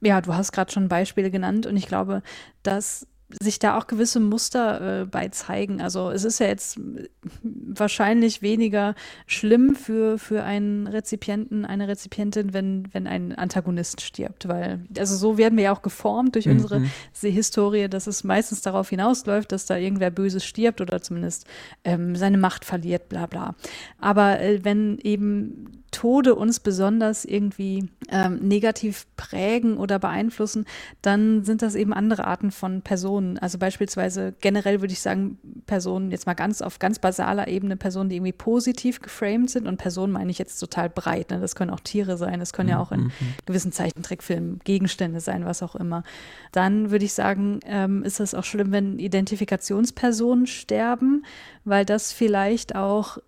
Ja, 0.00 0.20
du 0.20 0.34
hast 0.34 0.52
gerade 0.52 0.72
schon 0.72 0.88
Beispiele 0.88 1.30
genannt 1.30 1.66
und 1.66 1.76
ich 1.76 1.86
glaube, 1.86 2.22
dass 2.62 3.06
sich 3.42 3.58
da 3.58 3.76
auch 3.76 3.86
gewisse 3.86 4.20
Muster 4.20 5.02
äh, 5.02 5.04
bei 5.04 5.28
zeigen. 5.28 5.82
Also 5.82 6.10
es 6.10 6.24
ist 6.24 6.40
ja 6.40 6.46
jetzt 6.46 6.80
wahrscheinlich 7.42 8.40
weniger 8.40 8.94
schlimm 9.26 9.74
für, 9.74 10.18
für 10.18 10.44
einen 10.44 10.86
Rezipienten, 10.86 11.66
eine 11.66 11.88
Rezipientin, 11.88 12.54
wenn, 12.54 12.88
wenn 12.92 13.06
ein 13.06 13.34
Antagonist 13.34 14.00
stirbt, 14.00 14.48
weil, 14.48 14.80
also 14.96 15.14
so 15.14 15.36
werden 15.36 15.58
wir 15.58 15.64
ja 15.64 15.72
auch 15.74 15.82
geformt 15.82 16.36
durch 16.36 16.46
mhm. 16.46 16.52
unsere 16.52 16.82
Historie, 17.20 17.88
dass 17.88 18.06
es 18.06 18.24
meistens 18.24 18.62
darauf 18.62 18.88
hinausläuft, 18.88 19.52
dass 19.52 19.66
da 19.66 19.76
irgendwer 19.76 20.10
Böses 20.10 20.44
stirbt 20.44 20.80
oder 20.80 21.02
zumindest 21.02 21.46
ähm, 21.84 22.16
seine 22.16 22.38
Macht 22.38 22.64
verliert, 22.64 23.10
bla 23.10 23.26
bla. 23.26 23.54
Aber 24.00 24.40
äh, 24.40 24.64
wenn 24.64 24.96
eben 25.02 25.84
Tode 25.90 26.34
uns 26.34 26.60
besonders 26.60 27.24
irgendwie 27.24 27.88
ähm, 28.10 28.36
negativ 28.40 29.06
prägen 29.16 29.78
oder 29.78 29.98
beeinflussen, 29.98 30.66
dann 31.02 31.44
sind 31.44 31.62
das 31.62 31.74
eben 31.74 31.92
andere 31.92 32.26
Arten 32.26 32.50
von 32.50 32.82
Personen. 32.82 33.38
Also 33.38 33.58
beispielsweise 33.58 34.34
generell 34.40 34.80
würde 34.80 34.92
ich 34.92 35.00
sagen, 35.00 35.38
Personen 35.66 36.10
jetzt 36.10 36.26
mal 36.26 36.34
ganz 36.34 36.62
auf 36.62 36.78
ganz 36.78 36.98
basaler 36.98 37.48
Ebene, 37.48 37.76
Personen, 37.76 38.10
die 38.10 38.16
irgendwie 38.16 38.32
positiv 38.32 39.00
geframed 39.00 39.50
sind 39.50 39.66
und 39.66 39.78
Personen 39.78 40.12
meine 40.12 40.30
ich 40.30 40.38
jetzt 40.38 40.58
total 40.58 40.90
breit. 40.90 41.30
Ne? 41.30 41.40
Das 41.40 41.54
können 41.54 41.70
auch 41.70 41.80
Tiere 41.80 42.16
sein, 42.16 42.38
das 42.38 42.52
können 42.52 42.68
ja 42.68 42.78
auch 42.78 42.92
in 42.92 43.04
mhm. 43.04 43.12
gewissen 43.46 43.72
Zeichentrickfilmen 43.72 44.60
Gegenstände 44.64 45.20
sein, 45.20 45.44
was 45.44 45.62
auch 45.62 45.74
immer. 45.74 46.02
Dann 46.52 46.90
würde 46.90 47.04
ich 47.04 47.14
sagen, 47.14 47.60
ähm, 47.64 48.02
ist 48.02 48.20
es 48.20 48.34
auch 48.34 48.44
schlimm, 48.44 48.72
wenn 48.72 48.98
Identifikationspersonen 48.98 50.46
sterben, 50.46 51.24
weil 51.64 51.84
das 51.84 52.12
vielleicht 52.12 52.74
auch 52.74 53.18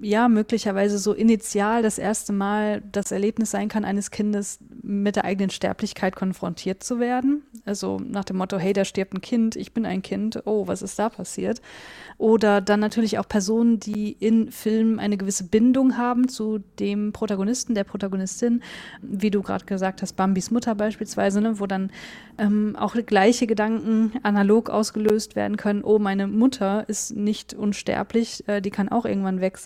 ja, 0.00 0.28
möglicherweise 0.28 0.98
so 0.98 1.12
initial 1.12 1.82
das 1.82 1.98
erste 1.98 2.32
Mal 2.32 2.82
das 2.92 3.12
Erlebnis 3.12 3.50
sein 3.50 3.68
kann, 3.68 3.84
eines 3.84 4.10
Kindes 4.10 4.58
mit 4.82 5.16
der 5.16 5.24
eigenen 5.24 5.50
Sterblichkeit 5.50 6.14
konfrontiert 6.14 6.82
zu 6.82 7.00
werden. 7.00 7.42
Also 7.64 7.98
nach 7.98 8.24
dem 8.24 8.36
Motto, 8.36 8.58
hey, 8.58 8.72
da 8.72 8.84
stirbt 8.84 9.14
ein 9.14 9.20
Kind, 9.20 9.56
ich 9.56 9.72
bin 9.72 9.86
ein 9.86 10.02
Kind, 10.02 10.42
oh, 10.44 10.66
was 10.66 10.82
ist 10.82 10.98
da 10.98 11.08
passiert? 11.08 11.60
Oder 12.18 12.60
dann 12.60 12.80
natürlich 12.80 13.18
auch 13.18 13.28
Personen, 13.28 13.80
die 13.80 14.12
in 14.12 14.50
Filmen 14.50 14.98
eine 14.98 15.16
gewisse 15.16 15.44
Bindung 15.44 15.96
haben 15.96 16.28
zu 16.28 16.60
dem 16.78 17.12
Protagonisten, 17.12 17.74
der 17.74 17.84
Protagonistin, 17.84 18.62
wie 19.02 19.30
du 19.30 19.42
gerade 19.42 19.64
gesagt 19.64 20.02
hast, 20.02 20.14
Bambis 20.14 20.50
Mutter 20.50 20.74
beispielsweise, 20.74 21.40
ne, 21.40 21.58
wo 21.58 21.66
dann 21.66 21.90
ähm, 22.38 22.76
auch 22.78 22.94
gleiche 23.06 23.46
Gedanken 23.46 24.12
analog 24.22 24.70
ausgelöst 24.70 25.36
werden 25.36 25.56
können, 25.56 25.82
oh, 25.82 25.98
meine 25.98 26.26
Mutter 26.26 26.88
ist 26.88 27.16
nicht 27.16 27.54
unsterblich, 27.54 28.46
äh, 28.48 28.60
die 28.60 28.70
kann 28.70 28.88
auch 28.88 29.04
irgendwann 29.04 29.40
weg 29.40 29.58
sein. 29.58 29.65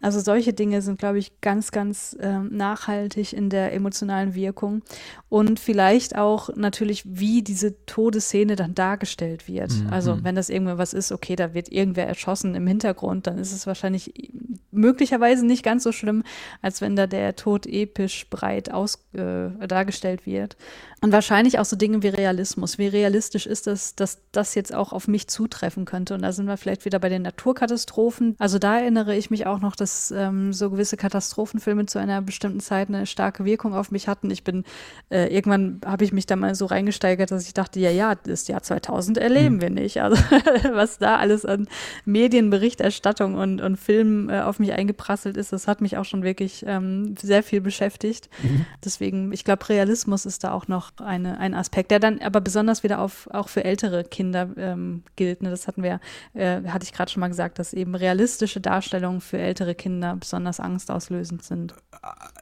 Also 0.00 0.20
solche 0.20 0.52
Dinge 0.52 0.82
sind, 0.82 0.98
glaube 0.98 1.18
ich, 1.18 1.40
ganz, 1.40 1.70
ganz 1.70 2.16
äh, 2.20 2.38
nachhaltig 2.38 3.32
in 3.32 3.50
der 3.50 3.72
emotionalen 3.72 4.34
Wirkung 4.34 4.82
und 5.28 5.60
vielleicht 5.60 6.16
auch 6.16 6.54
natürlich, 6.56 7.04
wie 7.06 7.42
diese 7.42 7.84
Todesszene 7.86 8.56
dann 8.56 8.74
dargestellt 8.74 9.48
wird. 9.48 9.72
Mhm. 9.72 9.92
Also 9.92 10.24
wenn 10.24 10.34
das 10.34 10.48
irgendwas 10.48 10.92
ist, 10.92 11.12
okay, 11.12 11.36
da 11.36 11.54
wird 11.54 11.70
irgendwer 11.70 12.06
erschossen 12.06 12.54
im 12.54 12.66
Hintergrund, 12.66 13.26
dann 13.26 13.38
ist 13.38 13.52
es 13.52 13.66
wahrscheinlich 13.66 14.32
möglicherweise 14.76 15.44
nicht 15.44 15.62
ganz 15.62 15.82
so 15.82 15.92
schlimm, 15.92 16.22
als 16.62 16.80
wenn 16.80 16.96
da 16.96 17.06
der 17.06 17.34
Tod 17.34 17.66
episch 17.66 18.28
breit 18.30 18.70
aus, 18.70 19.06
äh, 19.14 19.66
dargestellt 19.66 20.26
wird. 20.26 20.56
Und 21.02 21.12
wahrscheinlich 21.12 21.58
auch 21.58 21.64
so 21.64 21.76
Dinge 21.76 22.02
wie 22.02 22.08
Realismus. 22.08 22.78
Wie 22.78 22.86
realistisch 22.86 23.46
ist 23.46 23.66
es, 23.66 23.94
dass 23.96 24.18
das 24.32 24.54
jetzt 24.54 24.74
auch 24.74 24.92
auf 24.92 25.08
mich 25.08 25.28
zutreffen 25.28 25.84
könnte? 25.84 26.14
Und 26.14 26.22
da 26.22 26.32
sind 26.32 26.46
wir 26.46 26.56
vielleicht 26.56 26.84
wieder 26.84 26.98
bei 26.98 27.08
den 27.08 27.22
Naturkatastrophen. 27.22 28.34
Also 28.38 28.58
da 28.58 28.78
erinnere 28.78 29.14
ich 29.14 29.25
mich 29.30 29.46
auch 29.46 29.60
noch, 29.60 29.76
dass 29.76 30.10
ähm, 30.10 30.52
so 30.52 30.70
gewisse 30.70 30.96
Katastrophenfilme 30.96 31.86
zu 31.86 31.98
einer 31.98 32.22
bestimmten 32.22 32.60
Zeit 32.60 32.88
eine 32.88 33.06
starke 33.06 33.44
Wirkung 33.44 33.74
auf 33.74 33.90
mich 33.90 34.08
hatten. 34.08 34.30
Ich 34.30 34.44
bin, 34.44 34.64
äh, 35.10 35.34
irgendwann 35.34 35.80
habe 35.84 36.04
ich 36.04 36.12
mich 36.12 36.26
da 36.26 36.36
mal 36.36 36.54
so 36.54 36.66
reingesteigert, 36.66 37.30
dass 37.30 37.46
ich 37.46 37.54
dachte, 37.54 37.80
ja, 37.80 37.90
ja, 37.90 38.14
das 38.14 38.48
Jahr 38.48 38.62
2000 38.62 39.18
erleben 39.18 39.56
mhm. 39.56 39.60
wir 39.60 39.70
nicht. 39.70 40.02
Also 40.02 40.16
was 40.72 40.98
da 40.98 41.16
alles 41.16 41.44
an 41.44 41.68
Medienberichterstattung 42.04 43.34
und, 43.34 43.60
und 43.60 43.76
Filmen 43.76 44.28
äh, 44.28 44.40
auf 44.40 44.58
mich 44.58 44.72
eingeprasselt 44.72 45.36
ist, 45.36 45.52
das 45.52 45.68
hat 45.68 45.80
mich 45.80 45.96
auch 45.96 46.04
schon 46.04 46.22
wirklich 46.22 46.64
ähm, 46.66 47.14
sehr 47.16 47.42
viel 47.42 47.60
beschäftigt. 47.60 48.28
Mhm. 48.42 48.66
Deswegen, 48.84 49.32
ich 49.32 49.44
glaube, 49.44 49.68
Realismus 49.68 50.26
ist 50.26 50.44
da 50.44 50.52
auch 50.52 50.68
noch 50.68 50.92
eine, 50.98 51.38
ein 51.38 51.54
Aspekt, 51.54 51.90
der 51.90 52.00
dann 52.00 52.20
aber 52.20 52.40
besonders 52.40 52.82
wieder 52.82 53.00
auf, 53.00 53.28
auch 53.32 53.48
für 53.48 53.64
ältere 53.64 54.04
Kinder 54.04 54.48
ähm, 54.56 55.02
gilt. 55.16 55.42
Ne? 55.42 55.50
Das 55.50 55.66
hatten 55.66 55.82
wir, 55.82 56.00
äh, 56.34 56.62
hatte 56.68 56.84
ich 56.84 56.92
gerade 56.92 57.10
schon 57.10 57.20
mal 57.20 57.28
gesagt, 57.28 57.58
dass 57.58 57.72
eben 57.72 57.94
realistische 57.94 58.60
Darstellungen 58.60 59.15
für 59.20 59.38
ältere 59.38 59.74
Kinder 59.74 60.16
besonders 60.16 60.60
angstauslösend 60.60 61.42
sind. 61.42 61.74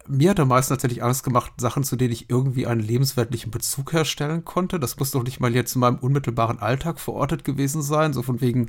Mir 0.06 0.30
hat 0.30 0.40
am 0.40 0.48
meisten 0.48 0.72
tatsächlich 0.72 1.02
Angst 1.02 1.24
gemacht, 1.24 1.52
Sachen, 1.58 1.84
zu 1.84 1.96
denen 1.96 2.12
ich 2.12 2.30
irgendwie 2.30 2.66
einen 2.66 2.80
lebenswertlichen 2.80 3.50
Bezug 3.50 3.92
herstellen 3.92 4.44
konnte. 4.44 4.78
Das 4.78 4.98
muss 4.98 5.10
doch 5.10 5.22
nicht 5.22 5.40
mal 5.40 5.54
jetzt 5.54 5.74
in 5.74 5.80
meinem 5.80 5.98
unmittelbaren 5.98 6.58
Alltag 6.58 7.00
verortet 7.00 7.44
gewesen 7.44 7.82
sein, 7.82 8.12
so 8.12 8.22
von 8.22 8.40
wegen 8.40 8.68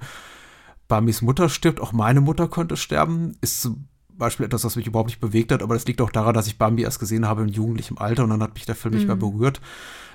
Bamis 0.87 1.21
Mutter 1.21 1.49
stirbt, 1.49 1.81
auch 1.81 1.93
meine 1.93 2.21
Mutter 2.21 2.47
könnte 2.47 2.77
sterben, 2.77 3.37
ist 3.41 3.61
zum 3.61 3.87
Beispiel 4.09 4.45
etwas, 4.45 4.63
was 4.63 4.75
mich 4.75 4.87
überhaupt 4.87 5.09
nicht 5.09 5.19
bewegt 5.19 5.51
hat, 5.51 5.63
aber 5.63 5.73
das 5.73 5.85
liegt 5.85 6.01
auch 6.01 6.11
daran, 6.11 6.33
dass 6.33 6.47
ich 6.47 6.57
Bambi 6.57 6.83
erst 6.83 6.99
gesehen 6.99 7.27
habe 7.27 7.41
im 7.41 7.49
jugendlichen 7.49 7.97
Alter 7.97 8.23
und 8.23 8.29
dann 8.29 8.43
hat 8.43 8.53
mich 8.53 8.65
der 8.65 8.75
Film 8.75 8.93
mhm. 8.93 8.99
nicht 8.99 9.07
mehr 9.07 9.15
mhm. 9.15 9.31
berührt. 9.31 9.61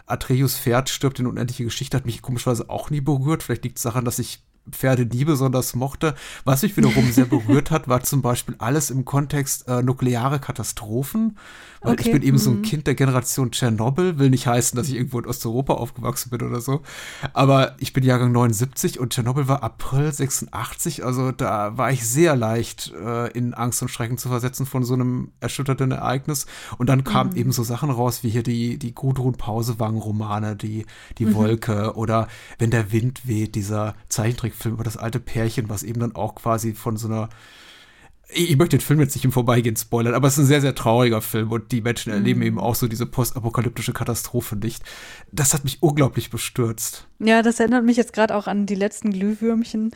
Atreus 0.07 0.59
Pferd 0.59 0.88
stirbt 0.88 1.20
in 1.20 1.26
unendliche 1.26 1.64
Geschichte, 1.64 1.96
hat 1.96 2.07
mich 2.07 2.22
komischerweise 2.22 2.68
auch 2.70 2.90
nie 2.90 3.00
berührt. 3.00 3.42
Vielleicht 3.42 3.64
liegt 3.64 3.76
es 3.76 3.85
daran, 3.85 4.05
dass 4.05 4.18
ich 4.18 4.42
Pferde 4.71 5.07
nie 5.07 5.25
besonders 5.25 5.75
mochte. 5.75 6.15
Was 6.45 6.63
mich 6.63 6.77
wiederum 6.77 7.11
sehr 7.13 7.25
berührt 7.27 7.71
hat, 7.71 7.89
war 7.89 8.03
zum 8.03 8.23
Beispiel 8.23 8.55
alles 8.59 8.91
im 8.91 9.05
Kontext 9.05 9.69
äh, 9.69 9.83
nukleare 9.83 10.39
Katastrophen. 10.39 11.37
Weil 11.83 11.95
okay. 11.95 12.03
ich 12.07 12.13
bin 12.13 12.23
eben 12.23 12.37
so 12.37 12.51
ein 12.51 12.59
mhm. 12.59 12.63
Kind 12.63 12.87
der 12.87 12.95
Generation 12.95 13.53
Tschernobyl, 13.53 14.19
will 14.19 14.29
nicht 14.29 14.47
heißen, 14.47 14.77
dass 14.77 14.89
ich 14.89 14.97
irgendwo 14.97 15.19
in 15.19 15.27
Osteuropa 15.27 15.75
aufgewachsen 15.75 16.29
bin 16.29 16.43
oder 16.43 16.61
so. 16.61 16.83
Aber 17.33 17.75
ich 17.79 17.95
bin 17.95 18.05
Jahrgang 18.05 18.33
79 18.33 19.01
und 19.01 19.15
Tschernobyl 19.15 19.49
war 19.49 19.63
April 19.63 20.13
86, 20.13 21.05
also 21.05 21.33
da 21.33 21.79
war 21.79 21.91
ich 21.91 22.07
sehr 22.07 22.37
leicht 22.37 22.93
äh, 22.93 23.29
in 23.29 23.55
Angst 23.55 23.81
und 23.81 23.89
Schrecken 23.89 24.19
zu 24.19 24.29
versetzen 24.29 24.67
von 24.67 24.85
so 24.85 24.93
einem 24.93 25.33
erschütterten 25.41 25.91
Ereignis. 25.91 26.45
Und 26.77 26.91
dann 26.91 27.03
kamen 27.03 27.31
mhm. 27.31 27.37
eben 27.37 27.53
so 27.53 27.63
Sachen 27.63 27.91
raus, 27.91 28.23
wie 28.23 28.29
hier 28.29 28.43
die, 28.43 28.79
die 28.79 28.95
Gudrun 28.95 29.35
Pausewang-Romane, 29.35 30.57
die, 30.57 30.85
die 31.17 31.27
mhm. 31.27 31.35
Wolke 31.35 31.95
oder 31.97 32.29
Wenn 32.59 32.71
der 32.71 32.93
Wind 32.93 33.27
weht, 33.27 33.55
dieser 33.55 33.95
Zeichentrickfilm 34.61 34.75
über 34.75 34.85
das 34.85 34.96
alte 34.96 35.20
Pärchen, 35.20 35.68
was 35.68 35.83
eben 35.83 36.01
dann 36.01 36.14
auch 36.14 36.35
quasi 36.35 36.75
von 36.75 36.96
so 36.96 37.09
einer 37.09 37.29
ich 38.33 38.57
möchte 38.57 38.79
den 38.79 38.83
Film 38.83 39.01
jetzt 39.01 39.16
nicht 39.16 39.25
im 39.25 39.33
Vorbeigehen 39.33 39.75
spoilern, 39.75 40.14
aber 40.14 40.29
es 40.29 40.35
ist 40.35 40.44
ein 40.44 40.46
sehr, 40.46 40.61
sehr 40.61 40.77
trauriger 40.77 41.20
Film 41.20 41.51
und 41.51 41.73
die 41.73 41.81
Menschen 41.81 42.12
erleben 42.12 42.38
mhm. 42.38 42.46
eben 42.46 42.59
auch 42.61 42.77
so 42.77 42.87
diese 42.87 43.05
postapokalyptische 43.05 43.92
Katastrophe 43.92 44.55
nicht. 44.55 44.85
Das 45.33 45.53
hat 45.53 45.64
mich 45.64 45.83
unglaublich 45.83 46.31
bestürzt. 46.31 47.09
Ja, 47.18 47.42
das 47.42 47.59
erinnert 47.59 47.85
mich 47.85 47.96
jetzt 47.96 48.12
gerade 48.12 48.37
auch 48.37 48.46
an 48.46 48.66
die 48.66 48.77
letzten 48.77 49.11
Glühwürmchen. 49.11 49.90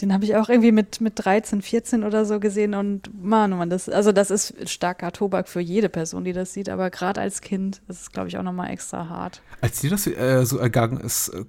Den 0.00 0.12
habe 0.12 0.24
ich 0.24 0.34
auch 0.34 0.48
irgendwie 0.48 0.72
mit, 0.72 1.00
mit 1.00 1.12
13, 1.14 1.62
14 1.62 2.02
oder 2.02 2.24
so 2.24 2.40
gesehen 2.40 2.74
und 2.74 3.08
man, 3.22 3.52
oh 3.52 3.64
das, 3.66 3.88
also 3.88 4.10
das 4.10 4.32
ist 4.32 4.68
starker 4.68 5.12
Tobak 5.12 5.48
für 5.48 5.60
jede 5.60 5.88
Person, 5.88 6.24
die 6.24 6.32
das 6.32 6.52
sieht, 6.52 6.68
aber 6.68 6.90
gerade 6.90 7.20
als 7.20 7.40
Kind 7.40 7.82
ist 7.86 8.00
es, 8.00 8.10
glaube 8.10 8.26
ich, 8.26 8.36
auch 8.36 8.42
nochmal 8.42 8.70
extra 8.70 9.08
hart. 9.08 9.42
Als 9.60 9.80
dir 9.80 9.90
das 9.90 10.08
äh, 10.08 10.44
so 10.44 10.58
ergangen 10.58 10.98
ist, 10.98 11.28
äh, 11.28 11.44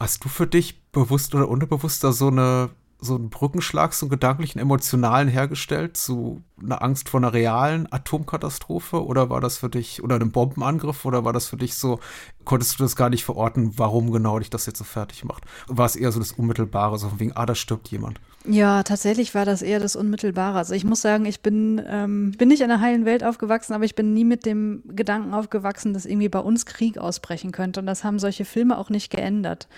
hast 0.00 0.24
du 0.24 0.28
für 0.28 0.46
dich 0.46 0.82
bewusst 0.92 1.34
oder 1.34 1.48
unterbewusst 1.48 2.04
da 2.04 2.12
so 2.12 2.28
eine 2.28 2.70
so 3.02 3.16
einen 3.16 3.30
Brückenschlag, 3.30 3.92
so 3.92 4.06
einen 4.06 4.10
gedanklichen, 4.10 4.60
emotionalen 4.60 5.28
hergestellt 5.28 5.96
zu 5.96 6.42
einer 6.62 6.82
Angst 6.82 7.08
vor 7.08 7.18
einer 7.18 7.32
realen 7.32 7.92
Atomkatastrophe? 7.92 9.04
Oder 9.04 9.28
war 9.28 9.40
das 9.40 9.58
für 9.58 9.68
dich, 9.68 10.02
oder 10.02 10.14
einem 10.14 10.30
Bombenangriff, 10.30 11.04
oder 11.04 11.24
war 11.24 11.32
das 11.32 11.46
für 11.46 11.56
dich 11.56 11.74
so, 11.74 11.98
konntest 12.44 12.78
du 12.78 12.84
das 12.84 12.94
gar 12.94 13.10
nicht 13.10 13.24
verorten, 13.24 13.72
warum 13.76 14.12
genau 14.12 14.38
dich 14.38 14.50
das 14.50 14.66
jetzt 14.66 14.78
so 14.78 14.84
fertig 14.84 15.24
macht? 15.24 15.44
War 15.66 15.86
es 15.86 15.96
eher 15.96 16.12
so 16.12 16.20
das 16.20 16.32
Unmittelbare, 16.32 16.96
so 16.98 17.08
von 17.08 17.18
wegen, 17.18 17.32
ah, 17.32 17.44
da 17.44 17.56
stirbt 17.56 17.88
jemand? 17.88 18.20
Ja, 18.46 18.84
tatsächlich 18.84 19.34
war 19.34 19.44
das 19.44 19.62
eher 19.62 19.80
das 19.80 19.96
Unmittelbare. 19.96 20.58
Also 20.58 20.74
ich 20.74 20.84
muss 20.84 21.02
sagen, 21.02 21.26
ich 21.26 21.42
bin, 21.42 21.82
ähm, 21.86 22.32
bin 22.38 22.48
nicht 22.48 22.60
in 22.60 22.70
einer 22.70 22.80
heilen 22.80 23.04
Welt 23.04 23.24
aufgewachsen, 23.24 23.72
aber 23.72 23.84
ich 23.84 23.96
bin 23.96 24.14
nie 24.14 24.24
mit 24.24 24.46
dem 24.46 24.82
Gedanken 24.86 25.34
aufgewachsen, 25.34 25.92
dass 25.92 26.06
irgendwie 26.06 26.28
bei 26.28 26.40
uns 26.40 26.66
Krieg 26.66 26.98
ausbrechen 26.98 27.50
könnte. 27.50 27.80
Und 27.80 27.86
das 27.86 28.04
haben 28.04 28.18
solche 28.20 28.44
Filme 28.44 28.78
auch 28.78 28.90
nicht 28.90 29.10
geändert. 29.10 29.68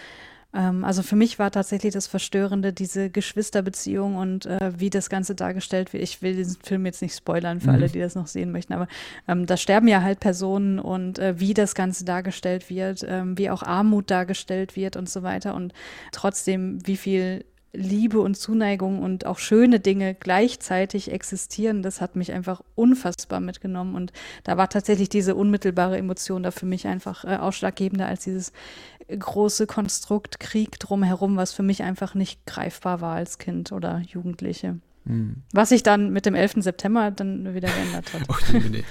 Ähm, 0.55 0.85
also 0.85 1.03
für 1.03 1.17
mich 1.17 1.39
war 1.39 1.51
tatsächlich 1.51 1.93
das 1.93 2.07
Verstörende 2.07 2.73
diese 2.73 3.11
Geschwisterbeziehung 3.11 4.17
und 4.17 4.47
äh, 4.47 4.73
wie 4.77 4.91
das 4.91 5.11
Ganze 5.11 5.35
dargestellt 5.35 5.93
wird. 5.93 6.03
Ich 6.03 6.23
will 6.23 6.37
diesen 6.37 6.61
Film 6.63 6.87
jetzt 6.87 7.03
nicht 7.03 7.17
spoilern 7.17 7.61
für 7.61 7.69
mhm. 7.69 7.75
alle, 7.75 7.89
die 7.89 8.01
das 8.01 8.15
noch 8.15 8.27
sehen 8.27 8.53
möchten, 8.53 8.73
aber 8.73 8.89
ähm, 9.29 9.47
da 9.47 9.57
sterben 9.57 9.89
ja 9.89 10.03
halt 10.03 10.21
Personen 10.21 10.79
und 10.79 11.19
äh, 11.19 11.39
wie 11.41 11.55
das 11.55 11.75
Ganze 11.75 12.05
dargestellt 12.05 12.71
wird, 12.71 13.05
ähm, 13.07 13.37
wie 13.37 13.51
auch 13.51 13.63
Armut 13.63 14.11
dargestellt 14.11 14.77
wird 14.77 14.97
und 14.97 15.09
so 15.09 15.23
weiter 15.23 15.55
und 15.55 15.73
trotzdem, 16.13 16.79
wie 16.87 16.97
viel 16.97 17.45
Liebe 17.75 18.21
und 18.21 18.37
Zuneigung 18.37 19.03
und 19.03 19.27
auch 19.27 19.39
schöne 19.39 19.81
Dinge 19.81 20.15
gleichzeitig 20.15 21.11
existieren, 21.11 21.83
das 21.83 22.01
hat 22.01 22.15
mich 22.15 22.33
einfach 22.33 22.63
unfassbar 22.77 23.41
mitgenommen. 23.41 23.97
Und 23.97 24.13
da 24.45 24.57
war 24.57 24.69
tatsächlich 24.69 25.09
diese 25.09 25.35
unmittelbare 25.35 25.99
Emotion 25.99 26.45
da 26.45 26.53
für 26.53 26.67
mich 26.67 26.87
einfach 26.87 27.25
äh, 27.25 27.37
ausschlaggebender 27.37 28.07
als 28.07 28.25
dieses 28.25 28.53
große 29.09 29.67
Konstrukt 29.67 30.41
Krieg 30.41 30.79
drumherum, 30.79 31.37
was 31.37 31.53
für 31.53 31.63
mich 31.63 31.83
einfach 31.83 32.15
nicht 32.15 32.45
greifbar 32.47 33.01
war 33.01 33.17
als 33.17 33.39
Kind 33.39 33.73
oder 33.73 34.01
Jugendliche. 34.01 34.79
Hm. 35.07 35.43
Was 35.53 35.69
sich 35.69 35.83
dann 35.83 36.13
mit 36.13 36.27
dem 36.27 36.35
11. 36.35 36.55
September 36.59 37.11
dann 37.11 37.55
wieder 37.55 37.69
geändert 37.69 38.13
hat. 38.13 38.23
oh, 38.29 38.35
nee, 38.53 38.69
nee. 38.71 38.85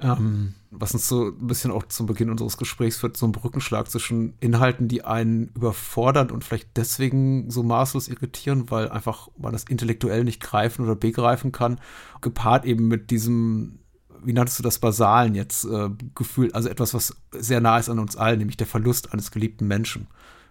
ähm, 0.00 0.54
was 0.70 0.92
uns 0.92 1.08
so 1.08 1.28
ein 1.28 1.46
bisschen 1.46 1.70
auch 1.70 1.84
zum 1.86 2.06
Beginn 2.06 2.30
unseres 2.30 2.58
Gesprächs 2.58 2.98
führt, 2.98 3.16
so 3.16 3.26
ein 3.26 3.32
Brückenschlag 3.32 3.90
zwischen 3.90 4.34
Inhalten, 4.40 4.88
die 4.88 5.04
einen 5.04 5.48
überfordern 5.54 6.30
und 6.30 6.44
vielleicht 6.44 6.76
deswegen 6.76 7.50
so 7.50 7.62
maßlos 7.62 8.08
irritieren, 8.08 8.70
weil 8.70 8.90
einfach 8.90 9.28
man 9.38 9.52
das 9.52 9.64
intellektuell 9.64 10.24
nicht 10.24 10.42
greifen 10.42 10.84
oder 10.84 10.94
begreifen 10.94 11.52
kann, 11.52 11.80
gepaart 12.20 12.66
eben 12.66 12.88
mit 12.88 13.10
diesem 13.10 13.77
wie 14.24 14.32
nanntest 14.32 14.58
du 14.58 14.62
das 14.62 14.78
Basalen 14.78 15.34
jetzt 15.34 15.64
äh, 15.64 15.90
gefühlt, 16.14 16.54
also 16.54 16.68
etwas, 16.68 16.94
was 16.94 17.16
sehr 17.32 17.60
nah 17.60 17.78
ist 17.78 17.88
an 17.88 17.98
uns 17.98 18.16
allen, 18.16 18.38
nämlich 18.38 18.56
der 18.56 18.66
Verlust 18.66 19.12
eines 19.12 19.30
geliebten 19.30 19.66
Menschen. 19.66 20.06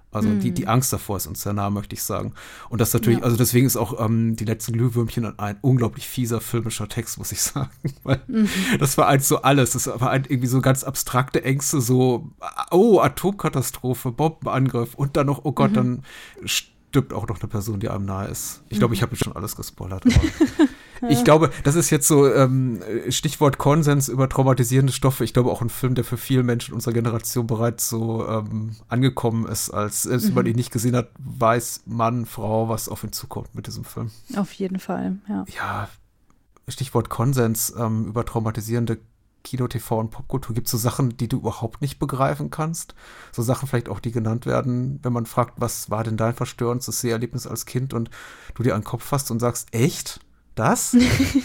Also 0.10 0.30
mm. 0.30 0.40
die, 0.40 0.52
die 0.52 0.68
Angst 0.68 0.94
davor 0.94 1.18
ist 1.18 1.28
uns 1.28 1.44
sehr 1.44 1.54
nah, 1.54 1.70
möchte 1.70 1.94
ich 1.94 2.02
sagen. 2.02 2.34
Und 2.70 2.80
das 2.80 2.94
natürlich, 2.94 3.20
ja. 3.20 3.26
also 3.26 3.36
deswegen 3.36 3.68
ist 3.68 3.76
auch 3.76 4.04
ähm, 4.04 4.36
die 4.38 4.46
letzten 4.46 4.74
Glühwürmchen 4.74 5.38
ein 5.38 5.58
unglaublich 5.62 6.08
fieser 6.08 6.40
filmischer 6.40 6.88
Text, 6.88 7.18
muss 7.18 7.32
ich 7.32 7.42
sagen. 7.44 7.72
Weil 8.04 8.22
mhm. 8.28 8.50
das 8.80 8.98
war 8.98 9.08
eins 9.08 9.28
so 9.28 9.42
alles. 9.42 9.72
Das 9.72 9.88
war 9.88 10.10
ein, 10.10 10.24
irgendwie 10.28 10.48
so 10.48 10.62
ganz 10.62 10.84
abstrakte 10.84 11.44
Ängste, 11.44 11.82
so, 11.82 12.30
oh, 12.72 13.00
Atomkatastrophe, 13.00 14.12
Bombenangriff 14.12 14.96
und 14.96 15.18
dann 15.18 15.28
noch, 15.28 15.42
oh 15.44 15.52
Gott, 15.52 15.72
mhm. 15.72 15.76
dann 15.76 16.04
stirbt 16.90 17.14
auch 17.14 17.28
noch 17.28 17.40
eine 17.40 17.50
Person, 17.50 17.80
die 17.80 17.90
einem 17.90 18.06
nahe 18.06 18.28
ist. 18.28 18.62
Ich 18.70 18.80
glaube, 18.80 18.94
ich 18.94 19.02
habe 19.02 19.16
schon 19.16 19.36
alles 19.36 19.56
gespoilert. 19.56 20.04
ich 21.10 21.24
glaube, 21.24 21.52
das 21.64 21.76
ist 21.76 21.90
jetzt 21.90 22.08
so 22.08 22.32
ähm, 22.32 22.82
Stichwort 23.10 23.58
Konsens 23.58 24.08
über 24.08 24.30
traumatisierende 24.30 24.94
Stoffe. 24.94 25.24
Ich 25.24 25.34
glaube 25.34 25.52
auch 25.52 25.62
ein 25.62 25.70
Film, 25.70 25.96
der 25.96 26.04
für 26.04 26.18
viele 26.18 26.44
Menschen 26.44 26.74
unserer 26.74 26.94
Generation 26.94 27.46
bereits 27.46 27.90
so 27.90 28.28
ähm, 28.28 28.76
angekommen 28.88 29.46
ist, 29.48 29.70
als 29.70 30.04
selbst 30.04 30.24
mhm. 30.24 30.28
wenn 30.30 30.36
man 30.36 30.46
ihn 30.48 30.56
nicht 30.56 30.72
gesehen 30.72 30.96
hat, 30.96 31.10
weiß 31.20 31.84
Mann, 31.86 32.26
Frau, 32.26 32.70
was 32.70 32.90
auf 32.90 33.04
ihn 33.04 33.12
zukommt 33.12 33.54
mit 33.54 33.68
diesem 33.68 33.84
Film. 33.84 34.12
Auf 34.36 34.54
jeden 34.54 34.80
Fall, 34.80 35.18
ja. 35.28 35.46
Ja, 35.56 35.90
Stichwort 36.70 37.10
Konsens 37.10 37.74
ähm, 37.78 38.08
über 38.08 38.26
traumatisierende 38.26 39.00
Kino, 39.48 39.68
TV 39.68 39.98
und 39.98 40.10
Popkultur 40.10 40.54
gibt 40.54 40.68
es 40.68 40.72
so 40.72 40.78
Sachen, 40.78 41.16
die 41.16 41.30
du 41.30 41.38
überhaupt 41.38 41.82
nicht 41.82 42.00
begreifen 42.00 42.50
kannst. 42.50 42.96
So 43.32 43.42
Sachen 43.42 43.68
vielleicht 43.68 43.88
auch, 43.88 44.02
die 44.02 44.12
genannt 44.12 44.46
werden, 44.46 45.00
wenn 45.04 45.14
man 45.14 45.26
fragt, 45.26 45.54
was 45.56 45.90
war 45.90 46.04
denn 46.04 46.18
dein 46.18 46.34
verstörendes 46.34 46.86
Seherlebnis 47.00 47.48
als 47.48 47.66
Kind 47.66 47.94
und 47.94 48.10
du 48.56 48.64
dir 48.64 48.74
den 48.74 48.84
Kopf 48.84 49.04
fasst 49.04 49.32
und 49.32 49.40
sagst, 49.40 49.74
echt? 49.74 50.20
Das? 50.56 50.98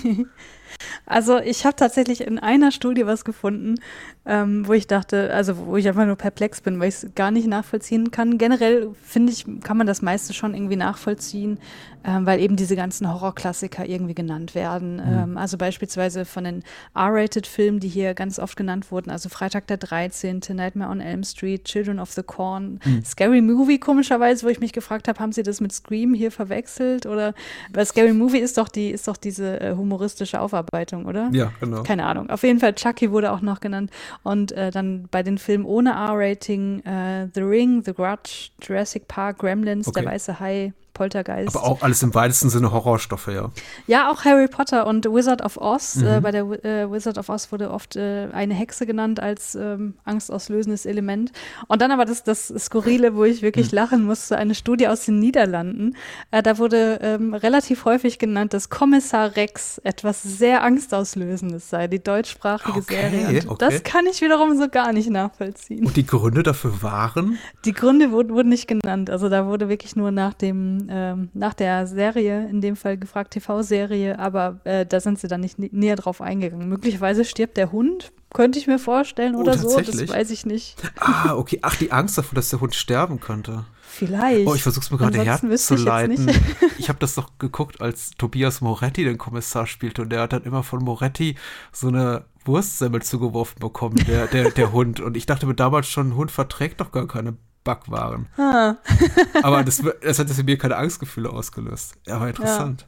Also 1.06 1.38
ich 1.38 1.64
habe 1.64 1.76
tatsächlich 1.76 2.22
in 2.26 2.38
einer 2.38 2.72
Studie 2.72 3.06
was 3.06 3.24
gefunden, 3.24 3.76
ähm, 4.24 4.66
wo 4.66 4.72
ich 4.72 4.86
dachte, 4.86 5.32
also 5.34 5.66
wo 5.66 5.76
ich 5.76 5.88
einfach 5.88 6.06
nur 6.06 6.16
perplex 6.16 6.60
bin, 6.60 6.78
weil 6.78 6.88
ich 6.88 6.94
es 6.94 7.14
gar 7.14 7.30
nicht 7.30 7.46
nachvollziehen 7.46 8.10
kann. 8.10 8.38
Generell 8.38 8.90
finde 9.02 9.32
ich, 9.32 9.44
kann 9.62 9.76
man 9.76 9.86
das 9.86 10.02
meiste 10.02 10.32
schon 10.32 10.54
irgendwie 10.54 10.76
nachvollziehen, 10.76 11.58
ähm, 12.04 12.26
weil 12.26 12.40
eben 12.40 12.56
diese 12.56 12.76
ganzen 12.76 13.12
Horrorklassiker 13.12 13.84
irgendwie 13.86 14.14
genannt 14.14 14.54
werden. 14.54 14.96
Mhm. 14.96 15.18
Ähm, 15.18 15.38
also 15.38 15.58
beispielsweise 15.58 16.24
von 16.24 16.44
den 16.44 16.62
R-Rated-Filmen, 16.94 17.80
die 17.80 17.88
hier 17.88 18.14
ganz 18.14 18.38
oft 18.38 18.56
genannt 18.56 18.90
wurden, 18.90 19.10
also 19.10 19.28
Freitag 19.28 19.66
der 19.66 19.76
13., 19.76 20.40
Nightmare 20.50 20.90
on 20.90 21.00
Elm 21.00 21.24
Street, 21.24 21.64
Children 21.64 21.98
of 21.98 22.12
the 22.12 22.22
Corn, 22.22 22.80
mhm. 22.84 23.04
Scary 23.04 23.40
Movie 23.40 23.78
komischerweise, 23.78 24.44
wo 24.46 24.50
ich 24.50 24.60
mich 24.60 24.72
gefragt 24.72 25.08
habe, 25.08 25.18
haben 25.18 25.32
sie 25.32 25.42
das 25.42 25.60
mit 25.60 25.72
Scream 25.72 26.14
hier 26.14 26.30
verwechselt 26.30 27.06
oder 27.06 27.34
weil 27.72 27.86
Scary 27.86 28.12
Movie 28.12 28.38
ist 28.38 28.58
doch 28.58 28.68
die 28.68 28.90
ist 28.90 29.08
doch 29.08 29.16
diese 29.16 29.60
äh, 29.60 29.74
humoristische 29.74 30.40
Aufarbeitung, 30.40 30.71
oder? 30.72 31.30
Ja, 31.32 31.52
genau. 31.60 31.82
Keine 31.82 32.06
Ahnung. 32.06 32.30
Auf 32.30 32.42
jeden 32.42 32.58
Fall 32.58 32.74
Chucky 32.74 33.10
wurde 33.10 33.32
auch 33.32 33.42
noch 33.42 33.60
genannt 33.60 33.90
und 34.22 34.52
äh, 34.52 34.70
dann 34.70 35.08
bei 35.10 35.22
den 35.22 35.38
Filmen 35.38 35.64
ohne 35.64 35.90
R-Rating 35.90 36.80
äh, 36.84 37.28
The 37.34 37.42
Ring, 37.42 37.82
The 37.84 37.92
Grudge, 37.92 38.50
Jurassic 38.62 39.06
Park, 39.06 39.38
Gremlins, 39.38 39.86
okay. 39.88 40.00
Der 40.00 40.10
Weiße 40.10 40.40
Hai, 40.40 40.72
Poltergeist. 41.02 41.56
Aber 41.56 41.66
auch 41.66 41.82
alles 41.82 42.00
im 42.04 42.14
weitesten 42.14 42.48
Sinne 42.48 42.70
Horrorstoffe, 42.70 43.26
ja. 43.26 43.50
Ja, 43.88 44.08
auch 44.08 44.24
Harry 44.24 44.46
Potter 44.46 44.86
und 44.86 45.04
Wizard 45.06 45.42
of 45.42 45.56
Oz. 45.56 45.96
Mhm. 45.96 46.06
Äh, 46.06 46.20
bei 46.20 46.30
der 46.30 46.42
äh, 46.64 46.90
Wizard 46.92 47.18
of 47.18 47.28
Oz 47.28 47.50
wurde 47.50 47.72
oft 47.72 47.96
äh, 47.96 48.28
eine 48.32 48.54
Hexe 48.54 48.86
genannt 48.86 49.18
als 49.18 49.56
ähm, 49.56 49.94
angstauslösendes 50.04 50.86
Element. 50.86 51.32
Und 51.66 51.82
dann 51.82 51.90
aber 51.90 52.04
das, 52.04 52.22
das 52.22 52.54
Skurrile, 52.56 53.16
wo 53.16 53.24
ich 53.24 53.42
wirklich 53.42 53.72
mhm. 53.72 53.76
lachen 53.76 54.04
musste, 54.04 54.38
eine 54.38 54.54
Studie 54.54 54.86
aus 54.86 55.04
den 55.06 55.18
Niederlanden. 55.18 55.96
Äh, 56.30 56.44
da 56.44 56.58
wurde 56.58 57.00
ähm, 57.02 57.34
relativ 57.34 57.84
häufig 57.84 58.20
genannt, 58.20 58.54
dass 58.54 58.70
Kommissar 58.70 59.34
Rex 59.34 59.78
etwas 59.78 60.22
sehr 60.22 60.62
angstauslösendes 60.62 61.68
sei, 61.68 61.88
die 61.88 62.00
deutschsprachige 62.00 62.78
okay, 62.78 63.10
Serie. 63.10 63.42
Okay. 63.44 63.56
Das 63.58 63.82
kann 63.82 64.06
ich 64.06 64.20
wiederum 64.20 64.56
so 64.56 64.68
gar 64.68 64.92
nicht 64.92 65.10
nachvollziehen. 65.10 65.84
Und 65.84 65.96
die 65.96 66.06
Gründe 66.06 66.44
dafür 66.44 66.80
waren? 66.80 67.38
Die 67.64 67.72
Gründe 67.72 68.12
wurden, 68.12 68.32
wurden 68.32 68.50
nicht 68.50 68.68
genannt. 68.68 69.10
Also 69.10 69.28
da 69.28 69.46
wurde 69.46 69.68
wirklich 69.68 69.96
nur 69.96 70.12
nach 70.12 70.34
dem 70.34 70.88
ähm, 70.94 71.30
nach 71.32 71.54
der 71.54 71.86
Serie, 71.86 72.46
in 72.50 72.60
dem 72.60 72.76
Fall 72.76 72.98
gefragt 72.98 73.32
TV-Serie, 73.32 74.18
aber 74.18 74.60
äh, 74.64 74.84
da 74.84 75.00
sind 75.00 75.18
sie 75.18 75.26
dann 75.26 75.40
nicht 75.40 75.58
näher 75.58 75.96
drauf 75.96 76.20
eingegangen. 76.20 76.68
Möglicherweise 76.68 77.24
stirbt 77.24 77.56
der 77.56 77.72
Hund, 77.72 78.12
könnte 78.34 78.58
ich 78.58 78.66
mir 78.66 78.78
vorstellen 78.78 79.34
oder 79.34 79.54
oh, 79.54 79.56
so, 79.56 79.80
das 79.80 80.06
weiß 80.06 80.30
ich 80.30 80.44
nicht. 80.44 80.76
Ah, 80.98 81.34
okay. 81.34 81.58
Ach, 81.62 81.76
die 81.76 81.92
Angst 81.92 82.18
davor, 82.18 82.34
dass 82.34 82.50
der 82.50 82.60
Hund 82.60 82.74
sterben 82.74 83.20
könnte. 83.20 83.64
Vielleicht. 83.82 84.46
Oh, 84.46 84.54
ich 84.54 84.62
versuch's 84.62 84.90
mir 84.90 84.98
gerade 84.98 85.22
herzuleiten. 85.22 86.28
Ich, 86.28 86.78
ich 86.78 86.88
habe 86.88 86.98
das 86.98 87.14
doch 87.14 87.38
geguckt, 87.38 87.80
als 87.80 88.10
Tobias 88.18 88.60
Moretti 88.60 89.04
den 89.04 89.18
Kommissar 89.18 89.66
spielte 89.66 90.02
und 90.02 90.10
der 90.10 90.20
hat 90.20 90.34
dann 90.34 90.44
immer 90.44 90.62
von 90.62 90.84
Moretti 90.84 91.36
so 91.72 91.88
eine 91.88 92.26
Wurstsemmel 92.44 93.02
zugeworfen 93.02 93.60
bekommen, 93.60 93.96
der, 94.06 94.26
der, 94.26 94.50
der 94.50 94.72
Hund. 94.72 95.00
Und 95.00 95.16
ich 95.16 95.26
dachte 95.26 95.46
mir 95.46 95.54
damals 95.54 95.88
schon, 95.88 96.10
ein 96.10 96.16
Hund 96.16 96.30
verträgt 96.30 96.80
doch 96.80 96.92
gar 96.92 97.06
keine 97.06 97.36
Backwaren. 97.64 98.26
Ah. 98.36 98.76
aber 99.42 99.64
das, 99.64 99.82
das 100.02 100.18
hat 100.18 100.38
in 100.38 100.44
mir 100.44 100.58
keine 100.58 100.76
Angstgefühle 100.76 101.30
ausgelöst. 101.30 101.94
Ja, 102.06 102.16
aber 102.16 102.28
interessant. 102.28 102.82
Ja. 102.82 102.86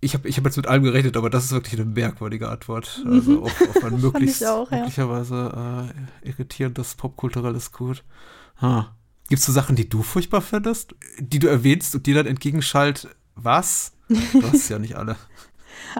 Ich 0.00 0.14
habe 0.14 0.28
ich 0.28 0.36
hab 0.36 0.44
jetzt 0.44 0.56
mit 0.56 0.68
allem 0.68 0.84
gerechnet, 0.84 1.16
aber 1.16 1.28
das 1.28 1.46
ist 1.46 1.52
wirklich 1.52 1.74
eine 1.74 1.84
merkwürdige 1.84 2.48
Antwort. 2.48 3.02
Also 3.06 3.42
auf, 3.42 3.60
auf 3.60 3.84
ein 3.84 4.00
möglichst, 4.00 4.46
auch, 4.46 4.70
ja. 4.70 4.78
möglicherweise 4.78 5.90
äh, 6.22 6.28
irritierendes 6.28 6.94
popkulturelles 6.94 7.72
Gut. 7.72 8.04
Ha. 8.60 8.94
Gibt 9.28 9.40
es 9.40 9.46
so 9.46 9.52
Sachen, 9.52 9.76
die 9.76 9.88
du 9.88 10.02
furchtbar 10.02 10.40
findest, 10.40 10.94
die 11.18 11.38
du 11.38 11.48
erwähnst 11.48 11.94
und 11.94 12.06
die 12.06 12.14
dann 12.14 12.26
entgegenschallt, 12.26 13.08
was? 13.34 13.92
Du 14.32 14.42
hast 14.42 14.70
ja 14.70 14.78
nicht 14.78 14.96
alle. 14.96 15.16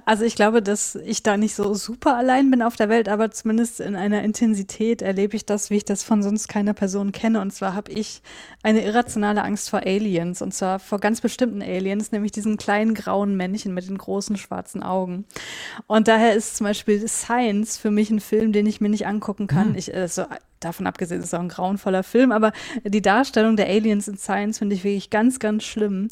Also 0.05 0.25
ich 0.25 0.35
glaube, 0.35 0.63
dass 0.63 0.95
ich 0.95 1.23
da 1.23 1.37
nicht 1.37 1.55
so 1.55 1.75
super 1.75 2.17
allein 2.17 2.51
bin 2.51 2.63
auf 2.63 2.77
der 2.77 2.89
Welt, 2.89 3.09
aber 3.09 3.31
zumindest 3.31 3.81
in 3.81 3.97
einer 3.97 4.23
Intensität 4.23 5.03
erlebe 5.03 5.37
ich 5.37 5.47
das, 5.47 5.71
wie 5.71 5.77
ich 5.77 5.85
das 5.85 6.03
von 6.03 6.23
sonst 6.23 6.49
keiner 6.49 6.75
Person 6.75 7.13
kenne. 7.13 7.41
Und 7.41 7.53
zwar 7.53 7.75
habe 7.75 7.93
ich 7.93 8.23
eine 8.63 8.85
irrationale 8.85 9.43
Angst 9.43 9.71
vor 9.71 9.81
Aliens 9.81 10.43
und 10.43 10.53
zwar 10.53 10.79
vor 10.79 10.99
ganz 10.99 11.21
bestimmten 11.21 11.63
Aliens, 11.63 12.13
nämlich 12.13 12.33
diesen 12.33 12.57
kleinen 12.57 12.95
grauen 12.95 13.37
Männchen 13.37 13.75
mit 13.75 13.89
den 13.89 13.99
großen 13.99 14.37
schwarzen 14.37 14.83
Augen. 14.83 15.25
Und 15.87 16.09
daher 16.09 16.35
ist 16.35 16.57
zum 16.57 16.65
Beispiel 16.65 17.07
Science 17.09 17.79
für 17.79 17.91
mich 17.91 18.11
ein 18.11 18.21
Film, 18.21 18.53
den 18.53 18.67
ich 18.67 18.81
mir 18.81 18.89
nicht 18.89 19.07
angucken 19.07 19.47
kann. 19.47 19.69
Hm. 19.69 19.75
Ich, 19.77 19.95
also 19.95 20.25
davon 20.61 20.87
abgesehen, 20.87 21.21
ist 21.21 21.29
es 21.29 21.35
auch 21.35 21.41
ein 21.41 21.49
grauenvoller 21.49 22.03
Film, 22.03 22.33
aber 22.33 22.53
die 22.85 23.03
Darstellung 23.03 23.57
der 23.57 23.69
Aliens 23.69 24.09
in 24.09 24.17
Science 24.17 24.59
finde 24.59 24.75
ich 24.75 24.85
wirklich 24.85 25.11
ganz, 25.11 25.39
ganz 25.39 25.65
schlimm. 25.65 26.09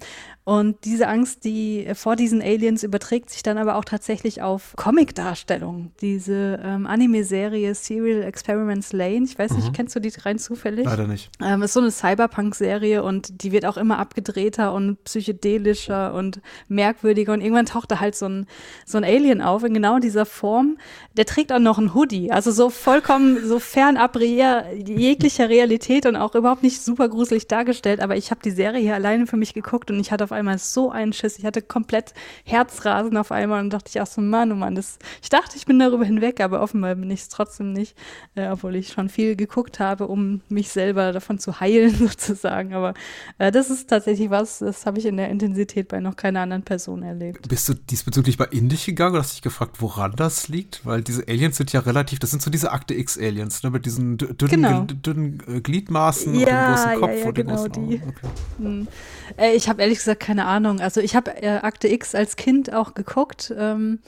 Und 0.48 0.84
diese 0.84 1.08
Angst, 1.08 1.44
die 1.44 1.88
vor 1.94 2.14
diesen 2.14 2.40
Aliens 2.40 2.84
überträgt 2.84 3.30
sich 3.30 3.42
dann 3.42 3.58
aber 3.58 3.74
auch 3.74 3.84
tatsächlich 3.84 4.42
auf 4.42 4.74
Comic-Darstellungen. 4.76 5.90
Diese 6.00 6.60
ähm, 6.62 6.86
Anime-Serie 6.86 7.74
Serial 7.74 8.22
Experiments 8.22 8.92
Lane, 8.92 9.24
ich 9.24 9.36
weiß 9.36 9.50
nicht, 9.54 9.66
mhm. 9.66 9.72
kennst 9.72 9.96
du 9.96 10.00
die 10.00 10.12
rein 10.20 10.38
zufällig? 10.38 10.84
Leider 10.84 11.08
nicht. 11.08 11.30
Ähm, 11.42 11.62
ist 11.62 11.72
so 11.72 11.80
eine 11.80 11.90
Cyberpunk-Serie 11.90 13.02
und 13.02 13.42
die 13.42 13.50
wird 13.50 13.66
auch 13.66 13.76
immer 13.76 13.98
abgedrehter 13.98 14.72
und 14.72 15.02
psychedelischer 15.02 16.14
und 16.14 16.40
merkwürdiger 16.68 17.32
und 17.32 17.40
irgendwann 17.40 17.66
taucht 17.66 17.90
da 17.90 17.98
halt 17.98 18.14
so 18.14 18.28
ein, 18.28 18.46
so 18.84 18.98
ein 18.98 19.04
Alien 19.04 19.42
auf 19.42 19.64
in 19.64 19.74
genau 19.74 19.98
dieser 19.98 20.26
Form. 20.26 20.78
Der 21.16 21.26
trägt 21.26 21.52
auch 21.52 21.58
noch 21.58 21.78
ein 21.78 21.92
Hoodie, 21.92 22.30
also 22.30 22.52
so 22.52 22.70
vollkommen 22.70 23.44
so 23.44 23.58
fernab 23.58 24.14
entbehr 24.36 24.66
jeglicher 24.74 25.48
Realität 25.48 26.06
und 26.06 26.16
auch 26.16 26.34
überhaupt 26.34 26.62
nicht 26.62 26.82
super 26.82 27.08
gruselig 27.08 27.48
dargestellt, 27.48 28.00
aber 28.00 28.16
ich 28.16 28.30
habe 28.30 28.40
die 28.44 28.50
Serie 28.50 28.80
hier 28.80 28.94
alleine 28.94 29.26
für 29.26 29.36
mich 29.36 29.54
geguckt 29.54 29.90
und 29.90 29.98
ich 29.98 30.12
hatte 30.12 30.24
auf 30.24 30.32
einmal 30.32 30.58
so 30.58 30.90
einen 30.90 31.12
Schiss. 31.12 31.38
Ich 31.38 31.44
hatte 31.44 31.62
komplett 31.62 32.12
Herzrasen 32.44 33.16
auf 33.16 33.32
einmal 33.32 33.60
und 33.60 33.70
dachte 33.70 33.88
ich, 33.88 34.00
ach 34.00 34.06
so 34.06 34.20
Mann, 34.20 34.52
oh 34.52 34.54
Mann, 34.54 34.74
das, 34.74 34.98
ich 35.22 35.28
dachte, 35.28 35.56
ich 35.56 35.66
bin 35.66 35.78
darüber 35.78 36.04
hinweg, 36.04 36.40
aber 36.40 36.62
offenbar 36.62 36.94
bin 36.94 37.10
ich 37.10 37.20
es 37.20 37.28
trotzdem 37.28 37.72
nicht, 37.72 37.96
äh, 38.34 38.48
obwohl 38.48 38.76
ich 38.76 38.88
schon 38.88 39.08
viel 39.08 39.36
geguckt 39.36 39.80
habe, 39.80 40.06
um 40.06 40.40
mich 40.48 40.70
selber 40.70 41.12
davon 41.12 41.38
zu 41.38 41.60
heilen 41.60 41.94
sozusagen. 41.96 42.74
Aber 42.74 42.94
äh, 43.38 43.50
das 43.50 43.70
ist 43.70 43.88
tatsächlich 43.88 44.30
was, 44.30 44.58
das 44.58 44.86
habe 44.86 44.98
ich 44.98 45.06
in 45.06 45.16
der 45.16 45.30
Intensität 45.30 45.88
bei 45.88 46.00
noch 46.00 46.16
keiner 46.16 46.40
anderen 46.40 46.62
Person 46.62 47.02
erlebt. 47.02 47.48
Bist 47.48 47.68
du 47.68 47.74
diesbezüglich 47.74 48.36
bei 48.36 48.46
Indich 48.46 48.86
gegangen 48.86 49.12
oder 49.12 49.22
hast 49.22 49.34
dich 49.34 49.42
gefragt, 49.42 49.76
woran 49.80 50.12
das 50.16 50.48
liegt? 50.48 50.84
Weil 50.84 51.02
diese 51.02 51.26
Aliens 51.28 51.56
sind 51.56 51.72
ja 51.72 51.80
relativ, 51.80 52.18
das 52.18 52.30
sind 52.30 52.42
so 52.42 52.50
diese 52.50 52.72
Akte 52.72 52.94
X-Aliens, 52.94 53.62
ne, 53.62 53.70
mit 53.70 53.86
diesen 53.86 54.18
dünnen, 54.34 54.62
Genau. 54.62 54.84
dünnen 54.84 55.42
äh, 55.48 55.60
Gliedmaßen 55.60 56.32
und 56.32 56.40
dem 56.40 56.48
Ja, 56.48 56.68
großen 56.70 56.90
ja, 56.92 56.98
Kopf 56.98 57.10
ja, 57.20 57.26
und 57.26 57.38
den 57.38 57.46
genau 57.46 57.56
großen 57.56 57.72
die. 57.72 58.02
Okay. 58.06 58.28
Hm. 58.58 58.88
Äh, 59.36 59.54
ich 59.54 59.68
habe 59.68 59.82
ehrlich 59.82 59.98
gesagt 59.98 60.20
keine 60.20 60.46
Ahnung. 60.46 60.80
Also 60.80 61.00
ich 61.00 61.14
habe 61.16 61.42
äh, 61.42 61.58
Akte 61.58 61.88
X 61.88 62.14
als 62.14 62.36
Kind 62.36 62.72
auch 62.72 62.94
geguckt, 62.94 63.52
ähm, 63.56 64.00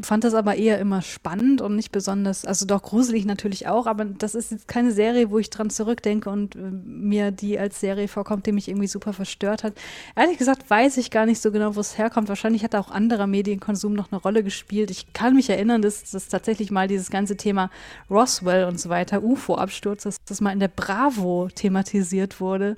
fand 0.00 0.24
das 0.24 0.34
aber 0.34 0.56
eher 0.56 0.78
immer 0.78 1.00
spannend 1.00 1.62
und 1.62 1.74
nicht 1.74 1.90
besonders, 1.90 2.44
also 2.44 2.66
doch 2.66 2.82
gruselig 2.82 3.24
natürlich 3.24 3.66
auch, 3.66 3.86
aber 3.86 4.04
das 4.04 4.34
ist 4.34 4.50
jetzt 4.50 4.68
keine 4.68 4.92
Serie, 4.92 5.30
wo 5.30 5.38
ich 5.38 5.48
dran 5.48 5.70
zurückdenke 5.70 6.28
und 6.28 6.54
äh, 6.54 6.58
mir 6.58 7.30
die 7.30 7.58
als 7.58 7.80
Serie 7.80 8.06
vorkommt, 8.06 8.44
die 8.44 8.52
mich 8.52 8.68
irgendwie 8.68 8.88
super 8.88 9.14
verstört 9.14 9.64
hat. 9.64 9.72
Ehrlich 10.14 10.36
gesagt 10.36 10.68
weiß 10.68 10.98
ich 10.98 11.10
gar 11.10 11.24
nicht 11.24 11.40
so 11.40 11.50
genau, 11.50 11.76
wo 11.76 11.80
es 11.80 11.96
herkommt. 11.96 12.28
Wahrscheinlich 12.28 12.62
hat 12.62 12.74
auch 12.74 12.90
anderer 12.90 13.26
Medienkonsum 13.26 13.94
noch 13.94 14.12
eine 14.12 14.20
Rolle 14.20 14.42
gespielt. 14.42 14.90
Ich 14.90 15.14
kann 15.14 15.34
mich 15.34 15.48
erinnern, 15.48 15.80
dass 15.80 16.10
das 16.10 16.28
tatsächlich 16.28 16.70
mal 16.70 16.88
dieses 16.88 17.08
ganze 17.08 17.38
Thema 17.38 17.70
Roswell 18.10 18.64
und 18.64 18.78
so 18.78 18.90
weiter, 18.90 19.22
UFO-Absturz, 19.22 20.02
dass 20.02 20.22
das 20.24 20.42
mal 20.42 20.52
in 20.52 20.60
der 20.60 20.68
Bravo 20.68 21.48
thematisiert 21.54 22.38
wurde. 22.38 22.76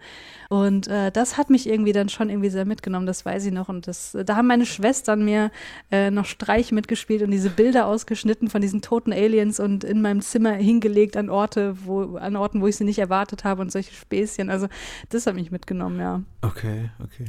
Und 0.50 0.86
äh, 0.86 1.10
das 1.10 1.36
hat 1.36 1.50
mich 1.50 1.68
irgendwie 1.68 1.92
dann 1.92 2.08
schon 2.08 2.30
irgendwie 2.30 2.48
sehr 2.48 2.64
mitgenommen, 2.64 3.06
das 3.06 3.26
weiß 3.26 3.44
ich 3.44 3.52
noch. 3.52 3.68
Und 3.68 3.88
das, 3.88 4.16
da 4.24 4.36
haben 4.36 4.46
meine 4.46 4.66
Schwestern 4.66 5.24
mir 5.24 5.50
äh, 5.90 6.10
noch 6.10 6.24
Streich 6.24 6.70
mitgespielt 6.70 7.07
und 7.08 7.30
diese 7.30 7.50
Bilder 7.50 7.86
ausgeschnitten 7.86 8.48
von 8.50 8.60
diesen 8.60 8.82
toten 8.82 9.12
Aliens 9.12 9.58
und 9.60 9.82
in 9.84 10.02
meinem 10.02 10.20
Zimmer 10.20 10.52
hingelegt 10.52 11.16
an 11.16 11.30
Orte, 11.30 11.76
wo, 11.84 12.16
an 12.16 12.36
Orten, 12.36 12.60
wo 12.60 12.66
ich 12.66 12.76
sie 12.76 12.84
nicht 12.84 12.98
erwartet 12.98 13.44
habe 13.44 13.62
und 13.62 13.72
solche 13.72 13.92
Späßchen. 13.94 14.50
Also 14.50 14.68
das 15.08 15.26
hat 15.26 15.34
mich 15.34 15.50
mitgenommen, 15.50 15.98
ja. 16.00 16.22
Okay, 16.42 16.90
okay. 17.02 17.24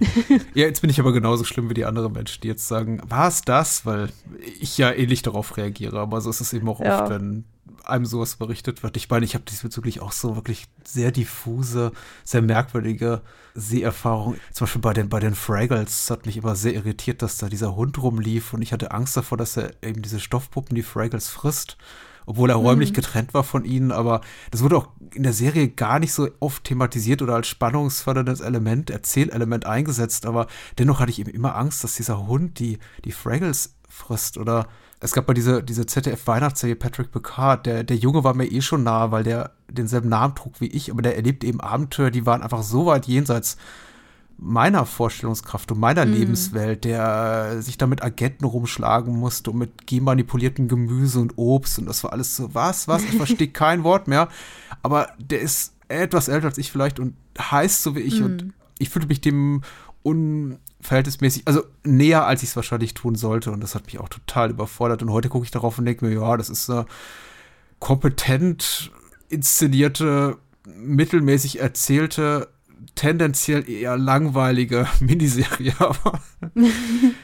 ja, 0.53 0.65
jetzt 0.65 0.81
bin 0.81 0.89
ich 0.89 0.99
aber 0.99 1.13
genauso 1.13 1.43
schlimm 1.43 1.69
wie 1.69 1.73
die 1.73 1.85
anderen 1.85 2.11
Menschen, 2.13 2.41
die 2.41 2.47
jetzt 2.49 2.67
sagen, 2.67 3.01
war 3.07 3.27
es 3.29 3.41
das? 3.41 3.85
Weil 3.85 4.09
ich 4.59 4.77
ja 4.77 4.91
ähnlich 4.91 5.21
darauf 5.21 5.57
reagiere, 5.57 5.99
aber 5.99 6.21
so 6.21 6.29
ist 6.29 6.41
es 6.41 6.53
eben 6.53 6.67
auch 6.69 6.79
Ja. 6.81 7.01
oft, 7.03 7.09
wenn 7.11 7.45
einem 7.89 8.05
sowas 8.05 8.35
berichtet 8.35 8.83
wird. 8.83 8.97
Ich 8.97 9.09
meine, 9.09 9.25
ich 9.25 9.33
habe 9.35 9.45
diesbezüglich 9.45 10.01
auch 10.01 10.11
so 10.11 10.35
wirklich 10.35 10.67
sehr 10.83 11.11
diffuse, 11.11 11.91
sehr 12.23 12.41
merkwürdige 12.41 13.21
Seherfahrung. 13.55 14.35
Zum 14.53 14.65
Beispiel 14.65 14.81
bei 14.81 14.93
den, 14.93 15.09
bei 15.09 15.19
den 15.19 15.35
Fraggles 15.35 16.09
hat 16.09 16.25
mich 16.25 16.37
immer 16.37 16.55
sehr 16.55 16.73
irritiert, 16.73 17.21
dass 17.21 17.37
da 17.37 17.49
dieser 17.49 17.75
Hund 17.75 18.01
rumlief 18.01 18.53
und 18.53 18.61
ich 18.61 18.73
hatte 18.73 18.91
Angst 18.91 19.17
davor, 19.17 19.37
dass 19.37 19.57
er 19.57 19.71
eben 19.83 20.01
diese 20.01 20.19
Stoffpuppen, 20.19 20.75
die 20.75 20.83
Fraggles 20.83 21.29
frisst. 21.29 21.77
Obwohl 22.25 22.51
er 22.51 22.57
räumlich 22.57 22.93
getrennt 22.93 23.33
war 23.33 23.43
von 23.43 23.65
ihnen, 23.65 23.91
aber 23.91 24.21
das 24.51 24.61
wurde 24.61 24.77
auch 24.77 24.89
in 25.15 25.23
der 25.23 25.33
Serie 25.33 25.67
gar 25.67 25.97
nicht 25.97 26.13
so 26.13 26.29
oft 26.39 26.63
thematisiert 26.63 27.23
oder 27.23 27.33
als 27.33 27.47
spannungsförderndes 27.47 28.41
Element, 28.41 28.91
Erzählelement 28.91 29.65
eingesetzt, 29.65 30.27
aber 30.27 30.45
dennoch 30.77 30.99
hatte 30.99 31.09
ich 31.09 31.17
eben 31.17 31.31
immer 31.31 31.55
Angst, 31.55 31.83
dass 31.83 31.95
dieser 31.95 32.27
Hund 32.27 32.59
die, 32.59 32.77
die 33.03 33.13
Fraggles 33.13 33.73
frisst 33.87 34.37
oder 34.37 34.67
es 35.01 35.13
gab 35.13 35.27
mal 35.27 35.33
diese, 35.33 35.63
diese 35.63 35.85
ZDF-Weihnachtsserie 35.85 36.75
Patrick 36.75 37.11
Picard, 37.11 37.65
der, 37.65 37.83
der 37.83 37.97
Junge 37.97 38.23
war 38.23 38.33
mir 38.33 38.51
eh 38.51 38.61
schon 38.61 38.83
nahe, 38.83 39.11
weil 39.11 39.23
der 39.23 39.51
denselben 39.69 40.09
Namen 40.09 40.35
trug 40.35 40.59
wie 40.59 40.67
ich, 40.67 40.91
aber 40.91 41.01
der 41.01 41.15
erlebte 41.15 41.47
eben 41.47 41.61
Abenteuer, 41.61 42.11
die 42.11 42.25
waren 42.25 42.41
einfach 42.41 42.63
so 42.63 42.85
weit 42.85 43.07
jenseits 43.07 43.57
meiner 44.37 44.85
Vorstellungskraft 44.85 45.71
und 45.71 45.79
meiner 45.79 46.05
Lebenswelt, 46.05 46.85
der 46.85 47.61
sich 47.61 47.77
da 47.77 47.87
mit 47.87 48.01
Agenten 48.01 48.45
rumschlagen 48.45 49.13
musste 49.13 49.51
und 49.51 49.57
mit 49.57 49.85
genmanipuliertem 49.85 50.69
Gemüse 50.69 51.19
und 51.19 51.37
Obst 51.37 51.79
und 51.79 51.85
das 51.85 52.03
war 52.03 52.13
alles 52.13 52.35
so, 52.35 52.53
was, 52.53 52.87
was, 52.87 53.03
ich 53.03 53.15
verstehe 53.15 53.47
kein 53.51 53.83
Wort 53.83 54.07
mehr, 54.07 54.29
aber 54.81 55.09
der 55.17 55.41
ist 55.41 55.73
etwas 55.89 56.29
älter 56.29 56.47
als 56.47 56.57
ich 56.57 56.71
vielleicht 56.71 56.99
und 56.99 57.15
heißt 57.37 57.83
so 57.83 57.95
wie 57.95 58.01
ich 58.01 58.21
und 58.21 58.53
ich 58.79 58.89
fühlte 58.89 59.09
mich 59.09 59.21
dem 59.21 59.61
unverhältnismäßig, 60.03 61.47
also 61.47 61.63
näher, 61.83 62.25
als 62.25 62.43
ich 62.43 62.49
es 62.49 62.55
wahrscheinlich 62.55 62.93
tun 62.93 63.15
sollte. 63.15 63.51
Und 63.51 63.61
das 63.61 63.75
hat 63.75 63.85
mich 63.85 63.99
auch 63.99 64.09
total 64.09 64.51
überfordert. 64.51 65.01
Und 65.01 65.11
heute 65.11 65.29
gucke 65.29 65.45
ich 65.45 65.51
darauf 65.51 65.77
und 65.77 65.85
denke 65.85 66.05
mir, 66.05 66.13
ja, 66.13 66.37
das 66.37 66.49
ist 66.49 66.69
eine 66.69 66.85
kompetent 67.79 68.91
inszenierte, 69.29 70.37
mittelmäßig 70.65 71.59
erzählte, 71.59 72.49
tendenziell 72.99 73.69
eher 73.69 73.95
langweilige 73.97 74.85
Miniserie, 74.99 75.73
aber 75.79 76.19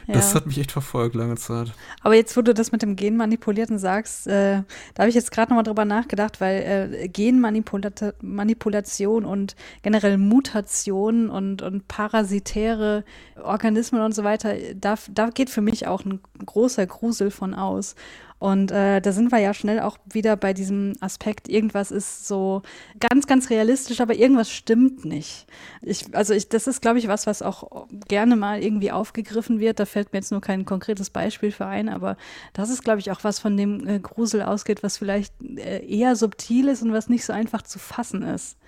das 0.06 0.30
Ja. 0.30 0.36
hat 0.36 0.46
mich 0.46 0.58
echt 0.58 0.72
verfolgt 0.72 1.14
lange 1.14 1.36
Zeit. 1.36 1.72
Aber 2.02 2.14
jetzt, 2.14 2.34
wo 2.36 2.40
du 2.40 2.54
das 2.54 2.72
mit 2.72 2.80
dem 2.80 2.96
Genmanipulierten 2.96 3.78
sagst, 3.78 4.26
äh, 4.26 4.62
da 4.94 5.02
habe 5.02 5.10
ich 5.10 5.14
jetzt 5.14 5.30
gerade 5.30 5.50
nochmal 5.50 5.64
drüber 5.64 5.84
nachgedacht, 5.84 6.40
weil 6.40 6.94
äh, 6.94 7.08
Genmanipulation 7.08 9.24
und 9.24 9.56
generell 9.82 10.18
Mutation 10.18 11.28
und, 11.28 11.62
und 11.62 11.88
parasitäre 11.88 13.04
Organismen 13.42 14.00
und 14.00 14.14
so 14.14 14.24
weiter, 14.24 14.54
da, 14.74 14.94
da 15.10 15.30
geht 15.30 15.50
für 15.50 15.60
mich 15.60 15.86
auch 15.86 16.04
ein 16.04 16.20
großer 16.44 16.86
Grusel 16.86 17.30
von 17.30 17.54
aus. 17.54 17.94
Und 18.38 18.70
äh, 18.70 19.00
da 19.00 19.12
sind 19.12 19.32
wir 19.32 19.38
ja 19.38 19.54
schnell 19.54 19.80
auch 19.80 19.96
wieder 20.04 20.36
bei 20.36 20.52
diesem 20.52 20.92
Aspekt, 21.00 21.48
irgendwas 21.48 21.90
ist 21.90 22.28
so 22.28 22.62
ganz, 23.00 23.26
ganz 23.26 23.48
realistisch, 23.48 24.00
aber 24.02 24.14
irgendwas 24.14 24.50
stimmt 24.50 25.06
nicht. 25.06 25.46
Ich, 25.80 26.14
also 26.14 26.34
ich, 26.34 26.50
das 26.50 26.66
ist, 26.66 26.82
glaube 26.82 26.98
ich, 26.98 27.08
was, 27.08 27.26
was 27.26 27.40
auch 27.40 27.86
gerne 28.08 28.36
mal 28.36 28.62
irgendwie 28.62 28.92
aufgegriffen 28.92 29.58
wird. 29.58 29.80
Da 29.80 29.86
fällt 29.86 30.12
mir 30.12 30.18
jetzt 30.18 30.32
nur 30.32 30.42
kein 30.42 30.66
konkretes 30.66 31.08
Beispiel 31.08 31.50
für 31.50 31.64
ein, 31.64 31.88
aber 31.88 32.18
das 32.52 32.68
ist, 32.68 32.84
glaube 32.84 33.00
ich, 33.00 33.10
auch 33.10 33.24
was 33.24 33.38
von 33.38 33.56
dem 33.56 33.86
äh, 33.88 34.00
Grusel 34.00 34.42
ausgeht, 34.42 34.82
was 34.82 34.98
vielleicht 34.98 35.32
äh, 35.42 35.86
eher 35.86 36.14
subtil 36.14 36.68
ist 36.68 36.82
und 36.82 36.92
was 36.92 37.08
nicht 37.08 37.24
so 37.24 37.32
einfach 37.32 37.62
zu 37.62 37.78
fassen 37.78 38.22
ist. 38.22 38.58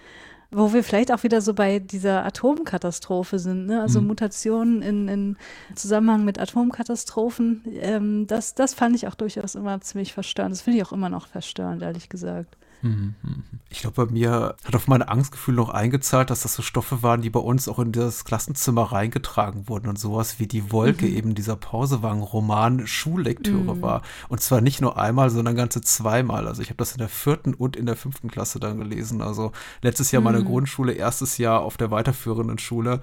Wo 0.51 0.73
wir 0.73 0.83
vielleicht 0.83 1.13
auch 1.13 1.25
wieder 1.25 1.43
so 1.43 1.53
bei 1.53 1.79
dieser 1.79 2.25
Atomkatastrophe 2.25 3.39
sind, 3.39 3.67
ne? 3.67 3.83
also 3.83 4.01
Mutationen 4.01 4.81
in, 4.81 5.07
in 5.07 5.37
Zusammenhang 5.75 6.25
mit 6.25 6.39
Atomkatastrophen, 6.39 7.65
ähm, 7.81 8.27
das, 8.27 8.55
das 8.55 8.73
fand 8.73 8.97
ich 8.97 9.07
auch 9.07 9.15
durchaus 9.15 9.57
immer 9.57 9.79
ziemlich 9.83 10.15
verstörend. 10.15 10.53
Das 10.53 10.63
finde 10.63 10.79
ich 10.79 10.87
auch 10.87 10.93
immer 10.93 11.11
noch 11.11 11.27
verstörend, 11.27 11.83
ehrlich 11.83 12.09
gesagt. 12.09 12.57
Ich 13.71 13.81
glaube, 13.81 14.07
bei 14.07 14.13
mir 14.13 14.57
hat 14.65 14.75
auf 14.75 14.87
mein 14.87 15.03
Angstgefühl 15.03 15.55
noch 15.55 15.69
eingezahlt, 15.69 16.31
dass 16.31 16.43
das 16.43 16.55
so 16.55 16.63
Stoffe 16.63 17.03
waren, 17.03 17.23
die 17.23 17.31
bei 17.31 17.41
uns 17.41 17.69
auch 17.69 17.79
in 17.79 17.93
das 17.93 18.25
Klassenzimmer 18.25 18.93
reingetragen 18.93 19.69
wurden 19.69 19.89
und 19.89 19.99
sowas 19.99 20.39
wie 20.39 20.47
die 20.47 20.71
Wolke 20.71 21.09
eben 21.09 21.35
dieser 21.35 21.57
Pausewagen-Roman 21.57 22.87
Schullektüre 22.87 23.83
war. 23.83 24.03
Und 24.29 24.41
zwar 24.41 24.61
nicht 24.61 24.81
nur 24.81 24.99
einmal, 24.99 25.31
sondern 25.31 25.57
ganze 25.57 25.81
zweimal. 25.81 26.47
Also 26.47 26.63
ich 26.63 26.69
habe 26.69 26.77
das 26.77 26.93
in 26.93 26.99
der 26.99 27.09
vierten 27.09 27.55
und 27.55 27.77
in 27.77 27.87
der 27.87 27.97
fünften 27.97 28.31
Klasse 28.31 28.61
dann 28.61 28.79
gelesen. 28.79 29.23
Also 29.23 29.53
letztes 29.83 30.13
Jahr 30.13 30.23
meine 30.23 30.45
Grundschule, 30.45 30.93
erstes 30.93 31.39
Jahr 31.39 31.61
auf 31.61 31.77
der 31.77 31.91
weiterführenden 31.91 32.59
Schule. 32.59 33.01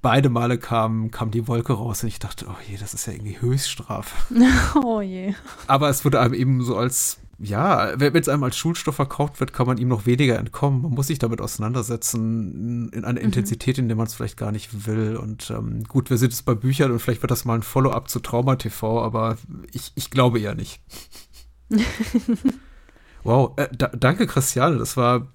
Beide 0.00 0.30
Male 0.30 0.58
kam, 0.58 1.10
kam 1.10 1.30
die 1.30 1.48
Wolke 1.48 1.74
raus 1.74 2.02
und 2.02 2.08
ich 2.08 2.18
dachte, 2.18 2.46
oh 2.48 2.56
je, 2.68 2.76
das 2.76 2.94
ist 2.94 3.06
ja 3.06 3.12
irgendwie 3.12 3.40
Höchststrafe. 3.40 4.14
Oh 4.84 5.00
je. 5.00 5.34
Aber 5.66 5.88
es 5.88 6.04
wurde 6.04 6.20
einem 6.20 6.34
eben 6.34 6.62
so 6.62 6.76
als, 6.76 7.18
ja, 7.40 7.92
wenn 8.00 8.16
es 8.16 8.28
einem 8.28 8.42
als 8.42 8.56
Schulstoff 8.56 8.96
verkauft 8.96 9.38
wird, 9.38 9.52
kann 9.52 9.68
man 9.68 9.78
ihm 9.78 9.86
noch 9.86 10.06
weniger 10.06 10.38
entkommen. 10.38 10.82
Man 10.82 10.90
muss 10.92 11.06
sich 11.06 11.20
damit 11.20 11.40
auseinandersetzen 11.40 12.90
in 12.92 13.04
einer 13.04 13.20
Intensität, 13.20 13.78
in 13.78 13.86
der 13.86 13.96
man 13.96 14.06
es 14.06 14.14
vielleicht 14.14 14.36
gar 14.36 14.50
nicht 14.50 14.88
will. 14.88 15.16
Und 15.16 15.50
ähm, 15.50 15.84
gut, 15.84 16.10
wir 16.10 16.18
sind 16.18 16.32
jetzt 16.32 16.44
bei 16.44 16.54
Büchern 16.54 16.90
und 16.90 16.98
vielleicht 16.98 17.22
wird 17.22 17.30
das 17.30 17.44
mal 17.44 17.54
ein 17.54 17.62
Follow-up 17.62 18.08
zu 18.08 18.18
Trauma 18.18 18.56
TV, 18.56 19.02
aber 19.02 19.36
ich, 19.72 19.92
ich 19.94 20.10
glaube 20.10 20.40
eher 20.40 20.56
nicht. 20.56 20.80
wow, 23.22 23.52
äh, 23.56 23.68
da, 23.76 23.86
danke 23.88 24.26
Christiane, 24.26 24.78
das 24.78 24.96
war 24.96 25.28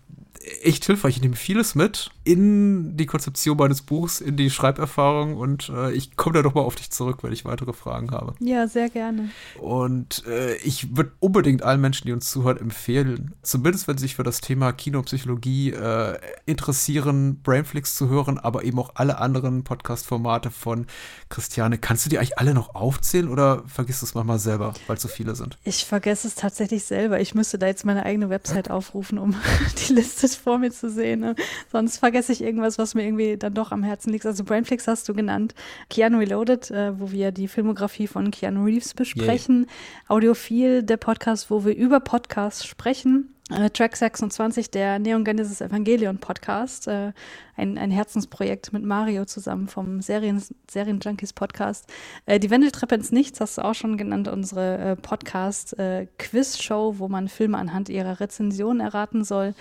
echt 0.61 0.85
hilfreich. 0.85 1.17
Ich 1.17 1.21
nehme 1.21 1.35
vieles 1.35 1.75
mit 1.75 2.11
in 2.23 2.95
die 2.95 3.05
Konzeption 3.05 3.57
meines 3.57 3.81
Buchs, 3.81 4.21
in 4.21 4.37
die 4.37 4.49
Schreiberfahrung 4.49 5.35
und 5.35 5.69
äh, 5.69 5.91
ich 5.91 6.15
komme 6.15 6.35
da 6.35 6.41
doch 6.41 6.53
mal 6.53 6.61
auf 6.61 6.75
dich 6.75 6.89
zurück, 6.89 7.19
wenn 7.21 7.33
ich 7.33 7.45
weitere 7.45 7.73
Fragen 7.73 8.11
habe. 8.11 8.33
Ja, 8.39 8.67
sehr 8.67 8.89
gerne. 8.89 9.29
Und 9.59 10.25
äh, 10.25 10.55
ich 10.57 10.95
würde 10.95 11.11
unbedingt 11.19 11.63
allen 11.63 11.81
Menschen, 11.81 12.07
die 12.07 12.13
uns 12.13 12.29
zuhören, 12.29 12.57
empfehlen, 12.57 13.33
zumindest 13.41 13.87
wenn 13.87 13.97
sie 13.97 14.03
sich 14.03 14.15
für 14.15 14.23
das 14.23 14.41
Thema 14.41 14.71
Kinopsychologie 14.71 15.71
äh, 15.71 16.17
interessieren, 16.45 17.41
Brainflix 17.41 17.95
zu 17.95 18.09
hören, 18.09 18.37
aber 18.37 18.63
eben 18.63 18.79
auch 18.79 18.91
alle 18.95 19.19
anderen 19.19 19.63
Podcast-Formate 19.63 20.51
von 20.51 20.87
Christiane. 21.29 21.77
Kannst 21.77 22.05
du 22.05 22.09
die 22.09 22.17
eigentlich 22.17 22.37
alle 22.37 22.53
noch 22.53 22.75
aufzählen 22.75 23.29
oder 23.29 23.63
vergisst 23.67 24.01
du 24.01 24.05
es 24.05 24.13
manchmal 24.13 24.39
selber, 24.39 24.73
weil 24.87 24.97
es 24.97 25.01
so 25.01 25.07
viele 25.07 25.35
sind? 25.35 25.57
Ich 25.63 25.85
vergesse 25.85 26.27
es 26.27 26.35
tatsächlich 26.35 26.85
selber. 26.85 27.19
Ich 27.19 27.35
müsste 27.35 27.57
da 27.57 27.67
jetzt 27.67 27.85
meine 27.85 28.05
eigene 28.05 28.29
Website 28.29 28.71
aufrufen, 28.71 29.17
um 29.17 29.35
die 29.87 29.93
Liste 29.93 30.27
vor 30.35 30.57
mir 30.57 30.71
zu 30.71 30.89
sehen. 30.89 31.19
Ne? 31.19 31.35
Sonst 31.71 31.97
vergesse 31.97 32.31
ich 32.31 32.41
irgendwas, 32.41 32.77
was 32.77 32.95
mir 32.95 33.03
irgendwie 33.03 33.37
dann 33.37 33.53
doch 33.53 33.71
am 33.71 33.83
Herzen 33.83 34.11
liegt. 34.11 34.25
Also 34.25 34.43
Brainflix 34.43 34.87
hast 34.87 35.07
du 35.09 35.13
genannt. 35.13 35.53
Keanu 35.89 36.19
Reloaded, 36.19 36.71
äh, 36.71 36.99
wo 36.99 37.11
wir 37.11 37.31
die 37.31 37.47
Filmografie 37.47 38.07
von 38.07 38.31
Keanu 38.31 38.65
Reeves 38.65 38.93
besprechen. 38.93 39.67
Audiophil, 40.07 40.83
der 40.83 40.97
Podcast, 40.97 41.49
wo 41.49 41.65
wir 41.65 41.75
über 41.75 41.99
Podcasts 41.99 42.65
sprechen. 42.65 43.32
Äh, 43.49 43.69
Track 43.69 43.97
26, 43.97 44.71
der 44.71 44.99
Neon 44.99 45.25
Genesis 45.25 45.59
Evangelion 45.59 46.17
Podcast, 46.17 46.87
äh, 46.87 47.11
ein, 47.57 47.77
ein 47.77 47.91
Herzensprojekt 47.91 48.71
mit 48.71 48.83
Mario 48.83 49.25
zusammen 49.25 49.67
vom 49.67 50.01
Serien, 50.01 50.41
Serien 50.71 51.01
Junkies 51.01 51.33
Podcast. 51.33 51.91
Äh, 52.25 52.39
die 52.39 52.49
Wendeltreppe 52.49 52.95
ins 52.95 53.11
Nichts 53.11 53.41
hast 53.41 53.57
du 53.57 53.63
auch 53.63 53.75
schon 53.75 53.97
genannt, 53.97 54.29
unsere 54.29 54.77
äh, 54.77 54.95
Podcast-Quiz-Show, 54.95 56.95
wo 56.99 57.09
man 57.09 57.27
Filme 57.27 57.57
anhand 57.57 57.89
ihrer 57.89 58.21
Rezension 58.21 58.79
erraten 58.79 59.25
soll. 59.25 59.55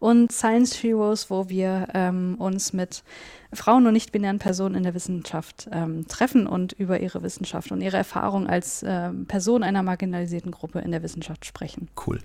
Und 0.00 0.32
Science 0.32 0.82
Heroes, 0.82 1.30
wo 1.30 1.48
wir 1.48 1.88
ähm, 1.94 2.34
uns 2.38 2.72
mit 2.72 3.04
Frauen 3.52 3.86
und 3.86 3.92
nicht-binären 3.92 4.40
Personen 4.40 4.74
in 4.74 4.82
der 4.82 4.94
Wissenschaft 4.94 5.68
ähm, 5.72 6.08
treffen 6.08 6.48
und 6.48 6.72
über 6.72 7.00
ihre 7.00 7.22
Wissenschaft 7.22 7.70
und 7.70 7.80
ihre 7.80 7.96
Erfahrung 7.96 8.48
als 8.48 8.84
ähm, 8.86 9.26
Person 9.26 9.62
einer 9.62 9.84
marginalisierten 9.84 10.50
Gruppe 10.50 10.80
in 10.80 10.90
der 10.90 11.04
Wissenschaft 11.04 11.46
sprechen. 11.46 11.88
Cool 12.04 12.18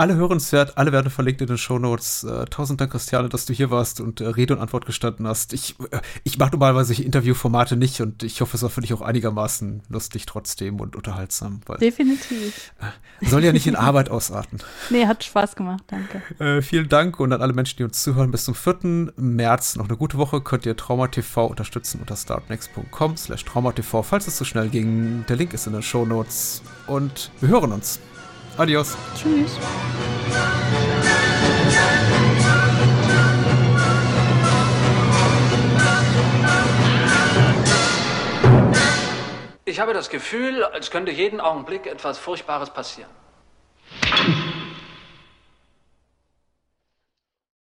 alle 0.00 0.14
hörenswert, 0.14 0.78
alle 0.78 0.92
werden 0.92 1.10
verlinkt 1.10 1.42
in 1.42 1.46
den 1.46 1.58
Shownotes. 1.58 2.24
Äh, 2.24 2.46
tausend 2.46 2.80
Dank, 2.80 2.90
Christiane, 2.92 3.28
dass 3.28 3.44
du 3.44 3.52
hier 3.52 3.70
warst 3.70 4.00
und 4.00 4.22
äh, 4.22 4.28
Rede 4.28 4.54
und 4.54 4.60
Antwort 4.62 4.86
gestanden 4.86 5.28
hast. 5.28 5.52
Ich, 5.52 5.78
äh, 5.90 6.00
ich 6.24 6.38
mache 6.38 6.52
normalerweise 6.52 7.00
Interviewformate 7.02 7.76
nicht 7.76 8.00
und 8.00 8.22
ich 8.22 8.40
hoffe, 8.40 8.56
es 8.56 8.62
war 8.62 8.70
für 8.70 8.80
dich 8.80 8.94
auch 8.94 9.02
einigermaßen 9.02 9.82
lustig 9.90 10.24
trotzdem 10.24 10.80
und 10.80 10.96
unterhaltsam. 10.96 11.60
Definitiv. 11.80 12.72
Äh, 12.80 13.26
soll 13.28 13.44
ja 13.44 13.52
nicht 13.52 13.66
in 13.66 13.76
Arbeit 13.76 14.10
ausarten. 14.10 14.58
Nee, 14.88 15.06
hat 15.06 15.22
Spaß 15.22 15.54
gemacht, 15.54 15.84
danke. 15.88 16.22
Äh, 16.42 16.62
vielen 16.62 16.88
Dank 16.88 17.20
und 17.20 17.32
an 17.32 17.42
alle 17.42 17.52
Menschen, 17.52 17.76
die 17.76 17.84
uns 17.84 18.02
zuhören. 18.02 18.30
Bis 18.30 18.44
zum 18.44 18.54
4. 18.54 19.12
März 19.16 19.76
noch 19.76 19.88
eine 19.88 19.96
gute 19.96 20.18
Woche. 20.18 20.40
Könnt 20.40 20.66
ihr 20.66 20.76
Trauma 20.76 21.08
TV 21.08 21.46
unterstützen 21.46 22.00
unter 22.00 22.16
startnext.com 22.16 23.16
slash 23.16 23.44
traumatv, 23.44 24.02
falls 24.02 24.26
es 24.26 24.36
zu 24.36 24.44
so 24.44 24.44
schnell 24.46 24.68
ging. 24.68 25.24
Der 25.28 25.36
Link 25.36 25.52
ist 25.52 25.66
in 25.66 25.74
den 25.74 25.82
Shownotes 25.82 26.62
und 26.86 27.30
wir 27.40 27.50
hören 27.50 27.72
uns. 27.72 28.00
Adios. 28.60 28.94
Tschüss. 29.16 29.56
Ich 39.64 39.80
habe 39.80 39.94
das 39.94 40.10
Gefühl, 40.10 40.62
als 40.62 40.90
könnte 40.90 41.10
jeden 41.10 41.40
Augenblick 41.40 41.86
etwas 41.86 42.18
Furchtbares 42.18 42.68
passieren. 42.68 43.08